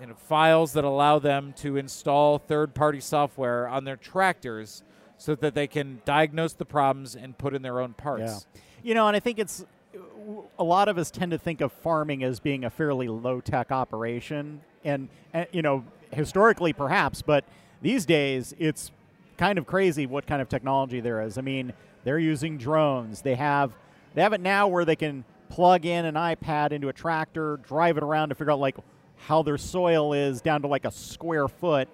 you 0.00 0.06
know, 0.06 0.14
files 0.14 0.72
that 0.72 0.84
allow 0.84 1.18
them 1.18 1.52
to 1.58 1.76
install 1.76 2.38
third 2.38 2.74
party 2.74 3.00
software 3.00 3.68
on 3.68 3.84
their 3.84 3.96
tractors 3.96 4.82
so 5.16 5.34
that 5.36 5.54
they 5.54 5.66
can 5.66 6.02
diagnose 6.04 6.52
the 6.52 6.64
problems 6.64 7.14
and 7.14 7.38
put 7.38 7.54
in 7.54 7.62
their 7.62 7.80
own 7.80 7.94
parts. 7.94 8.46
Yeah. 8.54 8.60
You 8.82 8.94
know, 8.94 9.06
and 9.06 9.16
I 9.16 9.20
think 9.20 9.38
it's 9.38 9.64
uh, 9.94 9.98
a 10.58 10.64
lot 10.64 10.88
of 10.88 10.98
us 10.98 11.10
tend 11.10 11.30
to 11.32 11.38
think 11.38 11.60
of 11.60 11.72
farming 11.72 12.24
as 12.24 12.40
being 12.40 12.64
a 12.64 12.70
fairly 12.70 13.08
low 13.08 13.40
tech 13.40 13.70
operation, 13.70 14.60
and, 14.84 15.08
and 15.32 15.46
you 15.52 15.62
know 15.62 15.84
historically 16.12 16.72
perhaps, 16.72 17.22
but 17.22 17.44
these 17.80 18.04
days 18.04 18.54
it's 18.58 18.90
kind 19.38 19.58
of 19.58 19.66
crazy 19.66 20.06
what 20.06 20.26
kind 20.26 20.42
of 20.42 20.48
technology 20.48 21.00
there 21.00 21.22
is. 21.22 21.38
I 21.38 21.40
mean, 21.40 21.72
they're 22.04 22.18
using 22.18 22.58
drones. 22.58 23.22
They 23.22 23.34
have 23.36 23.72
they 24.14 24.22
have 24.22 24.32
it 24.32 24.40
now 24.40 24.68
where 24.68 24.84
they 24.84 24.96
can 24.96 25.24
plug 25.48 25.84
in 25.86 26.04
an 26.04 26.14
iPad 26.14 26.72
into 26.72 26.88
a 26.88 26.92
tractor, 26.92 27.58
drive 27.58 27.96
it 27.96 28.02
around 28.02 28.30
to 28.30 28.34
figure 28.34 28.52
out 28.52 28.60
like 28.60 28.76
how 29.16 29.42
their 29.42 29.58
soil 29.58 30.12
is 30.12 30.40
down 30.40 30.62
to 30.62 30.68
like 30.68 30.84
a 30.84 30.90
square 30.90 31.48
foot 31.48 31.88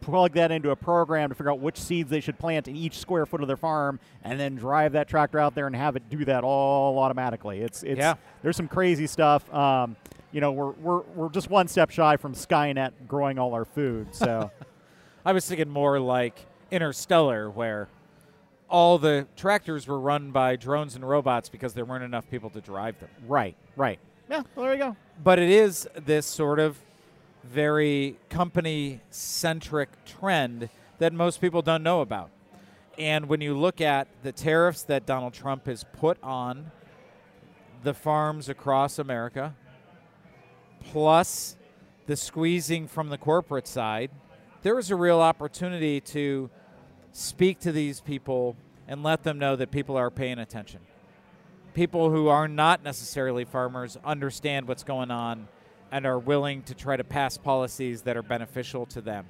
plug 0.00 0.32
that 0.32 0.50
into 0.50 0.70
a 0.70 0.74
program 0.76 1.28
to 1.28 1.34
figure 1.36 1.52
out 1.52 1.60
which 1.60 1.78
seeds 1.78 2.10
they 2.10 2.18
should 2.18 2.36
plant 2.36 2.66
in 2.66 2.74
each 2.74 2.98
square 2.98 3.24
foot 3.24 3.40
of 3.40 3.46
their 3.46 3.56
farm, 3.56 4.00
and 4.24 4.38
then 4.40 4.56
drive 4.56 4.92
that 4.92 5.06
tractor 5.06 5.38
out 5.38 5.54
there 5.54 5.68
and 5.68 5.76
have 5.76 5.94
it 5.94 6.02
do 6.10 6.24
that 6.24 6.42
all 6.42 6.98
automatically. 6.98 7.60
It's 7.60 7.84
it's 7.84 7.98
Yeah. 7.98 8.14
there's 8.42 8.56
some 8.56 8.66
crazy 8.66 9.06
stuff. 9.06 9.52
Um, 9.54 9.94
you 10.32 10.40
know, 10.40 10.50
we're, 10.50 10.70
we're 10.72 11.00
we're 11.14 11.28
just 11.28 11.50
one 11.50 11.68
step 11.68 11.90
shy 11.90 12.16
from 12.16 12.34
Skynet 12.34 12.90
growing 13.06 13.38
all 13.38 13.54
our 13.54 13.64
food. 13.64 14.08
So 14.12 14.50
I 15.24 15.32
was 15.32 15.46
thinking 15.46 15.68
more 15.68 16.00
like 16.00 16.46
Interstellar, 16.72 17.48
where 17.48 17.86
all 18.72 18.96
the 18.96 19.26
tractors 19.36 19.86
were 19.86 20.00
run 20.00 20.30
by 20.30 20.56
drones 20.56 20.96
and 20.96 21.06
robots 21.06 21.50
because 21.50 21.74
there 21.74 21.84
weren't 21.84 22.02
enough 22.02 22.28
people 22.30 22.48
to 22.50 22.60
drive 22.60 22.98
them. 22.98 23.10
right, 23.28 23.54
right. 23.76 23.98
Yeah, 24.30 24.42
well, 24.56 24.64
there 24.64 24.74
you 24.74 24.80
go. 24.80 24.96
But 25.22 25.38
it 25.38 25.50
is 25.50 25.86
this 25.94 26.24
sort 26.24 26.58
of 26.58 26.78
very 27.44 28.16
company 28.30 29.00
centric 29.10 29.90
trend 30.06 30.70
that 30.98 31.12
most 31.12 31.40
people 31.40 31.60
don't 31.60 31.82
know 31.82 32.00
about. 32.00 32.30
And 32.96 33.28
when 33.28 33.42
you 33.42 33.58
look 33.58 33.82
at 33.82 34.08
the 34.22 34.32
tariffs 34.32 34.84
that 34.84 35.04
Donald 35.04 35.34
Trump 35.34 35.66
has 35.66 35.84
put 35.92 36.16
on 36.22 36.70
the 37.82 37.92
farms 37.92 38.48
across 38.48 38.98
America, 38.98 39.54
plus 40.80 41.56
the 42.06 42.16
squeezing 42.16 42.88
from 42.88 43.10
the 43.10 43.18
corporate 43.18 43.66
side, 43.66 44.10
there 44.62 44.78
is 44.78 44.90
a 44.90 44.96
real 44.96 45.20
opportunity 45.20 46.00
to 46.00 46.48
speak 47.12 47.60
to 47.60 47.72
these 47.72 48.00
people 48.00 48.56
and 48.88 49.02
let 49.02 49.22
them 49.22 49.38
know 49.38 49.56
that 49.56 49.70
people 49.70 49.96
are 49.96 50.10
paying 50.10 50.38
attention. 50.38 50.80
People 51.74 52.10
who 52.10 52.28
are 52.28 52.48
not 52.48 52.82
necessarily 52.82 53.44
farmers 53.44 53.96
understand 54.04 54.68
what's 54.68 54.82
going 54.82 55.10
on 55.10 55.48
and 55.90 56.06
are 56.06 56.18
willing 56.18 56.62
to 56.62 56.74
try 56.74 56.96
to 56.96 57.04
pass 57.04 57.36
policies 57.38 58.02
that 58.02 58.16
are 58.16 58.22
beneficial 58.22 58.86
to 58.86 59.00
them. 59.00 59.26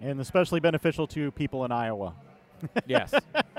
And 0.00 0.20
especially 0.20 0.60
beneficial 0.60 1.06
to 1.08 1.30
people 1.32 1.64
in 1.64 1.72
Iowa. 1.72 2.14
Yes. 2.86 3.12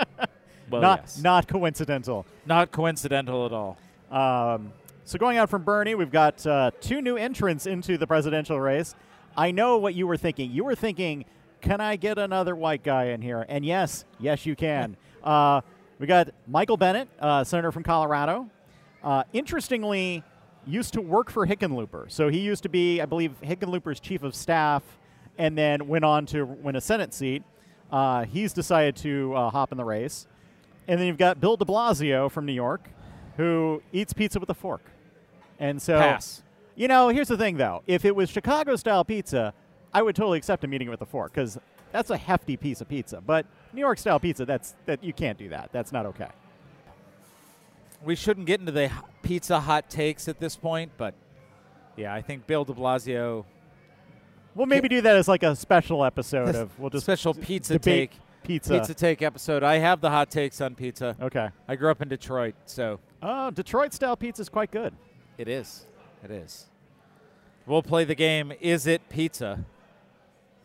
well, 0.69 0.81
not 0.81 1.01
yes. 1.03 1.21
not 1.21 1.47
coincidental. 1.47 2.25
Not 2.45 2.71
coincidental 2.71 3.45
at 3.45 3.51
all. 3.51 3.77
Um, 4.11 4.71
so 5.05 5.17
going 5.17 5.37
out 5.37 5.49
from 5.49 5.63
Bernie, 5.63 5.95
we've 5.95 6.11
got 6.11 6.45
uh, 6.47 6.71
two 6.79 7.01
new 7.01 7.17
entrants 7.17 7.65
into 7.65 7.97
the 7.97 8.07
presidential 8.07 8.59
race. 8.59 8.95
I 9.35 9.51
know 9.51 9.77
what 9.77 9.95
you 9.95 10.07
were 10.07 10.17
thinking. 10.17 10.51
You 10.51 10.63
were 10.63 10.75
thinking, 10.75 11.25
can 11.63 11.81
I 11.81 11.95
get 11.95 12.19
another 12.19 12.55
white 12.55 12.83
guy 12.83 13.05
in 13.05 13.21
here? 13.21 13.45
And 13.47 13.65
yes, 13.65 14.05
yes, 14.19 14.45
you 14.45 14.55
can. 14.55 14.95
uh, 15.23 15.61
we 15.97 16.05
got 16.05 16.29
Michael 16.47 16.77
Bennet, 16.77 17.07
uh, 17.19 17.43
senator 17.43 17.71
from 17.71 17.83
Colorado. 17.83 18.49
Uh, 19.03 19.23
interestingly, 19.33 20.23
used 20.67 20.93
to 20.93 21.01
work 21.01 21.31
for 21.31 21.47
Hickenlooper. 21.47 22.11
So 22.11 22.29
he 22.29 22.39
used 22.39 22.63
to 22.63 22.69
be, 22.69 23.01
I 23.01 23.05
believe, 23.05 23.33
Hickenlooper's 23.41 23.99
chief 23.99 24.23
of 24.23 24.35
staff, 24.35 24.83
and 25.37 25.57
then 25.57 25.87
went 25.87 26.05
on 26.05 26.25
to 26.27 26.45
win 26.45 26.75
a 26.75 26.81
Senate 26.81 27.13
seat. 27.13 27.43
Uh, 27.91 28.25
he's 28.25 28.53
decided 28.53 28.95
to 28.97 29.33
uh, 29.33 29.49
hop 29.49 29.71
in 29.71 29.77
the 29.77 29.85
race. 29.85 30.27
And 30.87 30.99
then 30.99 31.07
you've 31.07 31.17
got 31.17 31.39
Bill 31.39 31.55
de 31.55 31.65
Blasio 31.65 32.29
from 32.29 32.45
New 32.45 32.53
York, 32.53 32.89
who 33.37 33.81
eats 33.93 34.13
pizza 34.13 34.39
with 34.39 34.49
a 34.49 34.53
fork. 34.53 34.81
And 35.59 35.81
so, 35.81 35.97
Pass. 35.97 36.43
you 36.75 36.89
know, 36.89 37.07
here's 37.07 37.29
the 37.29 37.37
thing 37.37 37.55
though: 37.55 37.83
if 37.87 38.03
it 38.03 38.15
was 38.15 38.29
Chicago-style 38.29 39.05
pizza, 39.05 39.53
I 39.93 40.01
would 40.01 40.15
totally 40.15 40.37
accept 40.37 40.63
a 40.63 40.67
meeting 40.67 40.89
with 40.89 41.01
a 41.01 41.05
fork 41.05 41.33
because 41.33 41.57
that's 41.91 42.09
a 42.09 42.17
hefty 42.17 42.57
piece 42.57 42.81
of 42.81 42.89
pizza. 42.89 43.21
But 43.21 43.45
New 43.73 43.81
York-style 43.81 44.19
pizza, 44.19 44.45
that's 44.45 44.73
that 44.85 45.03
you 45.03 45.13
can't 45.13 45.37
do 45.37 45.49
that. 45.49 45.69
That's 45.71 45.91
not 45.91 46.05
okay. 46.07 46.29
We 48.03 48.15
shouldn't 48.15 48.47
get 48.47 48.59
into 48.59 48.71
the 48.71 48.91
pizza 49.21 49.59
hot 49.59 49.89
takes 49.89 50.27
at 50.27 50.39
this 50.39 50.55
point, 50.55 50.91
but 50.97 51.13
yeah, 51.95 52.13
I 52.13 52.21
think 52.21 52.47
Bill 52.47 52.65
de 52.65 52.73
Blasio, 52.73 53.45
We'll 54.55 54.67
maybe 54.67 54.87
do 54.87 55.01
that 55.01 55.15
as 55.15 55.27
like 55.27 55.41
a 55.43 55.55
special 55.55 56.03
episode 56.05 56.55
of 56.55 56.77
we'll 56.79 56.89
just 56.91 57.05
special 57.05 57.33
pizza 57.33 57.79
take, 57.79 58.11
pizza. 58.43 58.73
pizza 58.77 58.93
take 58.93 59.21
episode. 59.23 59.63
I 59.63 59.77
have 59.77 59.99
the 60.01 60.09
hot 60.11 60.29
takes 60.29 60.61
on 60.61 60.75
pizza. 60.75 61.15
Okay. 61.21 61.49
I 61.67 61.75
grew 61.75 61.89
up 61.89 62.01
in 62.01 62.07
Detroit, 62.09 62.55
so 62.65 62.99
Oh, 63.21 63.49
Detroit-style 63.51 64.17
pizza 64.17 64.41
is 64.41 64.49
quite 64.49 64.69
good. 64.69 64.93
it 65.37 65.47
is. 65.47 65.85
It 66.23 66.29
is. 66.31 66.65
We'll 67.65 67.81
play 67.83 68.03
the 68.03 68.15
game 68.15 68.51
Is 68.59 68.85
It 68.85 69.07
Pizza? 69.09 69.63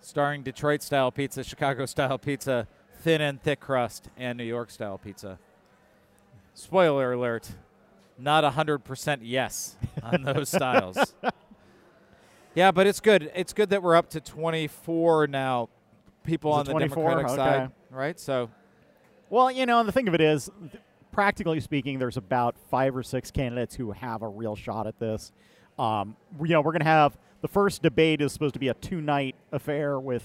Starring 0.08 0.42
Detroit 0.42 0.80
style 0.80 1.12
pizza, 1.12 1.44
Chicago 1.44 1.84
style 1.84 2.16
pizza, 2.16 2.66
thin 3.02 3.20
and 3.20 3.42
thick 3.42 3.60
crust, 3.60 4.08
and 4.16 4.38
New 4.38 4.44
York 4.44 4.70
style 4.70 4.96
pizza. 4.96 5.38
Spoiler 6.54 7.12
alert, 7.12 7.50
not 8.16 8.42
100% 8.42 9.18
yes 9.20 9.76
on 10.02 10.22
those 10.22 10.48
styles. 10.48 10.96
Yeah, 12.54 12.72
but 12.72 12.88
it's 12.88 12.98
good. 12.98 13.30
It's 13.36 13.52
good 13.52 13.70
that 13.70 13.84
we're 13.84 13.94
up 13.94 14.10
to 14.10 14.20
24 14.20 15.28
now 15.28 15.68
people 16.24 16.52
Is 16.54 16.60
on 16.60 16.64
the 16.64 16.72
24? 16.72 17.10
Democratic 17.10 17.36
side, 17.36 17.70
right? 17.90 18.18
So, 18.18 18.50
Well, 19.30 19.52
you 19.52 19.64
know, 19.64 19.78
and 19.78 19.88
the 19.88 19.92
thing 19.92 20.08
of 20.08 20.14
it 20.14 20.20
is, 20.20 20.50
th- 20.58 20.82
practically 21.12 21.60
speaking, 21.60 22.00
there's 22.00 22.16
about 22.16 22.56
five 22.68 22.96
or 22.96 23.04
six 23.04 23.30
candidates 23.30 23.76
who 23.76 23.92
have 23.92 24.22
a 24.22 24.28
real 24.28 24.56
shot 24.56 24.88
at 24.88 24.98
this. 24.98 25.30
Um, 25.78 26.16
you 26.40 26.48
know, 26.48 26.60
we're 26.60 26.72
going 26.72 26.80
to 26.80 26.86
have 26.86 27.16
the 27.40 27.48
first 27.48 27.82
debate 27.82 28.20
is 28.20 28.32
supposed 28.32 28.54
to 28.54 28.60
be 28.60 28.68
a 28.68 28.74
two 28.74 29.00
night 29.00 29.36
affair 29.52 29.98
with 29.98 30.24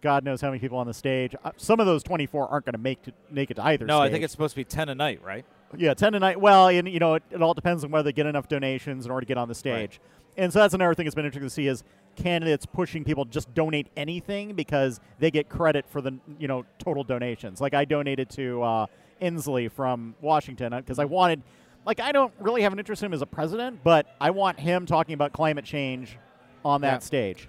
God 0.00 0.24
knows 0.24 0.40
how 0.40 0.48
many 0.48 0.60
people 0.60 0.78
on 0.78 0.86
the 0.86 0.94
stage. 0.94 1.34
Uh, 1.44 1.50
some 1.56 1.80
of 1.80 1.86
those 1.86 2.02
24 2.02 2.48
aren't 2.48 2.64
going 2.64 2.72
to 2.72 2.78
make 2.78 3.00
make 3.30 3.50
it 3.50 3.54
to 3.54 3.64
either. 3.64 3.84
no, 3.84 4.00
I 4.00 4.10
think 4.10 4.24
it's 4.24 4.32
supposed 4.32 4.52
to 4.52 4.60
be 4.60 4.64
10 4.64 4.88
a 4.88 4.94
night, 4.94 5.22
right? 5.22 5.44
Yeah, 5.76 5.92
ten 5.92 6.14
a 6.14 6.18
night. 6.18 6.40
Well, 6.40 6.68
and 6.68 6.88
you 6.88 6.98
know, 6.98 7.14
it, 7.14 7.22
it 7.30 7.42
all 7.42 7.52
depends 7.52 7.84
on 7.84 7.90
whether 7.90 8.04
they 8.04 8.12
get 8.12 8.24
enough 8.26 8.48
donations 8.48 9.04
in 9.04 9.10
order 9.10 9.20
to 9.22 9.26
get 9.26 9.36
on 9.36 9.48
the 9.48 9.54
stage. 9.54 10.00
And 10.38 10.50
so 10.52 10.60
that's 10.60 10.72
another 10.72 10.94
thing 10.94 11.04
that's 11.04 11.14
been 11.14 11.26
interesting 11.26 11.48
to 11.48 11.54
see 11.54 11.66
is 11.66 11.82
candidates 12.16 12.64
pushing 12.64 13.04
people 13.04 13.24
to 13.24 13.30
just 13.30 13.52
donate 13.54 13.88
anything 13.96 14.54
because 14.54 14.98
they 15.18 15.30
get 15.30 15.48
credit 15.48 15.84
for 15.88 16.00
the 16.00 16.18
you 16.38 16.48
know 16.48 16.64
total 16.78 17.04
donations. 17.04 17.60
Like 17.60 17.74
I 17.74 17.84
donated 17.84 18.30
to 18.30 18.62
uh, 18.62 18.86
Inslee 19.20 19.70
from 19.70 20.14
Washington 20.22 20.72
because 20.76 20.98
I 20.98 21.04
wanted, 21.04 21.42
like 21.88 22.00
I 22.00 22.12
don't 22.12 22.32
really 22.38 22.60
have 22.62 22.72
an 22.74 22.78
interest 22.78 23.02
in 23.02 23.06
him 23.06 23.14
as 23.14 23.22
a 23.22 23.26
president, 23.26 23.80
but 23.82 24.06
I 24.20 24.28
want 24.30 24.60
him 24.60 24.84
talking 24.84 25.14
about 25.14 25.32
climate 25.32 25.64
change 25.64 26.18
on 26.62 26.82
that 26.82 26.92
Yeah. 26.92 26.98
stage. 26.98 27.48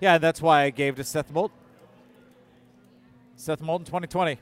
Yeah, 0.00 0.16
that's 0.18 0.40
why 0.40 0.62
I 0.62 0.70
gave 0.70 0.94
to 0.96 1.04
Seth 1.04 1.32
Moulton. 1.32 1.58
Seth 3.34 3.60
Moulton 3.60 3.84
2020. 3.84 4.38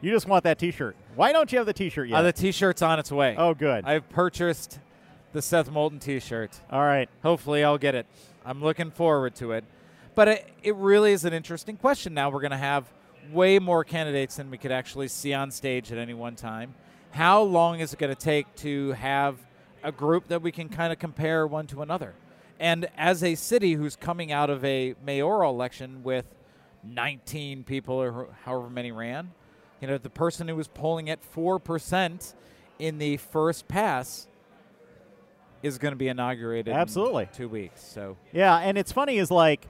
You 0.00 0.10
just 0.10 0.26
want 0.26 0.42
that 0.44 0.58
T-shirt. 0.58 0.96
Why 1.14 1.32
don't 1.32 1.50
you 1.52 1.58
have 1.58 1.66
the 1.66 1.72
T-shirt 1.72 2.08
yet? 2.08 2.16
Uh, 2.16 2.22
the 2.22 2.32
T-shirt's 2.32 2.82
on 2.82 2.98
its 2.98 3.12
way. 3.12 3.36
oh, 3.38 3.54
good. 3.54 3.84
I've 3.84 4.08
purchased 4.08 4.80
the 5.32 5.40
Seth 5.40 5.70
Moulton 5.70 6.00
T-shirt. 6.00 6.60
all 6.70 6.82
right. 6.84 7.08
Hopefully, 7.22 7.62
I'll 7.62 7.78
get 7.78 7.94
it. 7.94 8.06
I'm 8.44 8.60
looking 8.62 8.90
forward 8.90 9.34
to 9.36 9.52
it. 9.52 9.64
But 10.16 10.28
it, 10.28 10.50
it 10.62 10.74
really 10.74 11.12
is 11.12 11.24
an 11.24 11.32
interesting 11.32 11.76
question. 11.76 12.14
Now 12.14 12.30
we're 12.30 12.40
going 12.40 12.50
to 12.50 12.56
have 12.56 12.92
way 13.32 13.58
more 13.60 13.84
candidates 13.84 14.36
than 14.36 14.50
we 14.50 14.58
could 14.58 14.72
actually 14.72 15.08
see 15.08 15.32
on 15.32 15.50
stage 15.52 15.90
at 15.92 15.98
any 15.98 16.14
one 16.14 16.34
time. 16.36 16.74
How 17.14 17.42
long 17.42 17.78
is 17.78 17.92
it 17.92 18.00
going 18.00 18.12
to 18.12 18.20
take 18.20 18.52
to 18.56 18.90
have 18.94 19.38
a 19.84 19.92
group 19.92 20.26
that 20.26 20.42
we 20.42 20.50
can 20.50 20.68
kind 20.68 20.92
of 20.92 20.98
compare 20.98 21.46
one 21.46 21.68
to 21.68 21.80
another? 21.80 22.12
And 22.58 22.88
as 22.96 23.22
a 23.22 23.36
city 23.36 23.74
who's 23.74 23.94
coming 23.94 24.32
out 24.32 24.50
of 24.50 24.64
a 24.64 24.96
mayoral 25.06 25.52
election 25.52 26.02
with 26.02 26.26
19 26.82 27.62
people 27.62 27.94
or 27.94 28.26
however 28.42 28.68
many 28.68 28.90
ran, 28.90 29.30
you 29.80 29.86
know, 29.86 29.96
the 29.96 30.10
person 30.10 30.48
who 30.48 30.56
was 30.56 30.66
polling 30.66 31.08
at 31.08 31.20
4% 31.22 32.34
in 32.80 32.98
the 32.98 33.16
first 33.18 33.68
pass 33.68 34.26
is 35.62 35.78
going 35.78 35.92
to 35.92 35.96
be 35.96 36.08
inaugurated 36.08 36.66
in 36.66 36.76
Absolutely. 36.76 37.28
two 37.32 37.48
weeks. 37.48 37.80
So 37.80 38.16
Yeah, 38.32 38.56
and 38.56 38.76
it's 38.76 38.90
funny 38.90 39.18
is 39.18 39.30
like, 39.30 39.68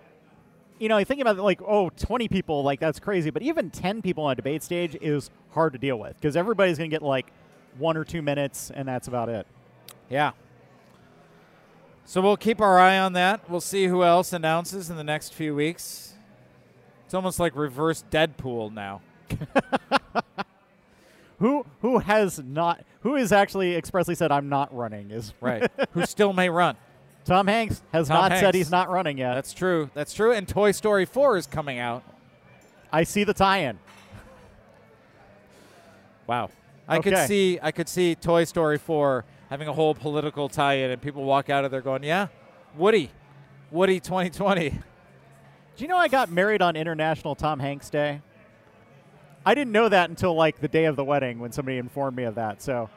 you 0.85 0.89
know, 0.91 0.99
you 0.99 1.07
think 1.07 1.22
about 1.22 1.39
it 1.39 1.43
like, 1.43 1.62
oh, 1.62 1.89
20 1.89 2.28
people, 2.28 2.62
like 2.62 2.78
that's 2.78 3.01
crazy. 3.01 3.30
But 3.30 3.41
even 3.41 3.70
10 3.70 4.03
people 4.03 4.24
on 4.24 4.32
a 4.32 4.35
debate 4.35 4.62
stage 4.62 4.95
is 5.01 5.30
hard 5.53 5.72
to 5.72 5.78
deal 5.78 5.99
with 5.99 6.14
because 6.20 6.37
everybody's 6.37 6.76
going 6.76 6.91
to 6.91 6.95
get 6.95 7.01
like 7.03 7.32
one 7.78 7.97
or 7.97 8.05
two 8.05 8.20
minutes, 8.20 8.70
and 8.70 8.87
that's 8.87 9.09
about 9.09 9.30
it. 9.30 9.47
Yeah. 10.11 10.32
So 12.05 12.20
we'll 12.20 12.37
keep 12.37 12.61
our 12.61 12.78
eye 12.78 12.99
on 12.99 13.14
that. 13.14 13.49
We'll 13.49 13.62
see 13.62 13.87
who 13.87 14.05
else 14.05 14.35
announces 14.35 14.91
in 14.91 14.97
the 14.97 15.05
next 15.05 15.32
few 15.32 15.55
weeks. 15.55 16.12
It's 17.07 17.14
almost 17.14 17.41
like 17.41 17.57
reverse 17.57 18.05
Deadpool 18.11 18.70
now. 18.74 19.01
Who 21.41 21.66
who 21.82 21.99
has 21.99 22.39
not 22.39 22.85
who 23.01 23.16
has 23.16 23.32
actually 23.32 23.74
expressly 23.74 24.14
said 24.14 24.30
I'm 24.30 24.49
not 24.49 24.74
running 24.74 25.11
is 25.11 25.35
Right. 25.41 25.68
who 25.91 26.07
still 26.07 26.32
may 26.32 26.49
run. 26.49 26.76
Tom 27.25 27.47
Hanks 27.47 27.83
has 27.93 28.09
Tom 28.09 28.29
not 28.29 28.39
said 28.39 28.55
he's 28.55 28.70
not 28.70 28.91
running 28.91 29.18
yet. 29.18 29.35
That's 29.35 29.53
true. 29.53 29.91
That's 29.95 30.12
true. 30.12 30.33
And 30.33 30.47
Toy 30.47 30.72
Story 30.72 31.07
4 31.07 31.39
is 31.39 31.47
coming 31.47 31.79
out. 31.79 32.03
I 32.93 33.05
see 33.05 33.25
the 33.25 33.35
tie-in. 33.35 33.79
Wow. 36.27 36.51
I 36.87 36.99
could 36.99 37.16
see 37.27 37.59
I 37.62 37.72
could 37.72 37.89
see 37.89 38.14
Toy 38.14 38.45
Story 38.45 38.79
4 38.79 39.25
having 39.49 39.68
a 39.68 39.72
whole 39.72 39.95
political 39.95 40.49
tie-in 40.49 40.91
and 40.91 41.01
people 41.01 41.25
walk 41.25 41.49
out 41.49 41.64
of 41.64 41.70
there 41.70 41.81
going, 41.81 42.03
"Yeah, 42.03 42.29
Woody. 42.77 43.11
Woody 43.70 44.01
2020." 44.01 44.70
Do 44.70 44.79
you 45.79 45.89
know 45.89 45.97
I 45.97 46.09
got 46.09 46.31
married 46.31 46.62
on 46.62 46.77
International 46.77 47.35
Tom 47.35 47.59
Hanks 47.59 47.91
Day? 47.91 48.20
I 49.47 49.55
didn't 49.55 49.72
know 49.72 49.89
that 49.89 50.09
until 50.09 50.35
like 50.35 50.61
the 50.61 50.68
day 50.68 50.85
of 50.85 50.97
the 50.97 51.05
wedding 51.05 51.39
when 51.39 51.53
somebody 51.53 51.79
informed 51.79 52.16
me 52.16 52.25
of 52.25 52.37
that. 52.37 52.62
So 52.62 52.89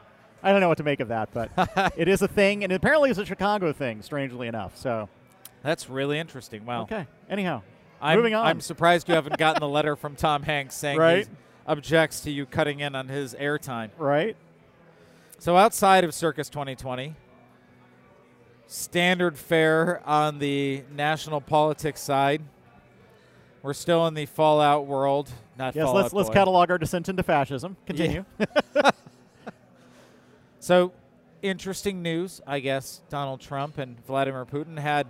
I 0.42 0.52
don't 0.52 0.60
know 0.60 0.68
what 0.68 0.78
to 0.78 0.84
make 0.84 1.00
of 1.00 1.08
that, 1.08 1.30
but 1.32 1.50
it 1.96 2.08
is 2.08 2.22
a 2.22 2.28
thing, 2.28 2.62
and 2.64 2.72
apparently 2.72 3.10
it's 3.10 3.18
a 3.18 3.24
Chicago 3.24 3.72
thing. 3.72 4.02
Strangely 4.02 4.46
enough, 4.48 4.76
so 4.76 5.08
That's 5.62 5.88
really 5.90 6.18
interesting. 6.18 6.64
Wow. 6.64 6.82
okay. 6.82 7.06
Anyhow, 7.28 7.62
I'm, 8.00 8.16
moving 8.18 8.34
on. 8.34 8.46
I'm 8.46 8.60
surprised 8.60 9.08
you 9.08 9.14
haven't 9.14 9.38
gotten 9.38 9.60
the 9.60 9.68
letter 9.68 9.96
from 9.96 10.14
Tom 10.16 10.42
Hanks 10.44 10.74
saying 10.76 10.98
Right. 10.98 11.26
he 11.26 11.32
objects 11.66 12.20
to 12.22 12.30
you 12.30 12.46
cutting 12.46 12.80
in 12.80 12.94
on 12.94 13.08
his 13.08 13.34
airtime. 13.34 13.90
right? 13.98 14.36
So 15.40 15.56
outside 15.56 16.02
of 16.04 16.14
Circus 16.14 16.48
2020, 16.48 17.14
standard 18.66 19.36
fare 19.38 20.02
on 20.06 20.38
the 20.38 20.82
national 20.94 21.40
politics 21.40 22.00
side. 22.00 22.42
We're 23.62 23.72
still 23.74 24.06
in 24.06 24.14
the 24.14 24.26
Fallout 24.26 24.86
world. 24.86 25.30
Not 25.58 25.74
Yes. 25.74 25.84
Fallout 25.84 26.02
let's 26.04 26.14
let's 26.14 26.30
catalog 26.30 26.70
our 26.70 26.78
descent 26.78 27.08
into 27.08 27.22
fascism. 27.22 27.76
Continue. 27.86 28.24
So, 30.68 30.92
interesting 31.40 32.02
news, 32.02 32.42
I 32.46 32.60
guess. 32.60 33.00
Donald 33.08 33.40
Trump 33.40 33.78
and 33.78 33.96
Vladimir 34.04 34.44
Putin 34.44 34.78
had 34.78 35.06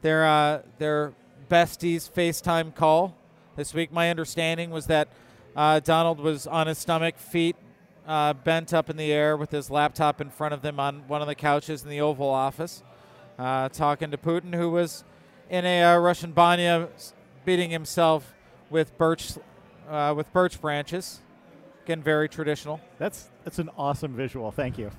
their 0.00 0.24
uh, 0.24 0.62
their 0.78 1.12
besties 1.50 2.08
FaceTime 2.08 2.72
call 2.72 3.16
this 3.56 3.74
week. 3.74 3.90
My 3.90 4.10
understanding 4.10 4.70
was 4.70 4.86
that 4.86 5.08
Uh, 5.56 5.80
Donald 5.80 6.20
was 6.20 6.46
on 6.46 6.68
his 6.68 6.78
stomach, 6.78 7.18
feet 7.18 7.56
uh, 8.06 8.32
bent 8.32 8.72
up 8.72 8.88
in 8.88 8.96
the 8.96 9.10
air 9.12 9.36
with 9.36 9.50
his 9.50 9.70
laptop 9.70 10.20
in 10.20 10.30
front 10.30 10.54
of 10.54 10.64
him 10.64 10.78
on 10.78 11.02
one 11.08 11.20
of 11.20 11.26
the 11.26 11.34
couches 11.34 11.82
in 11.82 11.90
the 11.90 12.00
Oval 12.00 12.30
Office, 12.30 12.84
uh, 13.40 13.68
talking 13.70 14.12
to 14.12 14.16
Putin, 14.16 14.54
who 14.54 14.70
was 14.70 15.02
in 15.50 15.64
a 15.64 15.82
uh, 15.82 15.98
Russian 15.98 16.30
banya, 16.30 16.88
beating 17.44 17.70
himself 17.70 18.32
with 18.70 18.96
birch 18.96 19.32
uh, 19.90 20.14
with 20.16 20.32
birch 20.32 20.60
branches. 20.60 21.18
Again, 21.84 22.02
very 22.02 22.28
traditional, 22.28 22.80
That's 22.98 23.28
that's 23.44 23.58
an 23.58 23.68
awesome 23.76 24.14
visual. 24.14 24.52
Thank 24.52 24.78
you. 24.78 24.90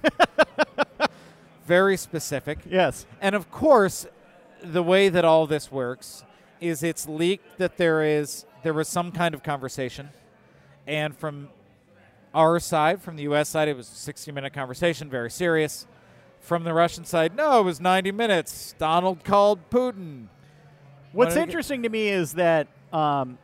very 1.65 1.95
specific. 1.95 2.59
yes. 2.69 3.05
And 3.21 3.35
of 3.35 3.49
course, 3.49 4.05
the 4.61 4.83
way 4.83 5.07
that 5.09 5.23
all 5.23 5.47
this 5.47 5.71
works 5.71 6.25
is 6.59 6.83
it's 6.83 7.07
leaked 7.07 7.57
that 7.57 7.77
there 7.77 8.03
is 8.03 8.45
there 8.63 8.73
was 8.73 8.87
some 8.89 9.11
kind 9.11 9.33
of 9.33 9.43
conversation, 9.43 10.09
and 10.85 11.15
from 11.17 11.49
our 12.33 12.59
side, 12.59 13.01
from 13.01 13.15
the 13.15 13.23
U.S. 13.23 13.47
side, 13.49 13.67
it 13.67 13.77
was 13.77 13.87
a 13.87 14.11
60-minute 14.11 14.53
conversation, 14.53 15.09
very 15.09 15.29
serious. 15.29 15.85
From 16.39 16.65
the 16.65 16.73
Russian 16.73 17.05
side, 17.05 17.35
no, 17.37 17.61
it 17.61 17.63
was 17.63 17.79
90 17.79 18.11
minutes. 18.11 18.75
Donald 18.77 19.23
called 19.23 19.69
Putin. 19.69 20.27
What's 21.13 21.37
interesting 21.37 21.83
to 21.83 21.89
me 21.89 22.09
is 22.09 22.33
that 22.33 22.67
um, 22.91 23.37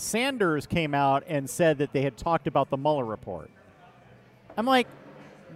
Sanders 0.00 0.66
came 0.66 0.94
out 0.94 1.24
and 1.26 1.48
said 1.48 1.78
that 1.78 1.92
they 1.92 2.02
had 2.02 2.16
talked 2.16 2.46
about 2.46 2.70
the 2.70 2.76
Mueller 2.76 3.04
report. 3.04 3.50
I'm 4.56 4.66
like, 4.66 4.88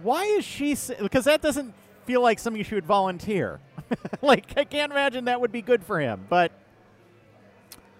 why 0.01 0.23
is 0.25 0.45
she? 0.45 0.75
Because 0.99 1.25
that 1.25 1.41
doesn't 1.41 1.73
feel 2.05 2.21
like 2.21 2.39
something 2.39 2.63
she 2.63 2.75
would 2.75 2.85
volunteer. 2.85 3.59
like, 4.21 4.57
I 4.57 4.63
can't 4.63 4.91
imagine 4.91 5.25
that 5.25 5.39
would 5.41 5.51
be 5.51 5.61
good 5.61 5.83
for 5.83 5.99
him. 5.99 6.25
But 6.29 6.51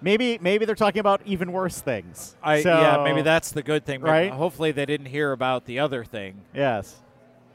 maybe, 0.02 0.38
maybe 0.42 0.66
they're 0.66 0.76
talking 0.76 1.00
about 1.00 1.22
even 1.26 1.52
worse 1.52 1.80
things. 1.80 2.36
I, 2.44 2.62
So- 2.62 2.80
yeah, 2.80 3.04
maybe 3.04 3.22
that's 3.22 3.52
the 3.52 3.64
good 3.64 3.86
thing. 3.86 4.02
Maybe- 4.02 4.12
Right? 4.12 4.32
Hopefully, 4.32 4.72
they 4.72 4.86
didn't 4.86 5.08
hear 5.08 5.32
about 5.32 5.66
the 5.66 5.80
other 5.80 6.04
thing. 6.04 6.42
Yes. 6.54 7.02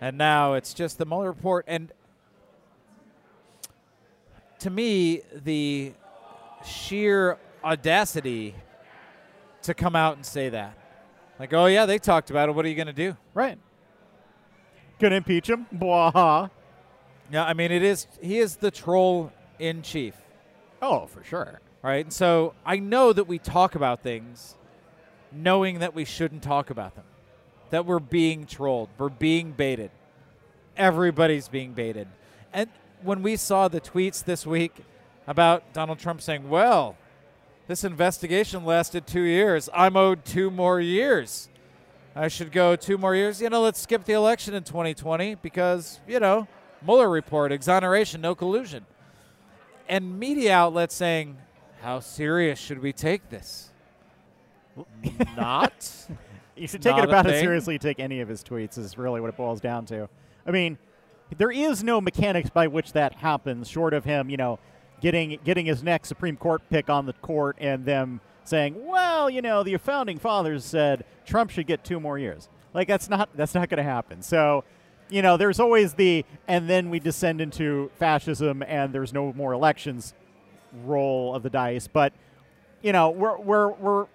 And 0.00 0.16
now 0.16 0.54
it's 0.54 0.72
just 0.74 0.98
the 0.98 1.04
Mueller 1.06 1.28
report. 1.28 1.64
And 1.68 1.92
to 4.60 4.70
me, 4.70 5.22
the 5.34 5.92
sheer 6.64 7.38
audacity 7.64 8.54
to 9.68 9.74
come 9.74 9.94
out 9.96 10.16
and 10.16 10.26
say 10.26 10.48
that. 10.50 10.76
Like, 11.38 11.52
oh, 11.54 11.66
yeah, 11.66 11.86
they 11.86 11.98
talked 11.98 12.30
about 12.30 12.48
it. 12.48 12.52
What 12.52 12.64
are 12.64 12.68
you 12.68 12.74
going 12.74 12.88
to 12.88 12.92
do? 12.92 13.16
Right. 13.32 13.58
Gonna 14.98 15.14
impeach 15.14 15.48
him? 15.48 15.66
Blah. 15.70 16.48
Yeah, 17.30 17.44
I 17.44 17.54
mean, 17.54 17.70
it 17.70 17.82
is, 17.84 18.08
he 18.20 18.38
is 18.38 18.56
the 18.56 18.70
troll 18.72 19.32
in 19.60 19.82
chief, 19.82 20.14
Oh, 20.82 21.06
for 21.06 21.22
sure. 21.22 21.60
right? 21.82 22.04
And 22.04 22.12
so 22.12 22.54
I 22.66 22.78
know 22.78 23.12
that 23.12 23.28
we 23.28 23.38
talk 23.38 23.74
about 23.76 24.02
things 24.02 24.56
knowing 25.30 25.78
that 25.80 25.94
we 25.94 26.04
shouldn't 26.04 26.42
talk 26.42 26.70
about 26.70 26.96
them, 26.96 27.04
that 27.70 27.86
we're 27.86 27.98
being 28.00 28.46
trolled, 28.46 28.88
we're 28.98 29.08
being 29.08 29.52
baited. 29.52 29.90
Everybody's 30.76 31.48
being 31.48 31.74
baited. 31.74 32.08
And 32.52 32.68
when 33.02 33.22
we 33.22 33.36
saw 33.36 33.68
the 33.68 33.80
tweets 33.80 34.24
this 34.24 34.46
week 34.46 34.74
about 35.26 35.72
Donald 35.74 35.98
Trump 35.98 36.22
saying, 36.22 36.48
well, 36.48 36.96
this 37.68 37.84
investigation 37.84 38.64
lasted 38.64 39.06
two 39.06 39.20
years. 39.20 39.68
I'm 39.74 39.96
owed 39.96 40.24
two 40.24 40.50
more 40.50 40.80
years. 40.80 41.50
I 42.16 42.28
should 42.28 42.50
go 42.50 42.74
two 42.74 42.98
more 42.98 43.14
years. 43.14 43.40
You 43.42 43.50
know, 43.50 43.60
let's 43.60 43.78
skip 43.78 44.04
the 44.04 44.14
election 44.14 44.54
in 44.54 44.64
2020 44.64 45.36
because, 45.36 46.00
you 46.08 46.18
know, 46.18 46.48
Mueller 46.84 47.10
report, 47.10 47.52
exoneration, 47.52 48.22
no 48.22 48.34
collusion. 48.34 48.86
And 49.86 50.18
media 50.18 50.54
outlets 50.54 50.94
saying, 50.94 51.36
how 51.82 52.00
serious 52.00 52.58
should 52.58 52.80
we 52.80 52.92
take 52.92 53.28
this? 53.28 53.70
Not. 55.36 56.06
You 56.56 56.66
should 56.66 56.82
take 56.82 56.96
Not 56.96 57.04
it 57.04 57.08
about 57.08 57.26
as 57.28 57.38
seriously 57.38 57.74
you 57.74 57.78
take 57.78 58.00
any 58.00 58.20
of 58.20 58.28
his 58.28 58.42
tweets 58.42 58.78
is 58.78 58.98
really 58.98 59.20
what 59.20 59.28
it 59.28 59.36
boils 59.36 59.60
down 59.60 59.86
to. 59.86 60.08
I 60.44 60.50
mean, 60.50 60.76
there 61.36 61.52
is 61.52 61.84
no 61.84 62.00
mechanics 62.00 62.50
by 62.50 62.66
which 62.66 62.94
that 62.94 63.14
happens, 63.14 63.68
short 63.68 63.94
of 63.94 64.02
him, 64.04 64.28
you 64.28 64.36
know, 64.36 64.58
getting 65.00 65.38
getting 65.44 65.66
his 65.66 65.82
next 65.82 66.08
Supreme 66.08 66.36
Court 66.36 66.62
pick 66.70 66.90
on 66.90 67.06
the 67.06 67.12
court 67.14 67.56
and 67.60 67.84
them 67.84 68.20
saying, 68.44 68.74
"Well, 68.86 69.28
you 69.30 69.42
know, 69.42 69.62
the 69.62 69.76
founding 69.76 70.18
fathers 70.18 70.64
said 70.64 71.04
Trump 71.26 71.50
should 71.50 71.66
get 71.66 71.84
two 71.84 72.00
more 72.00 72.18
years." 72.18 72.48
Like 72.74 72.88
that's 72.88 73.08
not 73.08 73.28
that's 73.34 73.54
not 73.54 73.68
going 73.68 73.78
to 73.78 73.82
happen. 73.82 74.22
So, 74.22 74.64
you 75.08 75.22
know, 75.22 75.36
there's 75.36 75.60
always 75.60 75.94
the 75.94 76.24
and 76.46 76.68
then 76.68 76.90
we 76.90 77.00
descend 77.00 77.40
into 77.40 77.90
fascism 77.98 78.62
and 78.62 78.92
there's 78.92 79.12
no 79.12 79.32
more 79.32 79.52
elections 79.52 80.14
roll 80.84 81.34
of 81.34 81.42
the 81.42 81.50
dice, 81.50 81.88
but 81.88 82.12
you 82.82 82.92
know, 82.92 83.10
we're 83.10 83.38
we're 83.38 83.68
we're 83.72 84.06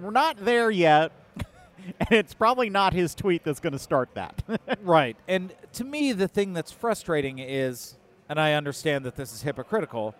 we're 0.00 0.10
not 0.10 0.44
there 0.44 0.70
yet. 0.70 1.12
and 2.00 2.12
it's 2.12 2.34
probably 2.34 2.70
not 2.70 2.92
his 2.92 3.14
tweet 3.14 3.44
that's 3.44 3.60
going 3.60 3.72
to 3.72 3.78
start 3.78 4.08
that. 4.14 4.42
right. 4.82 5.16
And 5.28 5.54
to 5.74 5.84
me, 5.84 6.12
the 6.12 6.28
thing 6.28 6.52
that's 6.52 6.72
frustrating 6.72 7.38
is, 7.38 7.96
and 8.28 8.40
I 8.40 8.54
understand 8.54 9.04
that 9.04 9.16
this 9.16 9.32
is 9.32 9.42
hypocritical, 9.42 10.14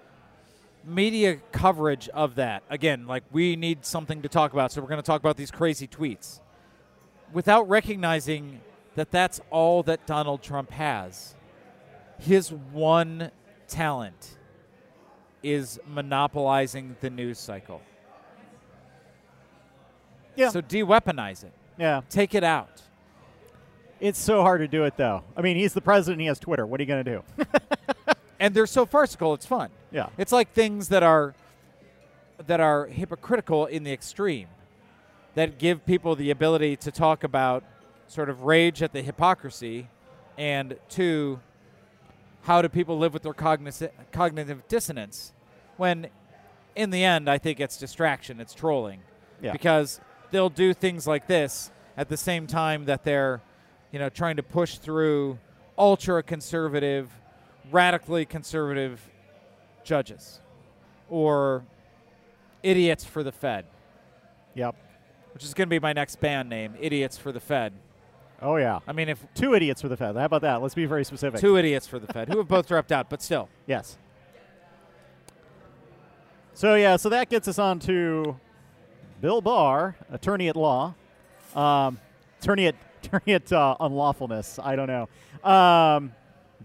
media 0.85 1.37
coverage 1.53 2.09
of 2.11 2.37
that. 2.37 2.63
Again, 2.71 3.07
like 3.07 3.25
we 3.33 3.57
need 3.57 3.85
something 3.85 4.23
to 4.23 4.29
talk 4.29 4.53
about, 4.53 4.73
so 4.73 4.81
we're 4.81 4.89
going 4.89 5.03
to 5.03 5.07
talk 5.07 5.21
about 5.21 5.37
these 5.37 5.51
crazy 5.51 5.87
tweets 5.87 6.41
without 7.33 7.69
recognizing 7.69 8.61
that 8.95 9.11
that's 9.11 9.41
all 9.51 9.83
that 9.85 10.07
Donald 10.07 10.43
Trump 10.43 10.71
has. 10.71 11.35
His 12.19 12.53
one 12.53 13.31
talent 13.69 14.39
is 15.43 15.79
monopolizing 15.87 16.97
the 17.01 17.11
news 17.11 17.39
cycle. 17.39 17.83
yeah. 20.35 20.49
So 20.49 20.61
de 20.61 20.83
weaponize 20.83 21.45
it, 21.45 21.53
yeah. 21.79 22.01
take 22.09 22.35
it 22.35 22.45
out. 22.45 22.83
It's 23.99 24.19
so 24.19 24.43
hard 24.43 24.61
to 24.61 24.69
do 24.69 24.85
it, 24.85 24.97
though. 24.97 25.25
I 25.37 25.41
mean, 25.43 25.57
he's 25.57 25.73
the 25.73 25.81
president. 25.81 26.21
He 26.21 26.27
has 26.27 26.39
Twitter. 26.39 26.67
What 26.67 26.81
are 26.81 26.83
you 26.83 26.87
going 26.87 27.05
to 27.05 27.11
do? 27.17 27.45
and 28.39 28.55
they're 28.55 28.67
so 28.67 28.87
farcical 28.87 29.35
it's 29.35 29.47
fun 29.47 29.71
yeah. 29.91 30.09
it's 30.19 30.33
like 30.33 30.53
things 30.53 30.89
that 30.89 31.03
are 31.03 31.35
that 32.47 32.61
are 32.61 32.87
hypocritical 32.87 33.67
in 33.67 33.85
the 33.85 33.93
extreme 33.93 34.49
that 35.35 35.59
give 35.59 35.85
people 35.87 36.15
the 36.17 36.31
ability 36.31 36.77
to 36.77 36.91
talk 36.91 37.25
about 37.25 37.65
sort 38.09 38.29
of 38.29 38.43
rage 38.43 38.83
at 38.83 38.93
the 38.93 39.03
hypocrisy 39.03 39.89
and 40.39 40.77
two 40.89 41.41
how 42.43 42.63
do 42.63 42.69
people 42.69 42.99
live 42.99 43.13
with 43.13 43.23
their 43.23 43.33
cogniz- 43.35 43.91
cognitive 44.13 44.67
dissonance 44.69 45.33
when 45.77 46.07
in 46.75 46.91
the 46.91 47.03
end 47.03 47.29
i 47.29 47.39
think 47.39 47.59
it's 47.59 47.79
distraction 47.79 48.41
it's 48.41 48.55
trolling 48.55 49.01
Yeah. 49.41 49.53
because 49.53 50.01
they'll 50.31 50.51
do 50.51 50.75
things 50.75 51.07
like 51.07 51.27
this 51.27 51.71
at 51.97 52.09
the 52.09 52.17
same 52.17 52.47
time 52.47 52.85
that 52.85 53.05
they're 53.05 53.41
you 53.97 54.01
know 54.01 54.11
trying 54.11 54.37
to 54.37 54.43
push 54.43 54.77
through 54.77 55.39
ultra 55.79 56.23
conservative 56.23 57.09
radically 57.73 58.27
conservative 58.27 59.01
judges 59.85 60.39
or 61.09 61.65
idiots 62.63 63.07
for 63.07 63.23
the 63.23 63.33
fed 63.33 63.65
Yep. 64.55 64.77
which 65.33 65.45
is 65.45 65.55
going 65.55 65.67
to 65.67 65.71
be 65.71 65.79
my 65.81 65.95
next 65.95 66.21
band 66.21 66.51
name 66.51 66.75
idiots 66.79 67.17
for 67.17 67.33
the 67.33 67.41
fed 67.41 67.73
Oh, 68.43 68.57
yeah. 68.57 68.81
i 68.87 68.93
mean 68.93 69.09
if 69.09 69.25
Two 69.35 69.55
idiots 69.55 69.81
for 69.81 69.89
the 69.89 69.97
Fed. 69.97 70.15
How 70.15 70.27
about 70.27 70.43
that? 70.43 70.61
Let's 70.61 70.75
be 70.75 70.85
very 70.85 71.03
specific. 71.07 71.41
two 71.41 71.57
idiots 71.57 71.87
for 71.87 71.99
the 71.99 72.07
fed 72.13 72.29
who 72.29 72.37
have 72.37 72.49
both 72.49 72.69
dropped 72.69 72.93
out 72.93 73.09
but 73.09 73.23
still 73.23 73.49
Yes. 73.67 73.97
So 76.53 76.75
yeah, 76.75 76.97
so 76.97 77.09
that 77.09 77.31
gets 77.31 77.49
us 77.49 77.59
on 77.59 77.79
to 77.81 78.39
Bill 79.23 79.41
Barr, 79.41 79.97
attorney 80.11 80.49
at 80.49 80.57
law, 80.57 80.95
um, 81.55 81.99
attorney 82.43 82.67
at 82.67 82.75
at 83.27 83.53
uh, 83.53 83.77
unlawfulness. 83.81 84.59
I 84.63 84.77
don't 84.77 84.87
know. 84.89 85.09
Um, 85.49 86.13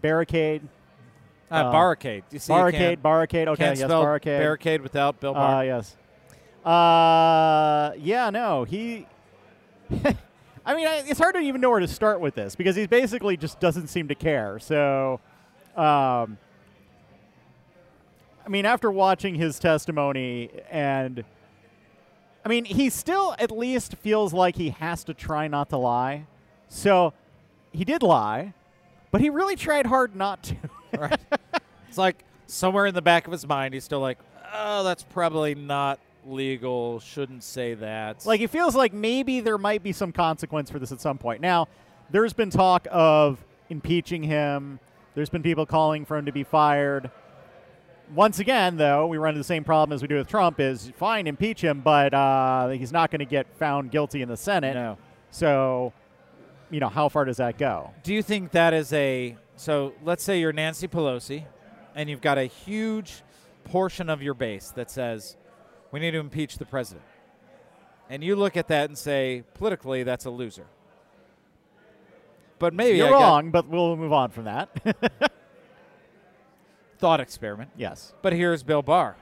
barricade, 0.02 0.62
uh, 1.52 1.56
Uh, 1.56 1.72
barricade 1.72 2.24
you 2.32 2.40
see 2.40 2.54
barricade, 2.54 3.04
barricade. 3.04 3.48
Okay, 3.50 3.64
can't 3.66 3.80
yes, 3.80 3.88
barricade. 3.88 4.40
barricade 4.40 4.82
without 4.82 5.20
bill 5.20 5.34
barr 5.34 5.58
Uh, 5.58 5.62
yes. 5.62 5.98
Uh, 6.66 7.94
yeah, 7.98 8.30
no, 8.30 8.64
he. 8.64 9.08
I 10.66 10.76
mean, 10.76 10.88
I, 10.88 11.04
it's 11.08 11.20
hard 11.20 11.34
to 11.36 11.42
even 11.42 11.60
know 11.60 11.72
where 11.72 11.80
to 11.80 11.88
start 11.88 12.22
with 12.22 12.36
this 12.36 12.56
because 12.56 12.76
he 12.76 12.86
basically 12.86 13.36
just 13.36 13.60
doesn't 13.60 13.88
seem 13.88 14.08
to 14.10 14.16
care. 14.16 14.60
So, 14.60 15.20
um, 15.76 16.38
I 18.46 18.50
mean, 18.50 18.66
after 18.66 18.92
watching 18.92 19.34
his 19.36 19.58
testimony, 19.58 20.52
and 20.70 21.24
I 22.46 22.50
mean, 22.50 22.66
he 22.66 22.90
still 22.92 23.36
at 23.40 23.52
least 23.52 23.96
feels 23.96 24.34
like 24.34 24.56
he 24.56 24.70
has 24.70 25.04
to 25.06 25.14
try 25.16 25.48
not 25.48 25.70
to 25.70 25.78
lie. 25.78 26.28
So, 26.74 27.14
he 27.74 27.84
did 27.84 28.02
lie, 28.02 28.54
but 29.12 29.20
he 29.22 29.30
really 29.30 29.56
tried 29.56 29.86
hard 29.86 30.16
not 30.16 30.44
to. 30.44 30.56
right 30.98 31.20
it's 31.88 31.98
like 31.98 32.24
somewhere 32.48 32.86
in 32.86 32.96
the 32.96 33.02
back 33.02 33.26
of 33.26 33.32
his 33.32 33.48
mind 33.48 33.74
he's 33.74 33.84
still 33.84 34.00
like 34.00 34.18
oh 34.54 34.84
that's 34.84 35.04
probably 35.04 35.56
not 35.56 36.00
legal 36.26 37.00
shouldn't 37.00 37.44
say 37.44 37.74
that 37.74 38.26
Like 38.26 38.42
it 38.42 38.50
feels 38.50 38.76
like 38.76 38.94
maybe 38.94 39.40
there 39.40 39.58
might 39.58 39.84
be 39.84 39.92
some 39.92 40.12
consequence 40.12 40.70
for 40.70 40.80
this 40.80 40.92
at 40.92 41.02
some 41.02 41.18
point. 41.18 41.42
Now, 41.42 41.68
there's 42.12 42.34
been 42.34 42.50
talk 42.50 42.88
of 42.92 43.44
impeaching 43.70 44.24
him. 44.24 44.80
There's 45.16 45.30
been 45.30 45.44
people 45.44 45.66
calling 45.66 46.06
for 46.06 46.18
him 46.18 46.26
to 46.26 46.32
be 46.32 46.44
fired. 46.44 47.10
once 48.14 48.40
again, 48.40 48.78
though, 48.78 49.08
we 49.08 49.18
run 49.18 49.30
into 49.30 49.40
the 49.40 49.44
same 49.46 49.64
problem 49.64 49.96
as 49.96 50.02
we 50.02 50.08
do 50.08 50.18
with 50.18 50.28
Trump: 50.28 50.60
is 50.60 50.92
fine, 50.96 51.26
impeach 51.26 51.62
him, 51.62 51.82
but 51.82 52.14
uh, 52.14 52.70
he's 52.70 52.92
not 52.92 53.10
going 53.12 53.20
to 53.20 53.26
get 53.26 53.48
found 53.58 53.92
guilty 53.92 54.22
in 54.22 54.30
the 54.30 54.38
Senate. 54.38 54.76
No. 54.76 54.98
So, 55.32 55.94
you 56.72 56.80
know, 56.80 56.90
how 56.90 57.10
far 57.10 57.26
does 57.26 57.38
that 57.38 57.58
go? 57.58 57.92
Do 58.04 58.14
you 58.14 58.24
think 58.24 58.52
that 58.52 58.74
is 58.74 58.92
a 58.94 59.38
so? 59.58 59.94
Let's 60.04 60.24
say 60.24 60.40
you're 60.40 60.54
Nancy 60.54 60.88
Pelosi, 60.88 61.46
and 61.96 62.10
you've 62.10 62.22
got 62.22 62.38
a 62.38 62.46
huge 62.46 63.22
portion 63.66 64.10
of 64.10 64.24
your 64.24 64.34
base 64.34 64.70
that 64.72 64.90
says 64.90 65.36
we 65.92 66.00
need 66.00 66.12
to 66.12 66.20
impeach 66.20 66.58
the 66.58 66.66
president, 66.66 67.06
and 68.10 68.24
you 68.24 68.36
look 68.36 68.58
at 68.58 68.70
that 68.70 68.90
and 68.90 68.98
say 68.98 69.44
politically 69.54 70.04
that's 70.04 70.26
a 70.26 70.32
loser. 70.32 70.66
But 72.58 72.74
maybe 72.74 73.00
You're 73.00 73.08
I 73.08 73.12
got 73.12 73.20
wrong, 73.20 73.52
but 73.52 73.68
we'll 73.68 73.98
move 73.98 74.14
on 74.14 74.30
from 74.30 74.46
that. 74.46 74.70
thought 77.00 77.20
experiment. 77.20 77.72
yes. 77.76 78.14
But 78.22 78.34
here's 78.34 78.62
Bill 78.62 78.84
Barr. 78.84 79.16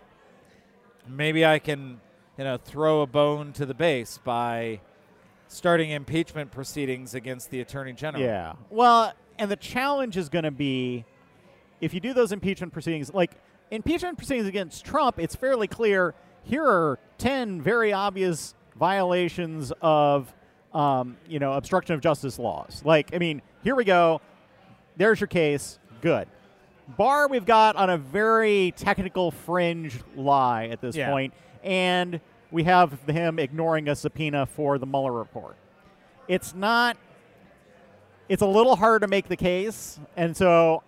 Maybe 1.07 1.45
I 1.45 1.57
can, 1.59 2.01
you 2.37 2.43
know, 2.43 2.57
throw 2.57 3.01
a 3.01 3.07
bone 3.07 3.53
to 3.53 3.65
the 3.65 3.73
base 3.73 4.19
by 4.21 4.81
starting 5.49 5.89
impeachment 5.89 6.51
proceedings 6.51 7.13
against 7.13 7.49
the 7.51 7.59
attorney 7.59 7.91
general. 7.91 8.23
Yeah. 8.23 8.53
Well, 8.69 9.11
and 9.37 9.51
the 9.51 9.55
challenge 9.57 10.15
is 10.15 10.29
going 10.29 10.45
to 10.45 10.51
be 10.51 11.03
if 11.81 11.93
you 11.93 11.99
do 11.99 12.13
those 12.13 12.31
impeachment 12.31 12.71
proceedings, 12.73 13.13
like 13.13 13.31
impeachment 13.71 14.17
proceedings 14.17 14.47
against 14.47 14.85
Trump, 14.85 15.19
it's 15.19 15.35
fairly 15.35 15.67
clear 15.67 16.13
here 16.43 16.63
are 16.65 16.99
10 17.17 17.61
very 17.61 17.91
obvious 17.93 18.53
violations 18.77 19.71
of, 19.81 20.33
um, 20.73 21.17
you 21.27 21.39
know, 21.39 21.53
obstruction 21.53 21.95
of 21.95 22.01
justice 22.01 22.39
laws. 22.39 22.81
Like, 22.85 23.13
I 23.13 23.17
mean, 23.17 23.41
here 23.63 23.75
we 23.75 23.83
go. 23.83 24.21
There's 24.97 25.19
your 25.19 25.27
case. 25.27 25.79
Good. 26.01 26.27
Barr, 26.97 27.27
we've 27.27 27.45
got 27.45 27.75
on 27.75 27.89
a 27.89 27.97
very 27.97 28.73
technical 28.75 29.31
fringe 29.31 29.99
lie 30.15 30.65
at 30.67 30.81
this 30.81 30.95
Yeah. 30.95 31.09
point, 31.11 31.33
and 31.63 32.19
we 32.51 32.63
have 32.63 33.01
him 33.03 33.39
ignoring 33.39 33.87
a 33.87 33.95
subpoena 33.95 34.45
for 34.45 34.77
the 34.77 34.85
Mueller 34.85 35.13
report. 35.13 35.55
It's 36.27 36.53
not 36.53 36.97
it's 38.27 38.43
a 38.43 38.47
little 38.47 38.75
hard 38.75 39.01
to 39.01 39.07
make 39.07 39.27
the 39.27 39.35
case. 39.35 39.99
And 40.15 40.37
so, 40.37 40.83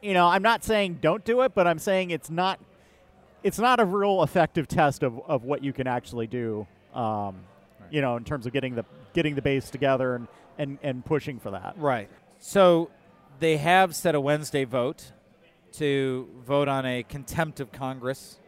you 0.00 0.14
know, 0.14 0.26
I'm 0.26 0.42
not 0.42 0.62
saying 0.62 0.98
don't 1.00 1.24
do 1.24 1.42
it, 1.42 1.54
but 1.54 1.66
I'm 1.66 1.78
saying 1.78 2.10
it's 2.10 2.30
not 2.30 2.60
it's 3.42 3.58
not 3.58 3.80
a 3.80 3.84
real 3.84 4.22
effective 4.22 4.68
test 4.68 5.02
of, 5.02 5.20
of 5.26 5.44
what 5.44 5.64
you 5.64 5.72
can 5.72 5.86
actually 5.86 6.26
do. 6.26 6.66
Um, 6.94 7.40
You 7.90 8.00
know, 8.00 8.16
in 8.16 8.24
terms 8.24 8.46
of 8.46 8.52
getting 8.52 8.74
the 8.76 8.84
getting 9.14 9.34
the 9.34 9.42
base 9.42 9.70
together 9.70 10.14
and, 10.14 10.28
and, 10.58 10.78
and 10.82 11.04
pushing 11.04 11.40
for 11.40 11.50
that. 11.50 11.74
Right. 11.76 12.08
So 12.38 12.90
they 13.40 13.56
have 13.56 13.96
set 13.96 14.14
a 14.14 14.20
Wednesday 14.20 14.64
vote 14.64 15.12
to 15.72 16.28
vote 16.46 16.68
on 16.68 16.86
a 16.86 17.02
contempt 17.02 17.58
of 17.60 17.72
Congress 17.72 18.38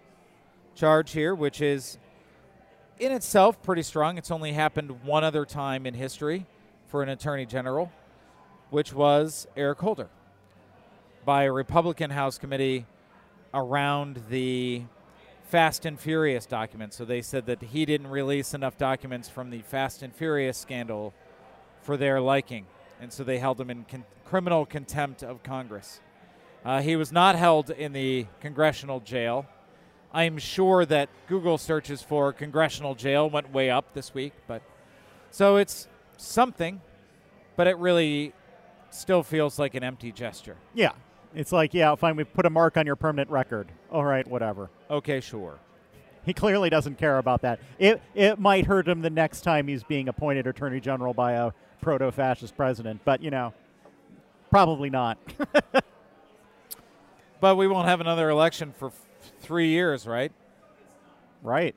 charge 0.74 1.12
here, 1.12 1.34
which 1.34 1.61
is 1.61 1.99
in 3.03 3.11
itself 3.11 3.61
pretty 3.64 3.82
strong. 3.82 4.16
It's 4.16 4.30
only 4.30 4.53
happened 4.53 5.03
one 5.03 5.24
other 5.24 5.44
time 5.44 5.86
in 5.86 5.94
history 5.94 6.46
for 6.86 7.03
an 7.03 7.09
attorney 7.09 7.44
general, 7.44 7.90
which 8.70 8.94
was 8.94 9.48
Eric 9.57 9.80
Holder 9.80 10.09
by 11.24 11.42
a 11.42 11.53
Republican 11.53 12.11
House 12.11 12.38
committee 12.38 12.86
around 13.53 14.22
the 14.30 14.84
Fast 15.42 15.84
and 15.84 15.98
Furious 15.98 16.46
documents. 16.46 16.94
So 16.94 17.05
they 17.05 17.22
said 17.22 17.46
that 17.46 17.61
he 17.61 17.84
didn't 17.84 18.07
release 18.07 18.55
enough 18.55 18.78
documents 18.78 19.28
from 19.28 19.50
the 19.50 19.62
Fast 19.62 20.05
and 20.05 20.14
Furious 20.14 20.57
scandal 20.57 21.12
for 21.80 21.96
their 21.96 22.20
liking. 22.20 22.66
And 23.00 23.12
so 23.12 23.24
they 23.24 23.38
held 23.38 23.61
him 23.61 23.68
in 23.68 23.84
con- 23.84 24.05
criminal 24.24 24.64
contempt 24.64 25.24
of 25.24 25.42
Congress. 25.42 26.00
Uh, 26.64 26.80
he 26.80 26.94
was 26.94 27.11
not 27.11 27.34
held 27.34 27.70
in 27.70 27.94
the 27.94 28.26
congressional 28.40 29.00
jail. 29.00 29.44
I'm 30.12 30.38
sure 30.38 30.84
that 30.86 31.08
Google 31.26 31.58
searches 31.58 32.02
for 32.02 32.32
congressional 32.32 32.94
jail 32.94 33.30
went 33.30 33.52
way 33.52 33.70
up 33.70 33.94
this 33.94 34.12
week, 34.12 34.34
but 34.46 34.62
so 35.30 35.56
it's 35.56 35.88
something, 36.18 36.80
but 37.56 37.66
it 37.66 37.78
really 37.78 38.34
still 38.90 39.22
feels 39.22 39.58
like 39.58 39.74
an 39.74 39.82
empty 39.82 40.12
gesture. 40.12 40.56
Yeah. 40.74 40.92
It's 41.34 41.50
like, 41.50 41.72
yeah, 41.72 41.94
fine, 41.94 42.16
we 42.16 42.24
put 42.24 42.44
a 42.44 42.50
mark 42.50 42.76
on 42.76 42.84
your 42.84 42.96
permanent 42.96 43.30
record. 43.30 43.72
All 43.90 44.04
right, 44.04 44.26
whatever. 44.26 44.68
Okay, 44.90 45.20
sure. 45.20 45.58
He 46.24 46.34
clearly 46.34 46.68
doesn't 46.68 46.98
care 46.98 47.18
about 47.18 47.42
that. 47.42 47.58
It 47.78 48.00
it 48.14 48.38
might 48.38 48.66
hurt 48.66 48.86
him 48.86 49.00
the 49.00 49.10
next 49.10 49.40
time 49.40 49.66
he's 49.66 49.82
being 49.82 50.08
appointed 50.08 50.46
attorney 50.46 50.78
general 50.78 51.14
by 51.14 51.32
a 51.32 51.52
proto-fascist 51.80 52.56
president, 52.56 53.00
but 53.04 53.22
you 53.22 53.30
know, 53.30 53.52
probably 54.50 54.88
not. 54.88 55.18
But 57.42 57.56
we 57.56 57.66
won't 57.66 57.88
have 57.88 58.00
another 58.00 58.30
election 58.30 58.72
for 58.78 58.92
three 59.43 59.68
years, 59.68 60.07
right? 60.07 60.32
right. 61.43 61.74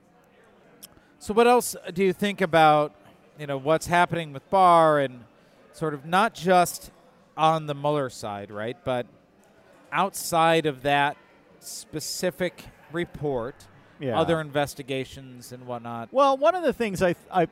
So, 1.19 1.33
what 1.33 1.47
else 1.47 1.75
do 1.93 2.03
you 2.03 2.13
think 2.13 2.41
about, 2.41 2.93
you 3.39 3.47
know, 3.47 3.57
what's 3.57 3.87
happening 3.87 4.31
with 4.31 4.47
Barr 4.49 4.99
and 4.99 5.23
sort 5.73 5.93
of 5.93 6.05
not 6.05 6.33
just 6.35 6.91
on 7.35 7.65
the 7.65 7.73
Mueller 7.73 8.09
side, 8.09 8.51
right, 8.51 8.77
but 8.85 9.07
outside 9.91 10.65
of 10.65 10.83
that 10.83 11.17
specific 11.59 12.63
report, 12.91 13.55
Yeah. 13.99 14.19
other 14.19 14.39
investigations 14.39 15.51
and 15.51 15.65
whatnot? 15.65 16.09
Well, 16.11 16.37
one 16.37 16.53
of 16.55 16.63
the 16.63 16.73
things 16.73 17.01
I, 17.01 17.15
I, 17.31 17.47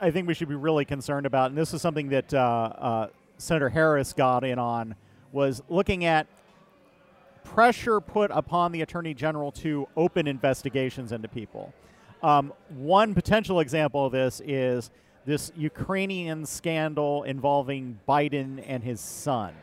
I 0.00 0.10
think 0.10 0.28
we 0.28 0.34
should 0.34 0.48
be 0.48 0.54
really 0.54 0.84
concerned 0.84 1.26
about, 1.26 1.50
and 1.50 1.58
this 1.58 1.74
is 1.74 1.82
something 1.82 2.08
that 2.10 2.32
uh, 2.32 2.38
uh, 2.38 3.06
Senator 3.38 3.68
Harris 3.68 4.12
got 4.12 4.44
in 4.44 4.58
on, 4.58 4.94
was 5.32 5.60
looking 5.68 6.04
at 6.04 6.26
pressure 7.54 8.00
put 8.00 8.30
upon 8.32 8.72
the 8.72 8.82
Attorney 8.82 9.14
General 9.14 9.50
to 9.52 9.88
open 9.96 10.26
investigations 10.26 11.12
into 11.12 11.28
people. 11.28 11.72
Um, 12.22 12.52
one 12.68 13.14
potential 13.14 13.60
example 13.60 14.06
of 14.06 14.12
this 14.12 14.42
is 14.44 14.90
this 15.24 15.52
Ukrainian 15.56 16.46
scandal 16.46 17.22
involving 17.22 18.00
Biden 18.08 18.62
and 18.66 18.82
his 18.82 19.00
son. 19.00 19.54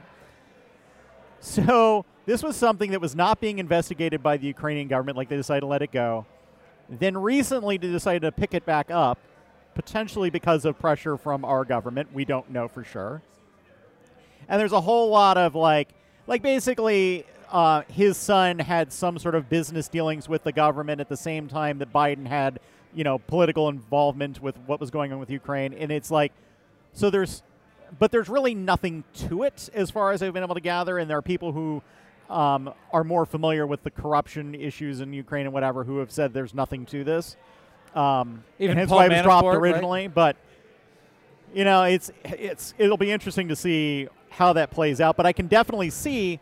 So 1.39 2.05
this 2.25 2.41
was 2.41 2.55
something 2.55 2.91
that 2.91 3.01
was 3.01 3.15
not 3.15 3.39
being 3.39 3.59
investigated 3.59 4.23
by 4.23 4.37
the 4.37 4.47
Ukrainian 4.47 4.87
government, 4.87 5.17
like 5.17 5.29
they 5.29 5.37
decided 5.37 5.61
to 5.61 5.67
let 5.67 5.81
it 5.81 5.91
go. 5.91 6.25
Then 6.89 7.17
recently 7.17 7.77
they 7.77 7.87
decided 7.87 8.21
to 8.21 8.31
pick 8.31 8.53
it 8.53 8.65
back 8.65 8.89
up, 8.89 9.19
potentially 9.75 10.29
because 10.29 10.65
of 10.65 10.79
pressure 10.79 11.17
from 11.17 11.45
our 11.45 11.65
government. 11.65 12.13
We 12.13 12.25
don't 12.25 12.49
know 12.49 12.67
for 12.67 12.83
sure. 12.83 13.21
And 14.47 14.59
there's 14.59 14.71
a 14.71 14.81
whole 14.81 15.09
lot 15.09 15.37
of 15.37 15.55
like, 15.55 15.89
like 16.27 16.41
basically, 16.41 17.25
uh, 17.55 17.83
his 17.87 18.17
son 18.17 18.59
had 18.59 18.91
some 18.91 19.17
sort 19.17 19.33
of 19.33 19.47
business 19.47 19.87
dealings 19.87 20.27
with 20.27 20.43
the 20.43 20.51
government 20.51 20.99
at 20.99 21.07
the 21.07 21.15
same 21.15 21.47
time 21.47 21.77
that 21.77 21.93
Biden 21.93 22.27
had, 22.27 22.59
you 22.93 23.05
know, 23.05 23.17
political 23.17 23.69
involvement 23.69 24.41
with 24.41 24.57
what 24.65 24.81
was 24.81 24.91
going 24.91 25.13
on 25.13 25.19
with 25.19 25.29
Ukraine. 25.29 25.73
And 25.73 25.89
it's 25.89 26.11
like, 26.11 26.33
so 26.91 27.09
there's, 27.09 27.43
but 27.97 28.11
there's 28.11 28.27
really 28.27 28.53
nothing 28.53 29.05
to 29.29 29.43
it 29.43 29.69
as 29.73 29.89
far 29.89 30.11
as 30.11 30.21
I've 30.21 30.33
been 30.33 30.43
able 30.43 30.55
to 30.55 30.59
gather. 30.59 30.97
And 30.97 31.09
there 31.09 31.17
are 31.17 31.21
people 31.21 31.53
who 31.53 31.81
um, 32.29 32.73
are 32.91 33.05
more 33.05 33.25
familiar 33.25 33.65
with 33.65 33.83
the 33.83 33.91
corruption 33.91 34.53
issues 34.53 34.99
in 34.99 35.13
Ukraine 35.13 35.45
and 35.45 35.53
whatever 35.53 35.85
who 35.85 35.99
have 35.99 36.11
said 36.11 36.33
there's 36.33 36.53
nothing 36.53 36.85
to 36.87 37.05
this. 37.05 37.37
Um, 37.95 38.43
Even 38.59 38.71
and 38.71 38.79
hence 38.79 38.89
Paul 38.89 38.97
why 38.97 39.05
it 39.05 39.11
was 39.11 39.21
dropped 39.21 39.45
Manafort, 39.45 39.61
right? 39.61 39.71
originally. 39.71 40.07
But 40.09 40.35
you 41.53 41.63
know, 41.63 41.83
it's 41.83 42.11
it's 42.25 42.73
it'll 42.77 42.97
be 42.97 43.11
interesting 43.13 43.47
to 43.47 43.55
see 43.55 44.09
how 44.29 44.51
that 44.51 44.71
plays 44.71 44.99
out. 44.99 45.15
But 45.15 45.25
I 45.25 45.31
can 45.31 45.47
definitely 45.47 45.89
see, 45.89 46.41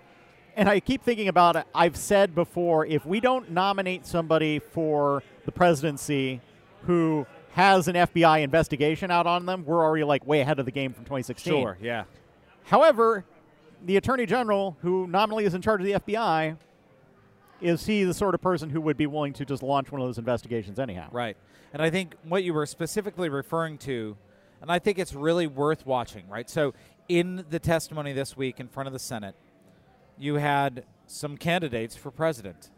and 0.56 0.70
I 0.70 0.80
keep 0.80 1.04
thinking 1.04 1.28
about 1.28 1.56
it. 1.56 1.66
I've 1.74 1.96
said 1.96 2.36
before, 2.36 2.86
if 2.86 3.06
we 3.06 3.20
don't 3.20 3.52
nominate 3.52 4.06
somebody 4.06 4.60
for 4.60 5.24
the 5.46 5.52
presidency 5.52 6.42
who 6.84 7.26
has 7.52 7.88
an 7.88 7.96
FBI 7.96 8.42
investigation 8.42 9.12
out 9.12 9.28
on 9.28 9.46
them, 9.46 9.64
we're 9.66 9.84
already 9.84 10.04
like 10.04 10.26
way 10.26 10.42
ahead 10.42 10.60
of 10.60 10.66
the 10.66 10.72
game 10.72 10.94
from 10.94 11.06
2016. 11.06 11.52
Sure, 11.52 11.78
yeah. 11.82 12.04
However, 12.64 13.26
the 13.86 13.98
attorney 13.98 14.26
general, 14.26 14.78
who 14.82 15.08
nominally 15.08 15.46
is 15.46 15.54
in 15.54 15.62
charge 15.62 15.82
of 15.82 15.86
the 15.86 15.94
FBI, 15.94 16.58
is 17.62 17.86
he 17.86 18.04
the 18.04 18.14
sort 18.14 18.36
of 18.36 18.42
person 18.42 18.70
who 18.70 18.82
would 18.82 18.98
be 18.98 19.08
willing 19.08 19.34
to 19.34 19.46
just 19.46 19.64
launch 19.64 19.92
one 19.92 20.02
of 20.02 20.08
those 20.08 20.18
investigations 20.18 20.80
anyhow? 20.80 21.08
Right. 21.12 21.38
And 21.72 21.82
I 21.82 21.90
think 21.90 22.16
what 22.24 22.44
you 22.44 22.54
were 22.54 22.66
specifically 22.66 23.30
referring 23.30 23.78
to, 23.80 24.18
and 24.62 24.72
I 24.72 24.80
think 24.80 25.00
it's 25.00 25.14
really 25.14 25.48
worth 25.48 25.86
watching, 25.86 26.28
right? 26.30 26.50
So, 26.50 26.74
in 27.10 27.46
the 27.50 27.60
testimony 27.60 28.14
this 28.14 28.38
week 28.38 28.60
in 28.60 28.68
front 28.68 28.88
of 28.88 28.94
the 28.94 29.00
Senate, 29.00 29.36
you 30.18 30.36
had 30.36 30.86
some 31.08 31.38
candidates 31.38 31.96
for 31.96 32.12
president. 32.12 32.70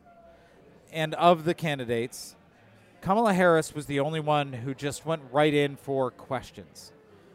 And 0.91 1.13
of 1.15 1.45
the 1.45 1.53
candidates, 1.53 2.35
Kamala 3.01 3.33
Harris 3.33 3.75
was 3.75 3.85
the 3.85 3.99
only 3.99 4.19
one 4.19 4.53
who 4.53 4.73
just 4.73 5.05
went 5.05 5.21
right 5.31 5.53
in 5.53 5.75
for 5.75 6.11
questions. 6.11 6.91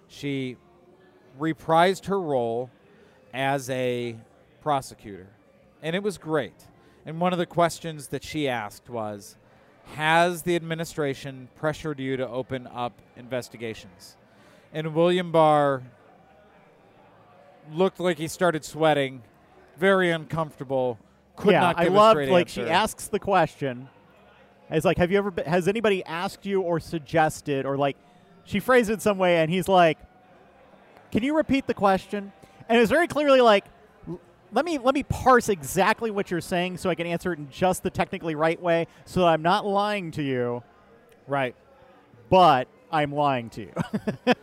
She 0.09 0.57
reprised 1.39 2.07
her 2.07 2.21
role 2.21 2.71
as 3.33 3.71
a 3.71 4.17
prosecutor, 4.61 5.29
and 5.83 5.95
it 5.95 6.03
was 6.03 6.19
great. 6.19 6.67
And 7.07 7.21
one 7.21 7.33
of 7.33 7.39
the 7.39 7.47
questions 7.47 8.09
that 8.09 8.25
she 8.25 8.49
asked 8.49 8.91
was 8.91 9.37
Has 9.95 10.43
the 10.43 10.57
administration 10.57 11.49
pressured 11.55 12.01
you 12.01 12.17
to 12.17 12.29
open 12.29 12.67
up 12.67 13.01
investigations? 13.17 14.17
And 14.73 14.95
William 14.95 15.33
Barr 15.33 15.83
looked 17.73 18.01
like 18.01 18.19
he 18.19 18.29
started 18.29 18.65
sweating, 18.65 19.23
very 19.81 20.11
uncomfortable, 20.11 20.99
could 21.37 21.53
yeah, 21.53 21.61
not 21.61 21.79
I 21.79 21.85
give 21.85 21.95
love 21.95 22.19
a 22.19 22.27
like 22.27 22.49
answer. 22.49 22.67
she 22.67 22.71
asks 22.71 23.09
the 23.09 23.19
question. 23.19 23.89
It's 24.71 24.85
like, 24.85 24.99
have 24.99 25.11
you 25.11 25.19
ever? 25.19 25.31
Been, 25.33 25.47
has 25.47 25.67
anybody 25.67 26.05
asked 26.05 26.47
you 26.47 26.61
or 26.61 26.79
suggested 26.79 27.67
or 27.67 27.77
like? 27.77 27.97
She 28.45 28.61
phrased 28.61 28.91
it 28.91 29.03
some 29.03 29.19
way, 29.19 29.39
and 29.39 29.51
he's 29.51 29.69
like, 29.69 29.99
"Can 31.11 31.23
you 31.23 31.37
repeat 31.37 31.67
the 31.67 31.75
question?" 31.75 32.33
And 32.69 32.79
it's 32.79 32.91
very 32.91 33.09
clearly 33.09 33.41
like, 33.41 33.65
"Let 34.53 34.65
me 34.65 34.79
let 34.79 34.95
me 34.95 35.03
parse 35.03 35.49
exactly 35.49 36.11
what 36.11 36.31
you're 36.31 36.41
saying 36.41 36.77
so 36.77 36.91
I 36.91 36.95
can 36.95 37.07
answer 37.07 37.33
it 37.33 37.39
in 37.39 37.51
just 37.51 37.83
the 37.83 37.91
technically 37.91 38.35
right 38.35 38.61
way, 38.61 38.87
so 39.05 39.21
that 39.21 39.27
I'm 39.27 39.43
not 39.43 39.67
lying 39.67 40.11
to 40.13 40.23
you, 40.23 40.63
right. 41.27 41.55
but 42.29 42.69
I'm 42.93 43.13
lying 43.13 43.51
to 43.51 43.63
you." 43.63 43.73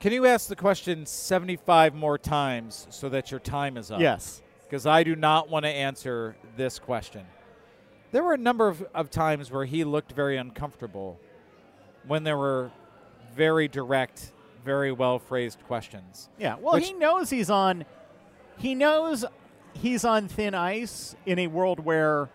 Can 0.00 0.12
you 0.12 0.26
ask 0.26 0.48
the 0.48 0.54
question 0.54 1.06
75 1.06 1.92
more 1.94 2.18
times 2.18 2.86
so 2.88 3.08
that 3.08 3.32
your 3.32 3.40
time 3.40 3.76
is 3.76 3.90
up? 3.90 4.00
yes. 4.00 4.42
Because 4.68 4.84
I 4.84 5.02
do 5.02 5.16
not 5.16 5.48
want 5.48 5.64
to 5.64 5.70
answer 5.70 6.36
this 6.56 6.78
question. 6.78 7.24
There 8.12 8.22
were 8.22 8.34
a 8.34 8.38
number 8.38 8.68
of, 8.68 8.82
of 8.94 9.10
times 9.10 9.50
where 9.50 9.64
he 9.64 9.84
looked 9.84 10.12
very 10.12 10.36
uncomfortable 10.36 11.18
when 12.06 12.24
there 12.24 12.36
were 12.36 12.70
very 13.34 13.68
direct, 13.68 14.32
very 14.64 14.92
well 14.92 15.18
phrased 15.18 15.58
questions. 15.66 16.28
Yeah. 16.38 16.56
Well, 16.60 16.76
he 16.76 16.92
knows 16.92 17.30
he's 17.30 17.48
on. 17.48 17.86
He 18.58 18.74
knows 18.74 19.24
he's 19.72 20.04
on 20.04 20.28
thin 20.28 20.54
ice 20.54 21.16
in 21.24 21.38
a 21.38 21.46
world 21.46 21.80
where, 21.80 22.28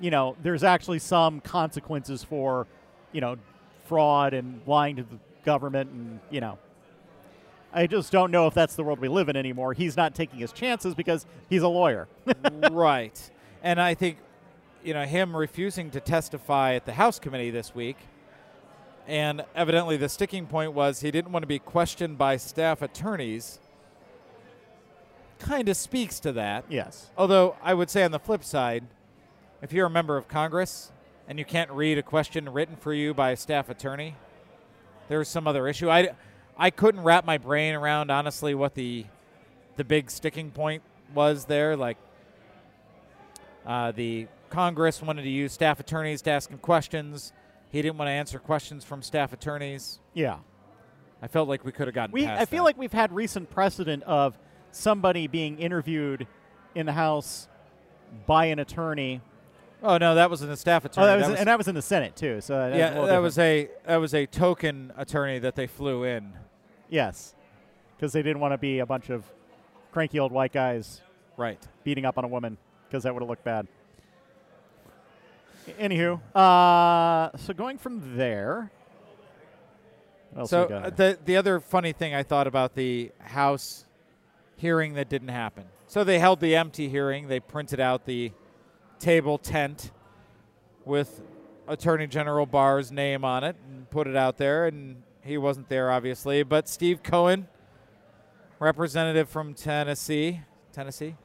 you 0.00 0.10
know, 0.10 0.36
there's 0.42 0.62
actually 0.62 0.98
some 1.00 1.40
consequences 1.40 2.22
for, 2.22 2.66
you 3.12 3.20
know, 3.20 3.36
fraud 3.86 4.34
and 4.34 4.60
lying 4.66 4.96
to 4.96 5.02
the 5.02 5.18
government, 5.44 5.90
and 5.90 6.20
you 6.30 6.40
know. 6.40 6.58
I 7.74 7.88
just 7.88 8.12
don't 8.12 8.30
know 8.30 8.46
if 8.46 8.54
that's 8.54 8.76
the 8.76 8.84
world 8.84 9.00
we 9.00 9.08
live 9.08 9.28
in 9.28 9.36
anymore. 9.36 9.72
He's 9.72 9.96
not 9.96 10.14
taking 10.14 10.38
his 10.38 10.52
chances 10.52 10.94
because 10.94 11.26
he's 11.50 11.62
a 11.62 11.68
lawyer. 11.68 12.06
right. 12.70 13.30
And 13.64 13.80
I 13.80 13.94
think, 13.94 14.18
you 14.84 14.94
know, 14.94 15.04
him 15.04 15.36
refusing 15.36 15.90
to 15.90 16.00
testify 16.00 16.74
at 16.74 16.86
the 16.86 16.92
House 16.92 17.18
committee 17.18 17.50
this 17.50 17.74
week, 17.74 17.96
and 19.08 19.44
evidently 19.56 19.96
the 19.96 20.08
sticking 20.08 20.46
point 20.46 20.72
was 20.72 21.00
he 21.00 21.10
didn't 21.10 21.32
want 21.32 21.42
to 21.42 21.48
be 21.48 21.58
questioned 21.58 22.16
by 22.16 22.36
staff 22.36 22.80
attorneys, 22.80 23.58
kind 25.40 25.68
of 25.68 25.76
speaks 25.76 26.20
to 26.20 26.32
that. 26.32 26.64
yes. 26.68 27.10
Although 27.18 27.56
I 27.62 27.74
would 27.74 27.90
say 27.90 28.04
on 28.04 28.12
the 28.12 28.20
flip 28.20 28.44
side, 28.44 28.84
if 29.62 29.72
you're 29.72 29.86
a 29.86 29.90
member 29.90 30.16
of 30.16 30.28
Congress 30.28 30.92
and 31.26 31.38
you 31.38 31.44
can't 31.44 31.70
read 31.70 31.98
a 31.98 32.02
question 32.02 32.48
written 32.50 32.76
for 32.76 32.94
you 32.94 33.14
by 33.14 33.32
a 33.32 33.36
staff 33.36 33.68
attorney, 33.68 34.14
there's 35.08 35.28
some 35.28 35.46
other 35.46 35.66
issue. 35.66 35.90
I, 35.90 36.10
I 36.56 36.70
couldn't 36.70 37.02
wrap 37.02 37.24
my 37.24 37.38
brain 37.38 37.74
around 37.74 38.10
honestly 38.10 38.54
what 38.54 38.74
the 38.74 39.06
the 39.76 39.84
big 39.84 40.10
sticking 40.10 40.50
point 40.50 40.82
was 41.14 41.46
there. 41.46 41.76
Like 41.76 41.98
uh, 43.66 43.92
the 43.92 44.28
Congress 44.50 45.02
wanted 45.02 45.22
to 45.22 45.28
use 45.28 45.52
staff 45.52 45.80
attorneys 45.80 46.22
to 46.22 46.30
ask 46.30 46.50
him 46.50 46.58
questions. 46.58 47.32
He 47.70 47.82
didn't 47.82 47.98
want 47.98 48.08
to 48.08 48.12
answer 48.12 48.38
questions 48.38 48.84
from 48.84 49.02
staff 49.02 49.32
attorneys. 49.32 49.98
Yeah. 50.12 50.38
I 51.20 51.26
felt 51.26 51.48
like 51.48 51.64
we 51.64 51.72
could 51.72 51.88
have 51.88 51.94
gotten 51.94 52.12
We, 52.12 52.26
past 52.26 52.42
I 52.42 52.44
feel 52.44 52.58
that. 52.58 52.64
like 52.66 52.78
we've 52.78 52.92
had 52.92 53.10
recent 53.12 53.50
precedent 53.50 54.02
of 54.04 54.38
somebody 54.70 55.26
being 55.26 55.58
interviewed 55.58 56.26
in 56.74 56.86
the 56.86 56.92
House 56.92 57.48
by 58.26 58.46
an 58.46 58.58
attorney. 58.58 59.22
Oh 59.86 59.98
no, 59.98 60.14
that 60.14 60.30
was 60.30 60.40
in 60.40 60.48
the 60.48 60.56
staff 60.56 60.84
attorney. 60.86 61.04
Oh, 61.04 61.06
that 61.08 61.16
was, 61.16 61.24
That 61.26 61.30
was- 61.32 61.38
and 61.40 61.48
that 61.48 61.58
was 61.58 61.68
in 61.68 61.74
the 61.74 61.82
Senate 61.82 62.16
too. 62.16 62.40
So 62.40 62.56
that's 62.56 62.74
a 62.74 62.78
yeah, 62.78 62.88
little 62.90 63.06
that 63.06 63.18
was 63.18 63.38
a 63.38 63.68
that 63.86 63.96
was 63.98 64.14
a 64.14 64.24
token 64.26 64.92
attorney 64.96 65.38
that 65.40 65.54
they 65.56 65.66
flew 65.66 66.04
in. 66.04 66.32
yes, 66.88 67.34
because 67.96 68.12
they 68.12 68.22
didn't 68.22 68.40
want 68.40 68.52
to 68.52 68.58
be 68.58 68.78
a 68.78 68.86
bunch 68.86 69.10
of 69.10 69.24
cranky 69.92 70.18
old 70.18 70.32
white 70.32 70.52
guys 70.52 71.02
Right. 71.36 71.58
beating 71.84 72.04
up 72.04 72.16
on 72.18 72.24
a 72.24 72.28
woman 72.28 72.56
because 72.88 73.02
that 73.02 73.12
would 73.12 73.22
have 73.22 73.28
looked 73.28 73.44
bad. 73.44 73.66
Anywho, 75.78 76.20
uh, 76.34 77.36
so 77.38 77.54
going 77.54 77.78
from 77.78 78.16
there, 78.16 78.70
So 80.44 80.64
uh, 80.64 80.90
the 80.90 81.18
the 81.24 81.36
other 81.36 81.58
funny 81.60 81.92
thing 81.92 82.14
I 82.14 82.22
thought 82.22 82.46
about 82.46 82.74
the 82.74 83.12
House 83.20 83.86
hearing 84.56 84.94
that 84.94 85.08
didn't 85.08 85.28
happen. 85.28 85.64
So 85.88 86.04
they 86.04 86.18
held 86.18 86.40
the 86.40 86.54
empty 86.56 86.88
hearing. 86.88 87.28
They 87.28 87.40
printed 87.40 87.80
out 87.80 88.04
the 88.04 88.32
table 88.98 89.38
tent 89.38 89.90
with 90.84 91.22
Attorney 91.66 92.06
General 92.06 92.46
Barr's 92.46 92.92
name 92.92 93.24
on 93.24 93.44
it 93.44 93.56
and 93.66 93.88
put 93.90 94.06
it 94.06 94.16
out 94.16 94.36
there, 94.36 94.66
and 94.66 95.02
he 95.22 95.38
wasn't 95.38 95.68
there 95.68 95.90
obviously. 95.90 96.42
But 96.42 96.68
Steve 96.68 97.02
Cohen, 97.02 97.48
representative 98.58 99.28
from 99.28 99.54
Tennessee, 99.54 100.40
Tennessee, 100.72 101.16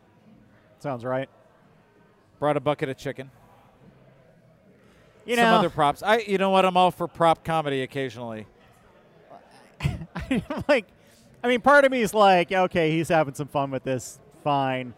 Sounds 0.79 1.03
right. 1.03 1.29
brought 2.39 2.55
a 2.55 2.61
bucket 2.61 2.87
of 2.89 2.97
chicken. 2.97 3.31
You 5.25 5.35
know 5.35 5.43
Some 5.43 5.51
know, 5.51 5.57
other 5.57 5.69
props. 5.69 6.01
I, 6.01 6.19
you 6.19 6.37
know 6.37 6.49
what? 6.49 6.65
I'm 6.65 6.77
all 6.77 6.91
for 6.91 7.07
prop 7.07 7.43
comedy 7.43 7.81
occasionally. 7.81 8.47
like, 10.67 10.85
I 11.43 11.47
mean, 11.47 11.61
part 11.61 11.85
of 11.85 11.91
me 11.91 12.01
is 12.01 12.13
like, 12.13 12.51
okay, 12.51 12.91
he's 12.91 13.09
having 13.09 13.33
some 13.33 13.47
fun 13.47 13.71
with 13.71 13.83
this. 13.83 14.19
Fine. 14.43 14.93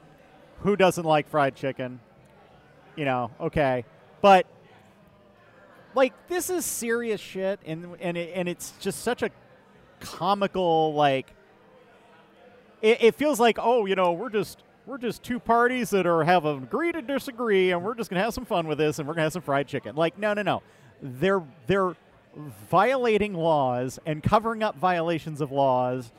Who 0.59 0.76
doesn't 0.76 1.03
like 1.03 1.28
fried 1.28 1.55
chicken? 1.55 1.99
You 2.95 3.05
know, 3.05 3.31
okay. 3.39 3.85
But 4.21 4.45
like, 5.95 6.13
this 6.27 6.49
is 6.49 6.65
serious 6.65 7.19
shit, 7.19 7.59
and 7.65 7.95
and 7.99 8.17
it, 8.17 8.31
and 8.35 8.47
it's 8.47 8.73
just 8.79 9.03
such 9.03 9.23
a 9.23 9.31
comical 9.99 10.93
like. 10.93 11.33
It, 12.81 12.97
it 13.03 13.15
feels 13.15 13.39
like, 13.39 13.57
oh, 13.59 13.85
you 13.85 13.95
know, 13.95 14.11
we're 14.11 14.29
just 14.29 14.63
we're 14.85 14.97
just 14.97 15.21
two 15.23 15.39
parties 15.39 15.91
that 15.91 16.07
are 16.07 16.23
have 16.23 16.45
agree 16.45 16.91
to 16.91 17.01
disagree, 17.01 17.71
and 17.71 17.83
we're 17.83 17.95
just 17.95 18.09
gonna 18.09 18.23
have 18.23 18.33
some 18.33 18.45
fun 18.45 18.67
with 18.67 18.77
this, 18.77 18.99
and 18.99 19.07
we're 19.07 19.13
gonna 19.13 19.23
have 19.23 19.33
some 19.33 19.41
fried 19.41 19.67
chicken. 19.67 19.95
Like, 19.95 20.17
no, 20.17 20.33
no, 20.33 20.41
no. 20.41 20.63
They're 21.01 21.43
they're 21.67 21.95
violating 22.69 23.33
laws 23.33 23.99
and 24.05 24.23
covering 24.23 24.63
up 24.63 24.77
violations 24.77 25.41
of 25.41 25.51
laws, 25.51 26.11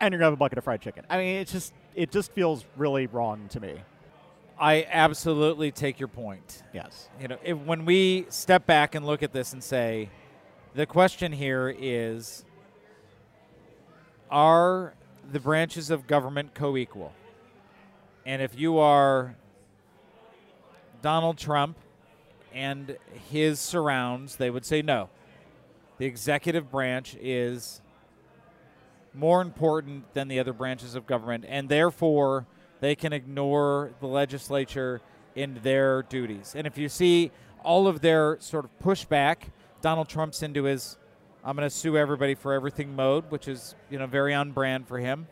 and 0.00 0.12
you're 0.12 0.18
gonna 0.18 0.26
have 0.26 0.34
a 0.34 0.36
bucket 0.36 0.58
of 0.58 0.64
fried 0.64 0.80
chicken. 0.80 1.04
I 1.10 1.16
mean, 1.16 1.36
it's 1.36 1.52
just 1.52 1.72
it 1.94 2.10
just 2.10 2.32
feels 2.32 2.64
really 2.76 3.06
wrong 3.06 3.48
to 3.48 3.60
me. 3.60 3.80
I 4.62 4.86
absolutely 4.88 5.72
take 5.72 5.98
your 5.98 6.06
point. 6.06 6.62
Yes. 6.72 7.08
you 7.20 7.26
know, 7.26 7.36
if, 7.42 7.58
when 7.58 7.84
we 7.84 8.26
step 8.28 8.64
back 8.64 8.94
and 8.94 9.04
look 9.04 9.24
at 9.24 9.32
this 9.32 9.52
and 9.52 9.60
say, 9.60 10.08
the 10.76 10.86
question 10.86 11.32
here 11.32 11.74
is, 11.76 12.44
are 14.30 14.94
the 15.32 15.40
branches 15.40 15.90
of 15.90 16.06
government 16.06 16.54
co-equal? 16.54 17.12
And 18.24 18.40
if 18.40 18.56
you 18.56 18.78
are 18.78 19.34
Donald 21.02 21.38
Trump 21.38 21.76
and 22.54 22.96
his 23.32 23.58
surrounds, 23.58 24.36
they 24.36 24.48
would 24.48 24.64
say 24.64 24.80
no. 24.80 25.08
The 25.98 26.06
executive 26.06 26.70
branch 26.70 27.16
is 27.20 27.80
more 29.12 29.42
important 29.42 30.14
than 30.14 30.28
the 30.28 30.38
other 30.38 30.52
branches 30.52 30.94
of 30.94 31.04
government, 31.04 31.46
and 31.48 31.68
therefore 31.68 32.46
they 32.82 32.96
can 32.96 33.12
ignore 33.12 33.92
the 34.00 34.08
legislature 34.08 35.00
in 35.36 35.60
their 35.62 36.02
duties. 36.02 36.54
And 36.56 36.66
if 36.66 36.76
you 36.76 36.88
see 36.88 37.30
all 37.62 37.86
of 37.86 38.00
their 38.00 38.38
sort 38.40 38.64
of 38.64 38.76
pushback, 38.80 39.36
Donald 39.80 40.08
Trump's 40.08 40.42
into 40.42 40.64
his 40.64 40.98
I'm 41.44 41.56
going 41.56 41.68
to 41.68 41.74
sue 41.74 41.96
everybody 41.96 42.34
for 42.34 42.52
everything 42.52 42.94
mode, 42.94 43.30
which 43.30 43.46
is, 43.48 43.74
you 43.88 43.98
know, 43.98 44.06
very 44.06 44.34
on 44.34 44.50
brand 44.50 44.86
for 44.86 44.98
him. 44.98 45.28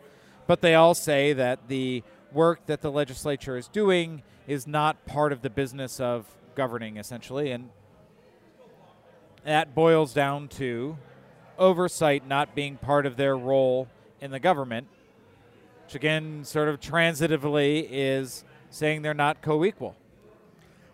But 0.47 0.61
they 0.61 0.75
all 0.75 0.93
say 0.93 1.33
that 1.33 1.67
the 1.67 2.03
work 2.31 2.65
that 2.67 2.81
the 2.81 2.91
legislature 2.91 3.57
is 3.57 3.67
doing 3.67 4.23
is 4.47 4.65
not 4.65 5.05
part 5.05 5.33
of 5.33 5.41
the 5.41 5.49
business 5.49 5.99
of 5.99 6.25
governing 6.55 6.97
essentially 6.97 7.51
and 7.51 7.69
that 9.43 9.75
boils 9.75 10.13
down 10.13 10.47
to 10.47 10.97
oversight 11.57 12.25
not 12.25 12.55
being 12.55 12.77
part 12.77 13.05
of 13.05 13.17
their 13.17 13.37
role 13.37 13.87
in 14.21 14.31
the 14.31 14.39
government, 14.39 14.87
which 15.91 15.95
again, 15.97 16.41
sort 16.45 16.69
of 16.69 16.79
transitively, 16.79 17.85
is 17.91 18.45
saying 18.69 19.01
they're 19.01 19.13
not 19.13 19.41
co 19.41 19.65
equal. 19.65 19.93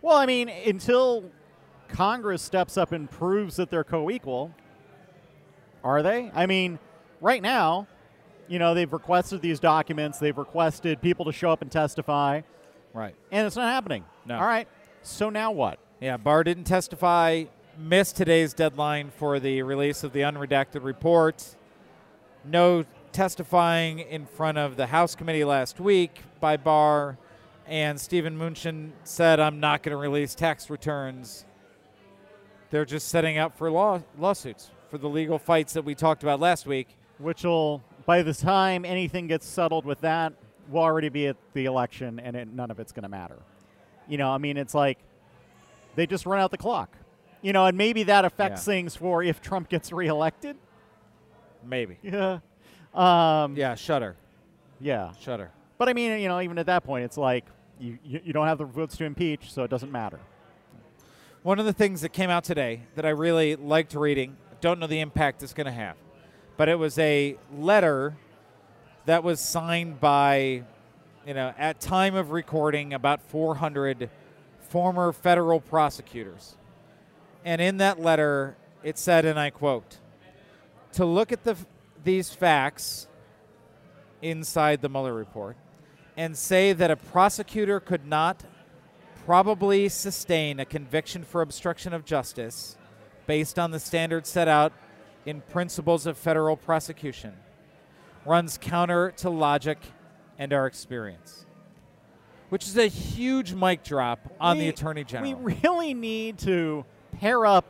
Well, 0.01 0.17
I 0.17 0.25
mean, 0.25 0.49
until 0.49 1.25
Congress 1.87 2.41
steps 2.41 2.77
up 2.77 2.91
and 2.93 3.09
proves 3.09 3.57
that 3.57 3.69
they're 3.69 3.83
co-equal, 3.83 4.55
are 5.83 6.01
they? 6.01 6.31
I 6.33 6.47
mean, 6.47 6.79
right 7.21 7.41
now, 7.43 7.87
you 8.47 8.57
know, 8.57 8.73
they've 8.73 8.91
requested 8.91 9.41
these 9.41 9.59
documents, 9.59 10.17
they've 10.17 10.37
requested 10.37 10.99
people 11.01 11.25
to 11.25 11.31
show 11.31 11.51
up 11.51 11.61
and 11.61 11.71
testify, 11.71 12.41
Right. 12.93 13.13
and 13.31 13.45
it's 13.45 13.55
not 13.55 13.71
happening. 13.71 14.03
No. 14.25 14.37
All 14.39 14.45
right. 14.47 14.67
So 15.03 15.29
now 15.29 15.51
what? 15.51 15.77
Yeah, 16.01 16.17
Barr 16.17 16.43
didn't 16.43 16.63
testify, 16.63 17.43
missed 17.77 18.15
today's 18.17 18.53
deadline 18.55 19.11
for 19.15 19.39
the 19.39 19.61
release 19.61 20.03
of 20.03 20.13
the 20.13 20.21
unredacted 20.21 20.83
report. 20.83 21.55
No 22.43 22.83
testifying 23.21 23.97
in 23.97 24.27
front 24.27 24.59
of 24.59 24.77
the 24.77 24.85
House 24.85 25.15
committee 25.15 25.43
last 25.43 25.79
week 25.79 26.21
by 26.39 26.55
Barr. 26.55 27.17
And 27.65 27.99
Steven 27.99 28.37
Mnuchin 28.37 28.91
said, 29.05 29.39
I'm 29.39 29.59
not 29.59 29.81
going 29.81 29.91
to 29.93 29.97
release 29.97 30.35
tax 30.35 30.69
returns. 30.69 31.43
They're 32.69 32.85
just 32.85 33.07
setting 33.07 33.39
up 33.39 33.57
for 33.57 33.71
law- 33.71 34.03
lawsuits, 34.19 34.69
for 34.91 34.99
the 34.99 35.09
legal 35.09 35.39
fights 35.39 35.73
that 35.73 35.83
we 35.83 35.95
talked 35.95 36.21
about 36.21 36.39
last 36.39 36.67
week. 36.67 36.89
Which 37.17 37.43
will, 37.43 37.81
by 38.05 38.21
the 38.21 38.35
time 38.35 38.85
anything 38.85 39.25
gets 39.25 39.47
settled 39.47 39.83
with 39.83 40.01
that, 40.01 40.33
we'll 40.69 40.83
already 40.83 41.09
be 41.09 41.25
at 41.25 41.37
the 41.53 41.65
election 41.65 42.19
and 42.19 42.35
it, 42.35 42.47
none 42.53 42.69
of 42.69 42.79
it's 42.79 42.91
going 42.91 43.01
to 43.01 43.09
matter. 43.09 43.39
You 44.07 44.19
know, 44.19 44.29
I 44.29 44.37
mean, 44.37 44.57
it's 44.57 44.75
like 44.75 44.99
they 45.95 46.05
just 46.05 46.27
run 46.27 46.39
out 46.39 46.51
the 46.51 46.57
clock. 46.59 46.95
You 47.41 47.51
know, 47.51 47.65
and 47.65 47.75
maybe 47.75 48.03
that 48.03 48.25
affects 48.25 48.61
Yeah. 48.67 48.73
things 48.73 48.95
for 48.95 49.23
if 49.23 49.41
Trump 49.41 49.69
gets 49.69 49.91
reelected. 49.91 50.55
Maybe. 51.67 51.97
Yeah. 52.03 52.39
Um, 52.97 53.55
Yeah, 53.55 53.75
shudder. 53.75 54.15
Yeah. 54.79 55.11
Shudder. 55.19 55.51
But 55.77 55.89
I 55.89 55.93
mean, 55.93 56.19
you 56.19 56.27
know, 56.27 56.41
even 56.41 56.57
at 56.57 56.65
that 56.65 56.83
point, 56.83 57.05
it's 57.05 57.17
like 57.17 57.45
you, 57.79 57.97
you, 58.03 58.21
you 58.25 58.33
don't 58.33 58.47
have 58.47 58.57
the 58.57 58.65
votes 58.65 58.97
to 58.97 59.05
impeach, 59.05 59.51
so 59.51 59.63
it 59.63 59.69
doesn't 59.69 59.91
matter. 59.91 60.19
One 61.43 61.59
of 61.59 61.65
the 61.65 61.73
things 61.73 62.01
that 62.01 62.09
came 62.09 62.29
out 62.29 62.43
today 62.43 62.81
that 62.95 63.05
I 63.05 63.09
really 63.09 63.55
liked 63.55 63.93
reading, 63.93 64.35
don't 64.59 64.79
know 64.79 64.87
the 64.87 64.99
impact 64.99 65.43
it's 65.43 65.53
going 65.53 65.65
to 65.65 65.71
have, 65.71 65.95
but 66.57 66.67
it 66.67 66.75
was 66.75 66.97
a 66.97 67.37
letter 67.55 68.17
that 69.05 69.23
was 69.23 69.39
signed 69.39 69.99
by, 69.99 70.63
you 71.25 71.33
know, 71.33 71.53
at 71.57 71.79
time 71.79 72.15
of 72.15 72.31
recording, 72.31 72.93
about 72.93 73.21
400 73.21 74.09
former 74.59 75.13
federal 75.13 75.61
prosecutors. 75.61 76.55
And 77.45 77.61
in 77.61 77.77
that 77.77 77.99
letter, 78.01 78.57
it 78.83 78.97
said, 78.97 79.23
and 79.23 79.39
I 79.39 79.51
quote, 79.51 79.99
to 80.93 81.05
look 81.05 81.31
at 81.31 81.43
the, 81.43 81.55
these 82.03 82.29
facts 82.29 83.07
inside 84.21 84.81
the 84.81 84.89
Mueller 84.89 85.13
report 85.13 85.57
and 86.15 86.37
say 86.37 86.73
that 86.73 86.89
a 86.89 86.95
prosecutor 86.95 87.79
could 87.79 88.05
not 88.05 88.43
probably 89.25 89.89
sustain 89.89 90.59
a 90.59 90.65
conviction 90.65 91.23
for 91.23 91.41
obstruction 91.41 91.93
of 91.93 92.05
justice 92.05 92.77
based 93.27 93.59
on 93.59 93.71
the 93.71 93.79
standards 93.79 94.29
set 94.29 94.47
out 94.47 94.73
in 95.25 95.41
principles 95.41 96.05
of 96.05 96.17
federal 96.17 96.55
prosecution 96.55 97.33
runs 98.27 98.57
counter 98.57 99.11
to 99.11 99.29
logic 99.29 99.79
and 100.37 100.53
our 100.53 100.67
experience. 100.67 101.45
Which 102.49 102.65
is 102.65 102.77
a 102.77 102.87
huge 102.87 103.53
mic 103.53 103.83
drop 103.83 104.19
on 104.39 104.59
the 104.59 104.69
Attorney 104.69 105.03
General. 105.03 105.35
We 105.35 105.55
really 105.61 105.93
need 105.93 106.37
to 106.39 106.85
pair 107.19 107.45
up 107.45 107.65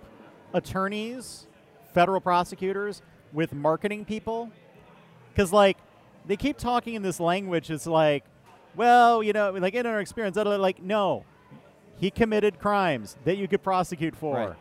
attorneys, 0.53 1.47
federal 1.93 2.21
prosecutors, 2.21 3.01
with 3.33 3.53
marketing 3.53 4.05
people. 4.05 4.51
Because, 5.33 5.53
like, 5.53 5.77
they 6.25 6.35
keep 6.35 6.57
talking 6.57 6.95
in 6.95 7.01
this 7.01 7.19
language. 7.19 7.69
It's 7.69 7.87
like, 7.87 8.23
well, 8.75 9.23
you 9.23 9.33
know, 9.33 9.51
like 9.51 9.73
in 9.73 9.85
our 9.85 9.99
experience, 9.99 10.35
like, 10.35 10.81
no, 10.81 11.23
he 11.99 12.11
committed 12.11 12.59
crimes 12.59 13.17
that 13.25 13.37
you 13.37 13.47
could 13.47 13.63
prosecute 13.63 14.15
for. 14.15 14.35
Right. 14.35 14.55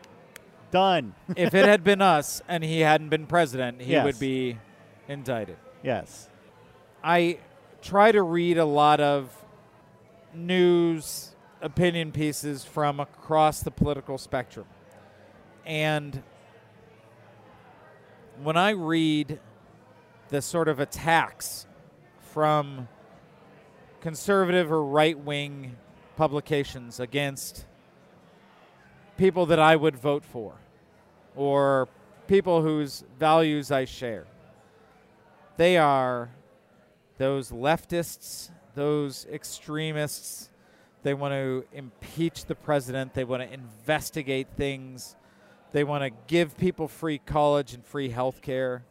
Done. 0.70 1.14
if 1.36 1.54
it 1.54 1.64
had 1.66 1.84
been 1.84 2.02
us 2.02 2.42
and 2.48 2.62
he 2.64 2.80
hadn't 2.80 3.08
been 3.08 3.26
president, 3.26 3.80
he 3.80 3.92
Yes. 3.92 4.04
would 4.04 4.18
be 4.18 4.58
indicted. 5.08 5.56
yes. 5.82 6.28
I 7.04 7.38
try 7.82 8.10
to 8.10 8.22
read 8.22 8.58
a 8.58 8.64
lot 8.64 8.98
of 9.00 9.30
news 10.34 11.34
opinion 11.62 12.10
pieces 12.12 12.64
from 12.64 12.98
across 13.00 13.60
the 13.60 13.70
political 13.70 14.18
spectrum. 14.18 14.66
And 15.64 16.22
when 18.42 18.56
I 18.56 18.70
read 18.70 19.40
the 20.28 20.42
sort 20.42 20.68
of 20.68 20.80
attacks 20.80 21.66
from 22.32 22.88
conservative 24.00 24.70
or 24.70 24.84
right 24.84 25.18
wing 25.18 25.76
publications 26.16 27.00
against 27.00 27.66
people 29.16 29.46
that 29.46 29.58
I 29.58 29.76
would 29.76 29.96
vote 29.96 30.24
for 30.24 30.54
or 31.34 31.88
people 32.26 32.62
whose 32.62 33.04
values 33.18 33.70
I 33.70 33.84
share, 33.84 34.26
they 35.56 35.76
are 35.76 36.30
those 37.18 37.50
leftists, 37.50 38.50
those 38.74 39.26
extremists. 39.32 40.50
They 41.02 41.14
want 41.14 41.32
to 41.32 41.64
impeach 41.72 42.44
the 42.44 42.54
president. 42.54 43.14
They 43.14 43.24
want 43.24 43.42
to 43.42 43.52
investigate 43.52 44.48
things. 44.56 45.16
They 45.76 45.84
want 45.84 46.04
to 46.04 46.10
give 46.26 46.56
people 46.56 46.88
free 46.88 47.18
college 47.18 47.74
and 47.74 47.84
free 47.84 48.08
health 48.08 48.40
care. 48.40 48.82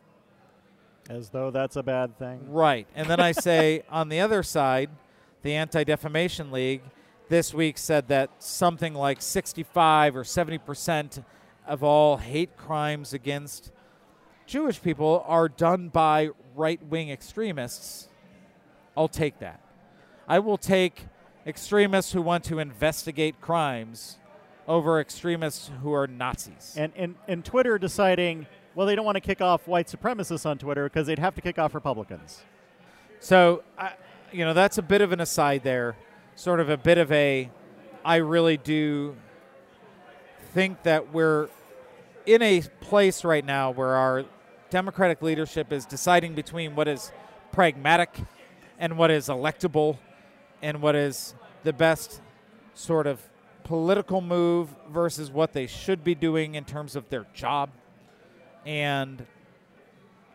As 1.09 1.29
though 1.29 1.49
that's 1.49 1.77
a 1.77 1.81
bad 1.81 2.15
thing. 2.19 2.51
Right. 2.51 2.85
And 2.93 3.09
then 3.09 3.19
I 3.19 3.31
say 3.47 3.81
on 3.89 4.09
the 4.09 4.19
other 4.19 4.43
side, 4.43 4.91
the 5.41 5.55
Anti 5.55 5.83
Defamation 5.83 6.51
League 6.51 6.83
this 7.27 7.55
week 7.55 7.79
said 7.79 8.09
that 8.09 8.29
something 8.37 8.93
like 8.93 9.19
65 9.19 10.15
or 10.15 10.23
70% 10.23 11.23
of 11.65 11.83
all 11.83 12.17
hate 12.17 12.55
crimes 12.55 13.13
against 13.13 13.71
Jewish 14.45 14.79
people 14.79 15.25
are 15.27 15.49
done 15.49 15.89
by 15.89 16.29
right 16.55 16.85
wing 16.85 17.09
extremists. 17.09 18.09
I'll 18.95 19.07
take 19.07 19.39
that. 19.39 19.59
I 20.27 20.37
will 20.37 20.59
take 20.59 21.07
extremists 21.47 22.11
who 22.11 22.21
want 22.21 22.43
to 22.43 22.59
investigate 22.59 23.41
crimes 23.41 24.19
over 24.67 24.99
extremists 24.99 25.71
who 25.81 25.93
are 25.93 26.07
Nazis. 26.07 26.73
And, 26.77 26.91
and, 26.95 27.15
and 27.27 27.45
Twitter 27.45 27.77
deciding, 27.77 28.47
well, 28.73 28.87
they 28.87 28.95
don't 28.95 29.05
want 29.05 29.15
to 29.15 29.21
kick 29.21 29.41
off 29.41 29.67
white 29.67 29.87
supremacists 29.87 30.45
on 30.45 30.57
Twitter 30.57 30.85
because 30.85 31.07
they'd 31.07 31.19
have 31.19 31.35
to 31.35 31.41
kick 31.41 31.59
off 31.59 31.75
Republicans. 31.75 32.43
So, 33.19 33.63
I, 33.77 33.93
you 34.31 34.43
know, 34.43 34.53
that's 34.53 34.77
a 34.77 34.81
bit 34.81 35.01
of 35.01 35.11
an 35.11 35.21
aside 35.21 35.63
there, 35.63 35.95
sort 36.35 36.59
of 36.59 36.69
a 36.69 36.77
bit 36.77 36.97
of 36.97 37.11
a. 37.11 37.49
I 38.03 38.17
really 38.17 38.57
do 38.57 39.15
think 40.53 40.83
that 40.83 41.11
we're 41.11 41.49
in 42.25 42.41
a 42.41 42.61
place 42.81 43.23
right 43.23 43.45
now 43.45 43.71
where 43.71 43.95
our 43.95 44.25
Democratic 44.69 45.21
leadership 45.21 45.71
is 45.71 45.85
deciding 45.85 46.35
between 46.35 46.75
what 46.75 46.87
is 46.87 47.11
pragmatic 47.51 48.19
and 48.79 48.97
what 48.97 49.11
is 49.11 49.27
electable 49.27 49.97
and 50.61 50.81
what 50.81 50.95
is 50.95 51.35
the 51.63 51.73
best 51.73 52.21
sort 52.73 53.07
of 53.07 53.21
political 53.65 54.21
move 54.21 54.69
versus 54.89 55.29
what 55.29 55.51
they 55.51 55.67
should 55.67 56.03
be 56.03 56.15
doing 56.15 56.55
in 56.55 56.63
terms 56.63 56.95
of 56.95 57.09
their 57.09 57.25
job. 57.33 57.71
And 58.65 59.25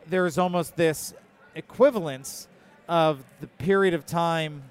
there's 0.07 0.37
almost 0.37 0.77
this 0.77 1.15
equivalence 1.55 2.49
of 2.89 3.25
the 3.41 3.47
period 3.47 3.95
of 3.95 4.05
time 4.05 4.65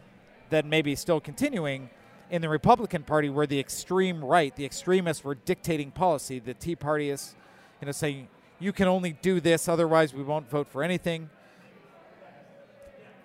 that 0.50 0.66
may 0.66 0.82
be 0.82 0.94
still 0.94 1.22
continuing 1.22 1.90
in 2.30 2.42
the 2.42 2.50
Republican 2.50 3.04
Party 3.04 3.30
where 3.30 3.48
the 3.48 3.60
extreme 3.60 4.24
right, 4.24 4.54
the 4.56 4.66
extremists 4.66 5.24
were 5.24 5.36
dictating 5.36 5.90
policy. 5.90 6.40
The 6.40 6.54
Tea 6.54 6.76
Party 6.76 7.10
is, 7.10 7.36
you 7.82 7.86
know, 7.86 7.94
saying 7.94 8.28
you 8.60 8.74
can 8.74 8.90
only 8.90 9.14
do 9.14 9.40
this, 9.40 9.70
otherwise 9.70 10.14
we 10.14 10.22
won't 10.22 10.50
vote 10.50 10.68
for 10.68 10.84
anything. 10.84 11.30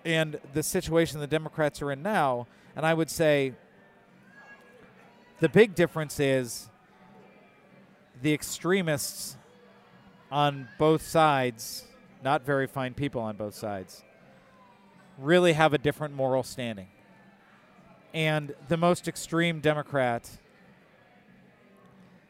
And 0.05 0.39
the 0.53 0.63
situation 0.63 1.19
the 1.19 1.27
Democrats 1.27 1.81
are 1.81 1.91
in 1.91 2.01
now, 2.01 2.47
and 2.73 2.85
I 2.85 2.93
would 2.93 3.09
say 3.09 3.53
the 5.39 5.49
big 5.49 5.75
difference 5.75 6.19
is 6.19 6.69
the 8.21 8.33
extremists 8.33 9.37
on 10.31 10.67
both 10.77 11.01
sides, 11.01 11.85
not 12.23 12.45
very 12.45 12.67
fine 12.67 12.93
people 12.93 13.21
on 13.21 13.35
both 13.35 13.55
sides, 13.55 14.03
really 15.17 15.53
have 15.53 15.73
a 15.73 15.77
different 15.77 16.13
moral 16.13 16.43
standing. 16.43 16.87
And 18.13 18.55
the 18.69 18.77
most 18.77 19.07
extreme 19.07 19.59
Democrat, 19.59 20.29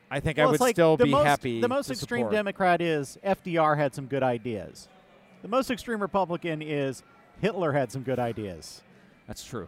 I 0.10 0.20
think 0.20 0.40
I 0.40 0.46
would 0.46 0.60
like 0.60 0.76
still 0.76 0.98
be 0.98 1.12
most, 1.12 1.26
happy. 1.26 1.62
The 1.62 1.68
most 1.68 1.88
to 1.88 1.94
extreme 1.94 2.22
support. 2.22 2.34
Democrat 2.34 2.82
is 2.82 3.18
FDR 3.24 3.78
had 3.78 3.94
some 3.94 4.08
good 4.08 4.24
ideas. 4.24 4.88
The 5.44 5.48
most 5.48 5.70
extreme 5.70 6.02
Republican 6.02 6.64
is 6.64 7.04
Hitler 7.40 7.72
had 7.72 7.92
some 7.92 8.02
good 8.02 8.18
ideas. 8.18 8.82
That's 9.28 9.44
true. 9.44 9.68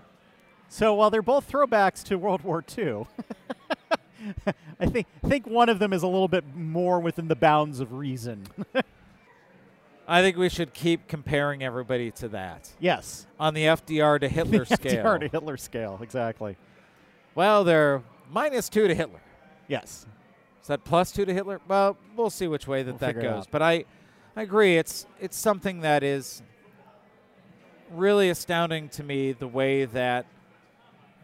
So 0.69 0.93
while 0.93 1.09
they're 1.09 1.21
both 1.21 1.49
throwbacks 1.49 2.03
to 2.05 2.17
World 2.17 2.41
War 2.41 2.63
II, 2.77 3.07
I 4.79 4.85
think 4.85 5.07
think 5.25 5.47
one 5.47 5.69
of 5.69 5.79
them 5.79 5.93
is 5.93 6.03
a 6.03 6.07
little 6.07 6.27
bit 6.27 6.43
more 6.55 6.99
within 6.99 7.27
the 7.27 7.35
bounds 7.35 7.79
of 7.79 7.93
reason. 7.93 8.47
I 10.07 10.21
think 10.21 10.37
we 10.37 10.47
should 10.47 10.73
keep 10.73 11.07
comparing 11.07 11.63
everybody 11.63 12.11
to 12.11 12.29
that 12.29 12.69
yes, 12.79 13.27
on 13.39 13.53
the 13.53 13.63
FDR 13.63 14.19
to 14.21 14.29
Hitler 14.29 14.65
scale. 14.65 15.03
FDR 15.03 15.19
to 15.21 15.27
Hitler 15.27 15.57
scale, 15.57 15.99
exactly. 16.01 16.57
Well, 17.35 17.63
they're 17.63 18.03
minus 18.31 18.69
two 18.69 18.87
to 18.87 18.95
Hitler. 18.95 19.19
Yes, 19.67 20.05
Is 20.61 20.67
that 20.67 20.85
plus 20.85 21.11
two 21.11 21.25
to 21.25 21.33
Hitler? 21.33 21.59
Well, 21.67 21.97
we'll 22.15 22.29
see 22.29 22.47
which 22.47 22.67
way 22.67 22.83
that 22.83 23.01
We'll 23.01 23.13
that 23.13 23.21
goes. 23.21 23.47
But 23.47 23.61
I, 23.61 23.83
I 24.35 24.43
agree. 24.43 24.77
It's 24.77 25.05
it's 25.19 25.37
something 25.37 25.81
that 25.81 26.03
is 26.03 26.41
really 27.91 28.29
astounding 28.29 28.89
to 28.89 29.03
me 29.03 29.33
the 29.33 29.47
way 29.47 29.85
that 29.85 30.25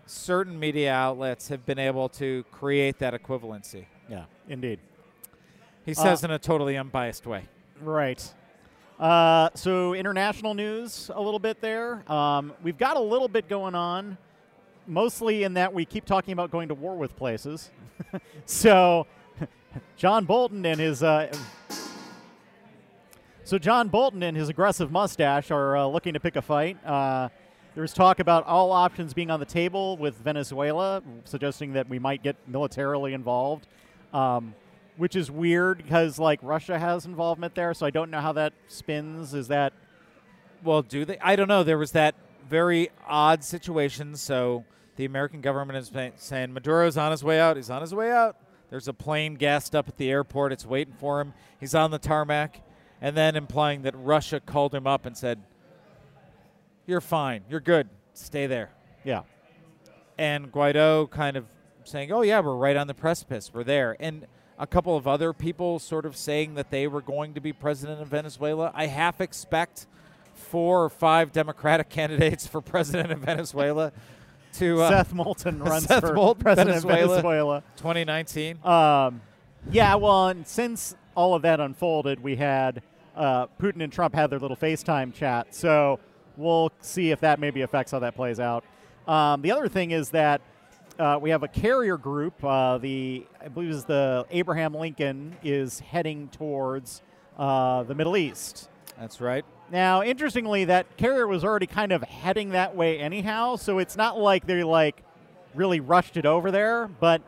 certain 0.06 0.60
media 0.60 0.92
outlets 0.94 1.48
have 1.48 1.66
been 1.66 1.80
able 1.80 2.10
to 2.10 2.44
create 2.52 3.00
that 3.00 3.14
equivalency. 3.14 3.86
yeah, 4.10 4.26
indeed. 4.50 4.80
He 5.86 5.92
Uh, 5.92 5.96
says 5.96 6.24
in 6.24 6.32
a 6.32 6.40
totally 6.40 6.78
unbiased 6.78 7.26
way. 7.26 7.44
Right. 7.82 8.24
Uh, 9.00 9.50
so 9.56 9.94
international 9.94 10.54
news 10.54 11.10
a 11.14 11.22
little 11.22 11.40
bit 11.40 11.60
there. 11.62 12.10
Um, 12.12 12.54
we've 12.64 12.78
got 12.78 12.96
a 12.96 13.02
little 13.02 13.28
bit 13.28 13.50
going 13.50 13.76
on, 13.76 14.18
mostly 14.88 15.44
in 15.44 15.56
that 15.56 15.74
we 15.74 15.84
keep 15.86 16.06
talking 16.06 16.32
about 16.34 16.52
going 16.52 16.68
to 16.70 16.76
war 16.76 16.96
with 16.96 17.16
places. 17.18 17.72
so 18.46 19.08
John 19.98 20.26
Bolton 20.26 20.66
and 20.66 20.80
his 20.80 21.02
uh, 21.04 21.34
so 23.44 23.58
John 23.58 23.90
Bolton 23.90 24.24
and 24.24 24.38
his 24.38 24.48
aggressive 24.48 24.90
mustache 24.92 25.52
are 25.52 25.76
uh, 25.76 25.86
looking 25.86 26.14
to 26.14 26.20
pick 26.20 26.36
a 26.38 26.42
fight. 26.42 26.78
There 27.76 27.82
was 27.82 27.94
talk 27.94 28.20
about 28.20 28.46
all 28.46 28.72
options 28.72 29.16
being 29.16 29.32
on 29.32 29.40
the 29.40 29.48
table 29.48 29.98
with 29.98 30.16
Venezuela, 30.18 31.02
suggesting 31.26 31.74
that 31.74 31.90
we 31.90 31.98
might 31.98 32.22
get 32.22 32.36
militarily 32.48 33.14
involved, 33.14 33.66
um, 34.14 34.54
which 34.98 35.16
is 35.16 35.32
weird 35.32 35.80
because 35.80 36.20
like 36.20 36.40
Russia 36.44 36.78
has 36.78 37.06
involvement 37.06 37.56
there. 37.56 37.74
So 37.74 37.88
I 37.88 37.90
don't 37.90 38.12
know 38.12 38.22
how 38.22 38.34
that 38.34 38.54
spins. 38.68 39.34
Is 39.34 39.48
that 39.48 39.74
Well, 40.64 40.84
do 40.84 41.04
they? 41.04 41.18
I 41.20 41.36
don't 41.36 41.48
know. 41.48 41.64
There 41.64 41.80
was 41.80 41.94
that 41.94 42.14
very 42.48 42.90
odd 43.08 43.44
situation. 43.44 44.16
So 44.18 44.66
the 44.96 45.06
American 45.06 45.42
government 45.42 45.80
is 45.80 45.92
saying 46.18 46.54
Maduro's 46.54 46.96
on 46.96 47.10
his 47.10 47.24
way 47.24 47.40
out. 47.40 47.58
He's 47.58 47.72
on 47.72 47.82
his 47.82 47.96
way 47.96 48.12
out. 48.12 48.36
There's 48.70 48.88
a 48.88 48.94
plane 48.94 49.34
gassed 49.34 49.76
up 49.76 49.88
at 49.88 49.98
the 49.98 50.12
airport. 50.12 50.52
It's 50.52 50.66
waiting 50.66 50.94
for 51.00 51.22
him. 51.22 51.34
He's 51.60 51.74
on 51.74 51.90
the 51.90 52.00
tarmac. 52.00 52.62
And 53.02 53.18
then 53.18 53.36
implying 53.36 53.82
that 53.82 53.96
Russia 53.98 54.40
called 54.40 54.74
him 54.74 54.88
up 54.88 55.06
and 55.06 55.18
said, 55.18 55.42
You're 56.86 57.02
fine. 57.02 57.44
You're 57.50 57.60
good. 57.60 57.90
Stay 58.14 58.48
there. 58.48 58.70
yeah? 59.04 59.22
and 60.18 60.52
Guaido 60.52 61.10
kind 61.10 61.36
of 61.36 61.46
saying, 61.84 62.12
"Oh 62.12 62.22
yeah, 62.22 62.40
we're 62.40 62.56
right 62.56 62.76
on 62.78 62.86
the 62.88 62.94
precipice. 62.94 63.52
We're 63.54 63.64
there." 63.64 63.96
And 64.00 64.28
a 64.60 64.68
couple 64.68 64.96
of 64.96 65.08
other 65.08 65.34
people 65.34 65.80
sort 65.80 66.06
of 66.06 66.16
saying 66.16 66.54
that 66.56 66.70
they 66.70 66.88
were 66.88 67.02
going 67.02 67.34
to 67.34 67.42
be 67.42 67.52
president 67.52 68.00
of 68.02 68.10
Venezuela. 68.10 68.72
I 68.76 68.86
half 68.86 69.20
expect 69.20 69.88
four 70.36 70.84
or 70.84 70.90
five 70.90 71.32
Democratic 71.32 71.90
candidates 72.00 72.46
for 72.46 72.62
president 72.62 73.12
of 73.12 73.20
Venezuela 73.20 73.92
to 74.54 74.82
uh, 74.84 74.90
Seth 74.90 75.14
Moulton 75.14 75.60
runs 75.64 75.86
Seth 75.86 76.02
for 76.02 76.14
Moulton, 76.14 76.44
president 76.44 76.70
Venezuela. 76.70 77.02
of 77.04 77.10
Venezuela. 77.24 77.64
2019. 77.78 78.60
Um, 78.64 79.22
yeah, 79.72 79.96
well, 79.96 80.28
and 80.28 80.48
since 80.48 80.96
all 81.16 81.34
of 81.34 81.42
that 81.42 81.60
unfolded, 81.60 82.22
we 82.22 82.36
had 82.36 82.84
uh, 83.16 83.48
Putin 83.60 83.84
and 83.84 83.92
Trump 83.92 84.14
had 84.14 84.30
their 84.30 84.40
little 84.40 84.58
FaceTime 84.58 85.14
chat. 85.14 85.56
So 85.56 86.00
we'll 86.38 86.72
see 86.82 87.12
if 87.12 87.20
that 87.22 87.40
maybe 87.40 87.62
affects 87.62 87.92
how 87.92 88.00
that 88.00 88.16
plays 88.16 88.40
out. 88.40 88.64
Um, 89.08 89.42
the 89.42 89.52
other 89.52 89.68
thing 89.68 89.92
is 89.92 90.10
that 90.12 90.42
uh, 91.00 91.18
we 91.22 91.30
have 91.30 91.44
a 91.44 91.48
carrier 91.48 91.98
group. 91.98 92.44
Uh, 92.44 92.78
the 92.78 93.26
I 93.42 93.48
believe 93.48 93.72
is 93.72 93.86
the 93.86 94.26
Abraham 94.32 94.74
Lincoln 94.74 95.36
is 95.44 95.80
heading 95.80 96.30
towards 96.30 97.02
uh, 97.38 97.84
the 97.84 97.96
Middle 97.96 98.16
East. 98.16 98.70
That's 99.00 99.20
right. 99.20 99.44
Now, 99.72 100.04
interestingly, 100.04 100.66
that 100.66 100.98
carrier 100.98 101.26
was 101.26 101.44
already 101.44 101.66
kind 101.66 101.92
of 101.92 102.04
heading 102.04 102.50
that 102.50 102.76
way 102.76 103.00
anyhow, 103.00 103.56
so 103.56 103.80
it's 103.80 103.98
not 103.98 104.20
like 104.20 104.46
they 104.46 104.64
like 104.64 105.02
really 105.56 105.80
rushed 105.80 106.16
it 106.16 106.26
over 106.26 106.52
there. 106.52 106.88
But 106.88 107.22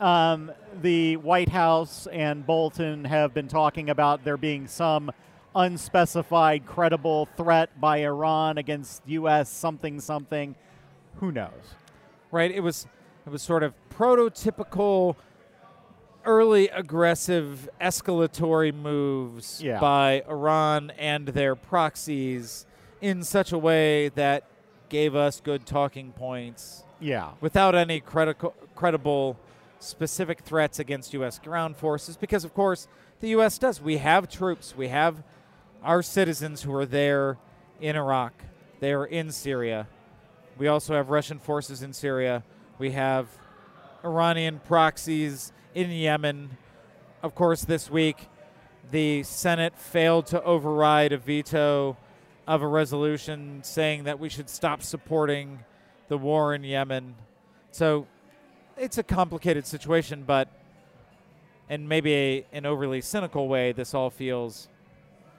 um, 0.00 0.50
the 0.82 1.16
White 1.18 1.48
House 1.48 2.08
and 2.10 2.44
Bolton 2.44 3.04
have 3.04 3.32
been 3.32 3.46
talking 3.46 3.90
about 3.90 4.24
there 4.24 4.36
being 4.36 4.66
some 4.66 5.12
unspecified 5.54 6.66
credible 6.66 7.26
threat 7.36 7.80
by 7.80 7.98
Iran 7.98 8.58
against 8.58 9.02
U.S. 9.06 9.48
something 9.48 10.00
something. 10.00 10.54
Who 11.16 11.30
knows? 11.32 11.74
Right. 12.30 12.50
It 12.50 12.60
was 12.60 12.86
it 13.26 13.30
was 13.30 13.42
sort 13.42 13.62
of 13.62 13.72
prototypical 13.96 15.16
early 16.24 16.68
aggressive 16.68 17.68
escalatory 17.80 18.74
moves 18.74 19.62
Yeah. 19.62 19.78
by 19.78 20.22
Iran 20.28 20.90
and 20.98 21.28
their 21.28 21.54
proxies 21.54 22.66
in 23.00 23.22
such 23.22 23.52
a 23.52 23.58
way 23.58 24.08
that 24.10 24.44
gave 24.88 25.14
us 25.14 25.40
good 25.40 25.66
talking 25.66 26.12
points 26.12 26.84
Yeah. 27.00 27.32
without 27.40 27.74
any 27.74 28.00
credible 28.00 28.54
credible 28.74 29.36
specific 29.80 30.40
threats 30.40 30.78
against 30.78 31.12
US 31.12 31.38
ground 31.38 31.76
forces 31.76 32.16
because 32.16 32.42
of 32.44 32.54
course 32.54 32.88
the 33.20 33.28
US 33.30 33.58
does 33.58 33.82
we 33.82 33.98
have 33.98 34.28
troops 34.28 34.74
we 34.74 34.88
have 34.88 35.22
our 35.84 36.02
citizens 36.02 36.62
who 36.62 36.74
are 36.74 36.86
there 36.86 37.38
in 37.80 37.96
Iraq 37.96 38.32
they 38.84 38.92
are 38.92 39.06
in 39.06 39.30
Syria. 39.30 39.86
We 40.58 40.68
also 40.68 40.94
have 40.94 41.08
Russian 41.08 41.38
forces 41.38 41.82
in 41.82 41.94
Syria. 41.94 42.42
We 42.78 42.90
have 42.90 43.28
Iranian 44.04 44.60
proxies 44.66 45.52
in 45.74 45.90
Yemen. 45.90 46.50
Of 47.22 47.34
course 47.34 47.64
this 47.64 47.90
week 47.90 48.28
the 48.90 49.22
Senate 49.22 49.74
failed 49.78 50.26
to 50.26 50.42
override 50.42 51.12
a 51.12 51.16
veto 51.16 51.96
of 52.46 52.60
a 52.60 52.66
resolution 52.66 53.62
saying 53.64 54.04
that 54.04 54.20
we 54.20 54.28
should 54.28 54.50
stop 54.50 54.82
supporting 54.82 55.60
the 56.08 56.18
war 56.18 56.54
in 56.54 56.62
Yemen. 56.62 57.14
So 57.70 58.06
it's 58.76 58.98
a 58.98 59.02
complicated 59.02 59.66
situation, 59.66 60.24
but 60.26 60.48
in 61.70 61.88
maybe 61.88 62.12
a, 62.12 62.46
an 62.52 62.66
overly 62.66 63.00
cynical 63.00 63.48
way, 63.48 63.72
this 63.72 63.94
all 63.94 64.10
feels 64.10 64.68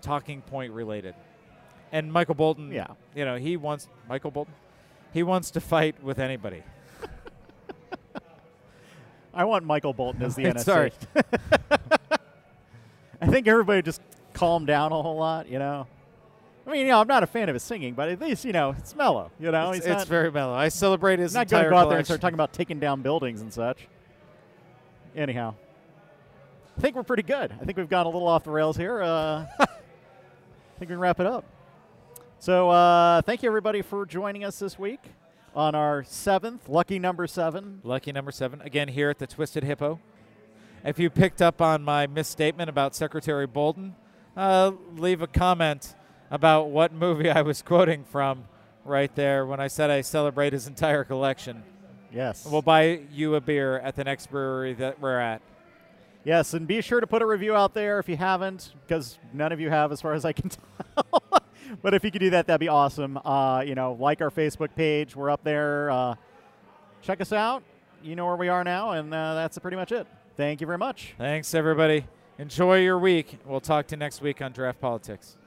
talking 0.05 0.41
point 0.41 0.71
related. 0.71 1.15
And 1.91 2.13
Michael 2.13 2.35
Bolton, 2.35 2.71
Yeah. 2.71 2.87
you 3.15 3.25
know, 3.25 3.37
he 3.37 3.57
wants 3.57 3.87
Michael 4.07 4.31
Bolton, 4.31 4.53
he 5.13 5.23
wants 5.23 5.51
to 5.51 5.61
fight 5.61 6.01
with 6.03 6.19
anybody. 6.19 6.63
I 9.33 9.45
want 9.45 9.65
Michael 9.65 9.93
Bolton 9.93 10.21
as 10.23 10.35
the 10.35 10.43
NSA. 10.43 10.59
Sorry. 10.63 10.91
I 13.21 13.27
think 13.27 13.47
everybody 13.47 13.81
just 13.81 14.01
calmed 14.33 14.67
down 14.67 14.91
a 14.91 15.01
whole 15.01 15.17
lot, 15.17 15.49
you 15.49 15.59
know. 15.59 15.87
I 16.67 16.71
mean, 16.71 16.81
you 16.81 16.87
know, 16.87 16.99
I'm 16.99 17.07
not 17.07 17.23
a 17.23 17.27
fan 17.27 17.47
of 17.47 17.55
his 17.55 17.63
singing, 17.63 17.93
but 17.93 18.09
at 18.09 18.19
least 18.19 18.43
you 18.43 18.51
know 18.51 18.75
it's 18.77 18.95
mellow. 18.95 19.31
You 19.39 19.51
know, 19.51 19.71
it's, 19.71 19.85
it's 19.85 19.87
not, 19.87 20.07
very 20.07 20.31
mellow. 20.31 20.53
I 20.53 20.69
celebrate 20.69 21.19
his 21.19 21.33
not 21.33 21.47
going 21.47 21.63
to 21.63 21.69
go 21.69 21.77
out 21.77 21.89
there 21.89 21.97
and 21.97 22.05
start 22.05 22.21
talking 22.21 22.33
about 22.33 22.53
taking 22.53 22.79
down 22.79 23.01
buildings 23.01 23.41
and 23.41 23.53
such. 23.53 23.87
Anyhow, 25.15 25.55
I 26.77 26.81
think 26.81 26.95
we're 26.95 27.03
pretty 27.03 27.23
good. 27.23 27.53
I 27.53 27.63
think 27.63 27.77
we've 27.77 27.89
gone 27.89 28.05
a 28.05 28.09
little 28.09 28.27
off 28.27 28.43
the 28.43 28.51
rails 28.51 28.75
here. 28.75 29.01
Uh, 29.01 29.45
I 30.75 30.77
think 30.77 30.89
we 30.89 30.93
can 30.95 30.99
wrap 30.99 31.21
it 31.21 31.25
up. 31.25 31.45
So, 32.37 32.69
uh, 32.69 33.21
thank 33.21 33.41
you 33.43 33.47
everybody 33.47 33.81
for 33.81 34.05
joining 34.05 34.43
us 34.43 34.59
this 34.59 34.77
week 34.77 34.99
on 35.55 35.73
our 35.73 36.03
seventh 36.03 36.67
lucky 36.67 36.99
number 36.99 37.27
seven. 37.27 37.79
Lucky 37.81 38.11
number 38.11 38.29
seven. 38.29 38.59
Again, 38.59 38.89
here 38.89 39.09
at 39.09 39.17
the 39.17 39.25
Twisted 39.25 39.63
Hippo. 39.63 40.01
If 40.83 40.99
you 40.99 41.09
picked 41.09 41.41
up 41.41 41.61
on 41.61 41.81
my 41.81 42.07
misstatement 42.07 42.69
about 42.69 42.93
Secretary 42.93 43.47
Bolton, 43.47 43.95
uh, 44.35 44.73
leave 44.97 45.21
a 45.21 45.27
comment 45.27 45.95
about 46.29 46.67
what 46.71 46.91
movie 46.91 47.29
I 47.29 47.41
was 47.41 47.61
quoting 47.61 48.03
from 48.03 48.43
right 48.83 49.15
there 49.15 49.45
when 49.45 49.61
I 49.61 49.67
said 49.67 49.89
I 49.89 50.01
celebrate 50.01 50.51
his 50.51 50.67
entire 50.67 51.05
collection. 51.05 51.63
Yes. 52.13 52.45
We'll 52.45 52.61
buy 52.61 52.99
you 53.13 53.35
a 53.35 53.41
beer 53.41 53.79
at 53.79 53.95
the 53.95 54.03
next 54.03 54.29
brewery 54.29 54.73
that 54.73 54.99
we're 54.99 55.19
at. 55.19 55.41
Yes, 56.25 56.55
and 56.55 56.67
be 56.67 56.81
sure 56.81 56.99
to 56.99 57.05
put 57.07 57.21
a 57.21 57.25
review 57.25 57.55
out 57.55 57.75
there 57.75 57.99
if 57.99 58.09
you 58.09 58.17
haven't, 58.17 58.73
because 58.85 59.19
none 59.31 59.51
of 59.51 59.59
you 59.59 59.69
have, 59.69 59.91
as 59.91 60.01
far 60.01 60.13
as 60.13 60.25
I 60.25 60.33
can 60.33 60.49
tell. 60.95 61.21
but 61.83 61.93
if 61.93 62.03
you 62.03 62.09
could 62.09 62.19
do 62.19 62.31
that, 62.31 62.47
that'd 62.47 62.59
be 62.59 62.67
awesome. 62.67 63.17
Uh, 63.23 63.63
you 63.65 63.75
know, 63.75 63.95
like 63.99 64.21
our 64.21 64.31
Facebook 64.31 64.75
page, 64.75 65.15
we're 65.15 65.29
up 65.29 65.43
there. 65.43 65.91
Uh, 65.91 66.15
check 67.03 67.21
us 67.21 67.31
out. 67.31 67.63
You 68.01 68.15
know 68.15 68.25
where 68.25 68.35
we 68.35 68.49
are 68.49 68.63
now, 68.63 68.91
and 68.91 69.13
uh, 69.13 69.35
that's 69.35 69.59
pretty 69.59 69.77
much 69.77 69.91
it. 69.91 70.07
Thank 70.35 70.61
you 70.61 70.67
very 70.67 70.79
much. 70.79 71.13
Thanks, 71.19 71.53
everybody. 71.53 72.05
Enjoy 72.39 72.79
your 72.79 72.97
week. 72.97 73.37
We'll 73.45 73.61
talk 73.61 73.87
to 73.87 73.95
you 73.95 73.99
next 73.99 74.21
week 74.21 74.41
on 74.41 74.51
Draught 74.51 74.79
Politics. 74.79 75.37